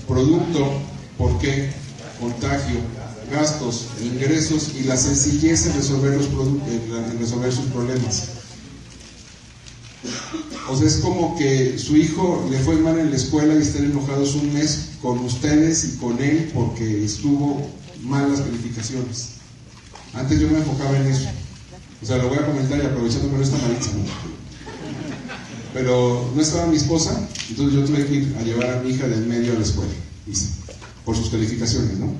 producto, 0.07 0.81
por 1.19 1.37
qué, 1.41 1.73
contagio, 2.21 2.79
gastos, 3.33 3.87
ingresos 4.01 4.71
y 4.81 4.85
la 4.85 4.97
sencillez 4.97 5.67
en 5.67 5.75
resolver, 5.75 6.17
los 6.17 6.27
en 6.27 7.19
resolver 7.19 7.53
sus 7.53 7.65
problemas. 7.67 8.29
O 10.69 10.77
sea, 10.77 10.87
es 10.87 10.99
como 10.99 11.37
que 11.37 11.77
su 11.77 11.97
hijo 11.97 12.47
le 12.53 12.61
fue 12.61 12.77
mal 12.77 13.01
en 13.01 13.11
la 13.11 13.17
escuela 13.17 13.53
y 13.55 13.63
estén 13.63 13.87
enojados 13.87 14.37
un 14.37 14.55
mes 14.55 14.91
con 15.03 15.19
ustedes 15.19 15.85
y 15.85 15.97
con 15.97 16.23
él 16.23 16.53
porque 16.55 17.05
estuvo 17.05 17.69
mal 18.05 18.31
las 18.31 18.43
calificaciones. 18.43 19.31
Antes 20.15 20.39
yo 20.39 20.49
me 20.49 20.59
enfocaba 20.59 20.97
en 20.97 21.09
eso. 21.09 21.29
O 22.03 22.07
sea, 22.07 22.17
lo 22.17 22.29
voy 22.29 22.39
a 22.39 22.47
comentar 22.47 22.79
y 22.79 22.87
aprovechando 22.87 23.31
que 23.31 23.37
no 23.37 23.43
está 23.43 23.59
¿no? 23.59 24.05
Pero 25.75 26.31
no 26.35 26.41
estaba 26.41 26.67
mi 26.67 26.77
esposa, 26.77 27.29
entonces 27.49 27.75
yo 27.75 27.85
tuve 27.85 28.07
que 28.07 28.15
ir 28.15 28.37
a 28.39 28.43
llevar 28.43 28.71
a 28.71 28.83
mi 28.83 28.91
hija 28.91 29.07
del 29.07 29.27
medio 29.27 29.53
a 29.53 29.57
la 29.57 29.63
escuela, 29.65 29.93
por 31.05 31.17
sus 31.17 31.29
calificaciones, 31.29 31.99
¿no? 31.99 32.13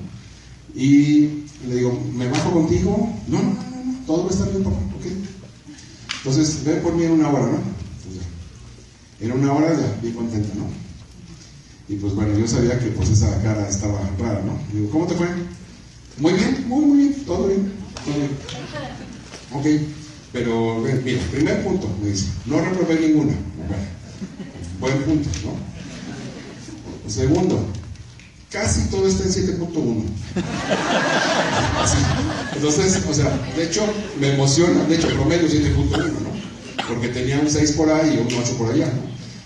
Y 0.73 1.45
le 1.67 1.75
digo, 1.75 2.01
¿me 2.13 2.29
bajo 2.29 2.51
contigo? 2.51 3.13
No, 3.27 3.39
no, 3.41 3.53
no, 3.53 3.53
no, 3.53 4.05
todo 4.05 4.23
va 4.23 4.29
a 4.29 4.33
estar 4.33 4.49
bien, 4.51 4.63
papá, 4.63 4.77
ok. 4.77 5.05
Entonces, 6.17 6.63
ven 6.63 6.81
por 6.81 6.95
mí 6.95 7.03
en 7.03 7.11
una 7.11 7.29
hora, 7.29 7.45
¿no? 7.47 7.71
Era 9.19 9.35
una 9.35 9.53
hora 9.53 9.73
ya, 9.73 9.99
bien 10.01 10.15
contenta, 10.15 10.49
¿no? 10.55 10.65
Y 11.87 11.97
pues 11.97 12.15
bueno, 12.15 12.37
yo 12.37 12.47
sabía 12.47 12.79
que 12.79 12.87
pues 12.87 13.09
esa 13.09 13.41
cara 13.41 13.67
estaba 13.67 13.99
rara, 14.17 14.41
¿no? 14.45 14.57
digo, 14.71 14.89
¿cómo 14.91 15.07
te 15.07 15.15
fue? 15.15 15.27
Muy 16.17 16.33
bien, 16.33 16.65
muy, 16.67 16.85
muy 16.85 16.97
bien, 16.99 17.25
todo 17.25 17.47
bien, 17.47 17.71
todo 18.05 18.15
bien. 18.15 18.90
Ok, 19.53 19.65
pero 20.31 20.83
mira, 21.03 21.21
primer 21.31 21.63
punto, 21.63 21.89
me 22.01 22.09
dice, 22.09 22.27
no 22.45 22.61
reprobé 22.61 22.99
ninguna. 22.99 23.33
Buen 24.79 25.03
punto, 25.03 25.29
¿no? 25.45 27.09
Segundo, 27.09 27.67
casi 28.49 28.89
todo 28.89 29.07
está 29.07 29.23
en 29.23 29.59
7.1. 29.59 30.03
Entonces, 32.55 33.03
o 33.09 33.13
sea, 33.13 33.37
de 33.55 33.63
hecho, 33.63 33.85
me 34.19 34.33
emociona, 34.33 34.83
de 34.85 34.95
hecho, 34.95 35.09
promedio 35.09 35.47
7.1, 35.47 35.97
¿no? 35.97 36.31
porque 36.87 37.09
tenía 37.09 37.39
un 37.39 37.49
6 37.49 37.71
por 37.73 37.89
ahí 37.89 38.15
y 38.15 38.17
un 38.17 38.27
8 38.27 38.57
por 38.57 38.71
allá. 38.71 38.91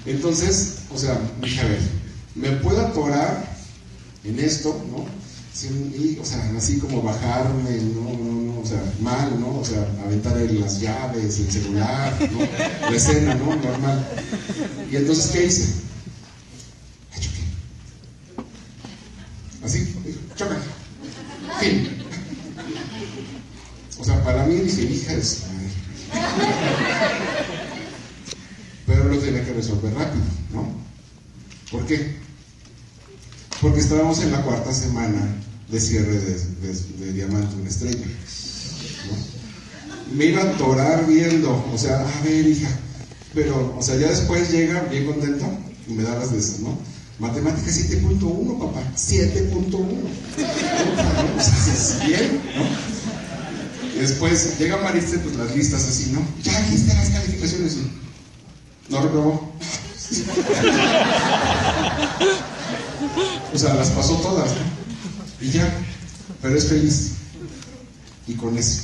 Entonces, 0.06 0.76
o 0.94 0.98
sea, 0.98 1.20
dije, 1.42 1.62
a 1.62 1.66
ver, 1.66 1.80
¿me 2.36 2.52
puedo 2.58 2.82
atorar 2.82 3.56
en 4.24 4.40
esto, 4.40 4.84
no? 4.92 5.06
Y, 5.64 6.20
o 6.22 6.26
sea, 6.26 6.52
así 6.58 6.80
como 6.80 7.02
bajarme, 7.02 7.78
no, 7.78 8.02
no, 8.02 8.54
no, 8.54 8.60
o 8.60 8.66
sea, 8.66 8.84
mal, 9.00 9.40
¿no? 9.40 9.60
O 9.60 9.64
sea, 9.64 9.88
aventar 10.06 10.36
las 10.36 10.82
llaves, 10.82 11.40
el 11.40 11.50
celular, 11.50 12.14
¿no? 12.32 12.40
La 12.90 12.96
escena, 12.96 13.36
¿no? 13.36 13.56
Normal. 13.56 14.06
Y 14.92 14.98
entonces, 14.98 15.28
¿qué 15.32 15.46
hice? 15.46 15.74
choqué. 17.22 17.40
Así, 19.64 19.96
choca. 20.36 20.58
Fin. 21.62 21.90
O 23.98 24.04
sea, 24.04 24.22
para 24.26 24.46
mí 24.46 24.56
dije, 24.56 24.82
hija 24.82 25.14
es. 25.14 25.44
Pero 28.86 29.06
lo 29.06 29.18
tenía 29.20 29.46
que 29.46 29.54
resolver 29.54 29.94
rápido, 29.94 30.26
¿no? 30.52 30.68
¿Por 31.72 31.86
qué? 31.86 32.26
En 34.22 34.32
la 34.32 34.42
cuarta 34.44 34.74
semana 34.74 35.20
de 35.70 35.80
cierre 35.80 36.18
de, 36.18 37.12
Diamante 37.12 37.56
una 37.56 37.70
estrella. 37.70 38.06
Me 40.14 40.26
iba 40.28 40.42
a 40.42 40.52
atorar 40.52 41.06
viendo, 41.06 41.66
o 41.74 41.78
sea, 41.78 42.00
a 42.00 42.22
ver, 42.24 42.48
hija, 42.48 42.70
pero, 43.34 43.76
o 43.78 43.82
sea, 43.82 43.98
ya 43.98 44.08
después 44.08 44.50
llega 44.52 44.84
bien 44.84 45.06
contento 45.06 45.46
y 45.88 45.94
me 45.94 46.04
da 46.04 46.18
las 46.18 46.32
de 46.32 46.40
esas, 46.40 46.60
¿no? 46.60 46.78
Matemática 47.20 47.70
7.1, 47.70 48.58
papá, 48.60 48.84
7.1. 48.96 49.76
O 51.38 51.42
sea, 51.42 52.08
bien, 52.08 52.42
¿no? 52.56 54.00
Después 54.00 54.58
llega 54.58 54.78
Mariste, 54.78 55.20
pues 55.20 55.36
las 55.36 55.54
listas 55.56 55.86
así, 55.86 56.12
¿no? 56.14 56.26
Ya 56.42 56.58
aquí 56.58 56.78
las 56.88 57.10
calificaciones. 57.10 57.78
No 58.90 59.02
reprobó. 59.02 59.54
O 63.56 63.58
sea, 63.58 63.74
las 63.74 63.90
pasó 63.92 64.16
todas, 64.18 64.52
¿no? 64.52 64.58
Y 65.40 65.50
ya, 65.50 65.74
pero 66.42 66.58
es 66.58 66.68
feliz. 66.68 67.12
Y 68.28 68.34
con 68.34 68.58
eso. 68.58 68.82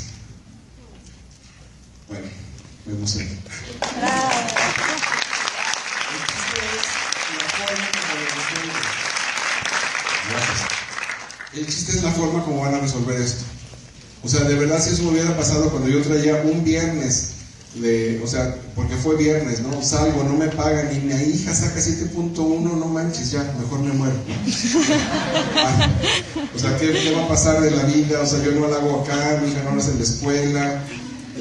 Bueno, 2.08 2.26
me 2.86 2.94
emociono. 2.94 3.32
El 11.54 11.66
chiste 11.66 11.92
es 11.92 12.04
la 12.04 12.12
forma 12.12 12.42
como 12.46 12.62
van 12.62 12.76
a 12.76 12.80
resolver 12.80 13.20
esto. 13.20 13.44
O 14.24 14.30
sea, 14.30 14.46
de 14.46 14.56
verdad, 14.56 14.82
si 14.82 14.92
eso 14.94 15.04
me 15.04 15.10
hubiera 15.10 15.36
pasado 15.36 15.70
cuando 15.70 15.90
yo 15.90 16.02
traía 16.02 16.44
un 16.46 16.64
viernes 16.64 17.32
o 18.22 18.28
sea, 18.28 18.54
porque 18.76 18.96
fue 18.96 19.16
viernes, 19.16 19.62
¿no? 19.62 19.82
Salgo, 19.82 20.24
no 20.24 20.34
me 20.34 20.48
pagan 20.48 20.90
y 20.94 21.00
mi 21.00 21.14
hija 21.14 21.54
saca 21.54 21.80
7.1, 21.80 22.36
no 22.62 22.86
manches, 22.86 23.32
ya, 23.32 23.44
mejor 23.60 23.80
me 23.80 23.94
muero. 23.94 24.16
o 26.54 26.60
sea, 26.60 26.78
¿qué, 26.78 27.14
va 27.16 27.24
a 27.24 27.28
pasar 27.30 27.62
de 27.62 27.72
la 27.72 27.84
vida? 27.84 28.20
O 28.22 28.26
sea, 28.26 28.44
yo 28.44 28.52
no 28.52 28.68
la 28.68 28.76
hago 28.76 29.02
acá, 29.02 29.42
mi 29.42 29.52
hija 29.52 29.64
no 29.64 29.80
hace 29.80 29.92
en 29.92 29.98
la 30.00 30.04
escuela, 30.04 30.84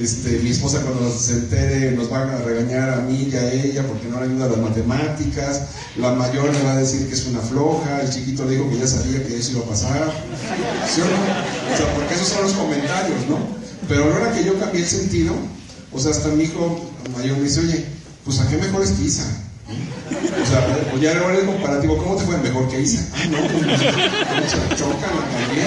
este, 0.01 0.39
mi 0.39 0.51
esposa 0.51 0.81
cuando 0.83 1.11
se 1.11 1.33
entere 1.33 1.91
nos 1.93 2.13
va 2.13 2.23
a 2.23 2.39
regañar 2.43 2.91
a 2.91 3.03
mí 3.03 3.29
y 3.31 3.35
a 3.35 3.53
ella 3.53 3.85
porque 3.89 4.07
no 4.07 4.21
le 4.21 4.27
ayuda 4.27 4.47
a 4.47 4.51
las 4.51 4.59
matemáticas, 4.59 5.63
la 5.97 6.13
mayor 6.15 6.53
le 6.53 6.63
va 6.63 6.75
a 6.75 6.77
decir 6.77 7.09
que 7.09 7.15
es 7.15 7.27
una 7.27 7.41
floja, 7.41 8.03
el 8.03 8.11
chiquito 8.11 8.45
le 8.45 8.53
dijo 8.53 8.71
que 8.71 8.79
ya 8.79 8.87
sabía 8.87 9.27
que 9.27 9.37
eso 9.37 9.51
iba 9.53 9.63
a 9.63 9.69
pasar, 9.69 10.13
¿sí 10.89 11.01
o 11.01 11.05
no? 11.07 11.75
O 11.75 11.77
sea, 11.77 11.93
porque 11.97 12.15
esos 12.15 12.29
son 12.29 12.45
los 12.45 12.53
comentarios, 12.53 13.27
¿no? 13.29 13.39
Pero 13.89 14.05
ahora 14.05 14.33
que 14.33 14.45
yo 14.45 14.57
cambié 14.61 14.83
el 14.83 14.87
sentido, 14.87 15.35
o 15.93 15.99
sea, 15.99 16.11
hasta 16.13 16.29
mi 16.29 16.45
hijo 16.45 16.91
mayor 17.17 17.39
me 17.39 17.45
dice, 17.45 17.61
oye, 17.61 17.85
pues 18.25 18.39
a 18.41 18.49
qué 18.49 18.57
mejor 18.57 18.83
es 18.83 18.91
que 18.93 19.05
Isa. 19.05 19.27
O 19.71 20.47
sea, 20.47 20.89
pues 20.91 21.03
ya 21.03 21.19
ahora 21.19 21.39
el 21.39 21.47
comparativo, 21.47 21.97
¿cómo 21.97 22.17
te 22.17 22.25
fue 22.25 22.37
mejor 22.39 22.69
que 22.69 22.81
Isa? 22.81 23.07
Ah, 23.15 23.25
no, 23.31 23.39
pues 23.39 23.81
se 23.81 24.77
chocan 24.77 25.11
también. 25.31 25.67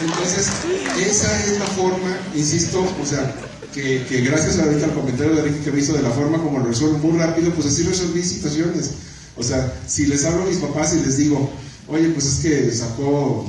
Entonces, 0.00 0.50
esa 0.98 1.44
es 1.44 1.58
la 1.58 1.66
forma, 1.66 2.16
insisto, 2.34 2.80
o 2.80 3.06
sea, 3.06 3.34
que, 3.72 4.04
gracias 4.24 4.58
ahorita 4.58 4.86
al 4.86 4.94
comentario 4.94 5.34
de 5.34 5.42
Ricky 5.42 5.64
que 5.64 5.72
me 5.72 5.80
hizo 5.80 5.92
de 5.92 6.02
la 6.02 6.10
forma 6.10 6.38
como 6.38 6.58
lo 6.58 6.66
resuelvo 6.66 6.98
muy 6.98 7.18
rápido, 7.18 7.52
pues 7.52 7.66
así 7.66 7.82
resolví 7.82 8.22
situaciones. 8.22 8.90
O 9.36 9.42
sea, 9.42 9.72
si 9.86 10.06
les 10.06 10.24
hablo 10.24 10.42
a 10.42 10.46
mis 10.46 10.58
papás 10.58 10.94
y 10.94 11.00
les 11.00 11.16
digo, 11.16 11.50
oye, 11.88 12.08
pues 12.10 12.26
es 12.26 12.34
que 12.40 12.70
sacó, 12.70 13.48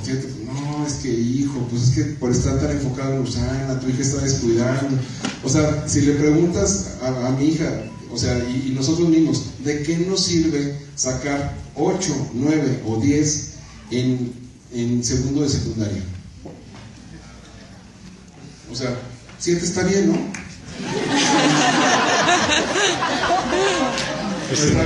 no, 0.84 0.88
es 0.88 0.93
que 0.95 1.09
hijo, 1.09 1.65
pues 1.69 1.84
es 1.84 1.89
que 1.91 2.03
por 2.15 2.31
estar 2.31 2.59
tan 2.59 2.71
enfocado 2.71 3.13
en 3.13 3.21
Usana, 3.21 3.79
tu 3.79 3.88
hija 3.89 4.01
está 4.01 4.21
descuidando. 4.21 4.97
O 5.43 5.49
sea, 5.49 5.88
si 5.88 6.01
le 6.01 6.13
preguntas 6.13 6.95
a, 7.01 7.29
mi 7.31 7.45
hija, 7.45 7.86
o 8.11 8.17
sea, 8.17 8.38
y, 8.38 8.73
nosotros 8.75 9.07
mismos, 9.09 9.45
¿de 9.63 9.81
qué 9.84 9.97
nos 9.97 10.25
sirve 10.25 10.77
sacar 10.95 11.55
8, 11.75 12.31
9 12.34 12.84
o 12.88 12.99
10 12.99 13.49
en, 13.91 14.34
en 14.73 15.03
segundo 15.03 15.41
de 15.41 15.49
secundaria? 15.49 16.03
O 18.71 18.75
sea, 18.75 18.97
7 19.39 19.65
está 19.65 19.84
bien, 19.84 20.07
¿no? 20.07 20.13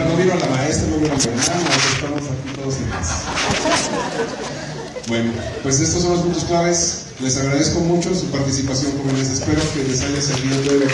no 0.08 0.16
vino 0.18 0.36
la 0.36 0.46
maestra, 0.48 0.88
no 0.90 0.98
vino 0.98 1.16
la 1.16 1.24
hermana, 1.24 1.70
estamos 1.94 2.22
aquí 2.22 2.50
todos 2.56 2.76
en 2.78 2.90
casa. 2.90 4.57
Bueno, 5.08 5.32
pues 5.64 5.80
estos 5.80 6.02
son 6.02 6.12
los 6.12 6.22
puntos 6.22 6.44
claves. 6.44 7.06
Les 7.22 7.38
agradezco 7.38 7.80
mucho 7.80 8.14
su 8.14 8.26
participación, 8.26 8.92
jóvenes. 9.02 9.30
Espero 9.30 9.62
que 9.74 9.84
les 9.84 10.02
haya 10.02 10.22
servido 10.22 10.60
todo 10.62 10.74
lo 10.74 10.86
que. 10.86 10.94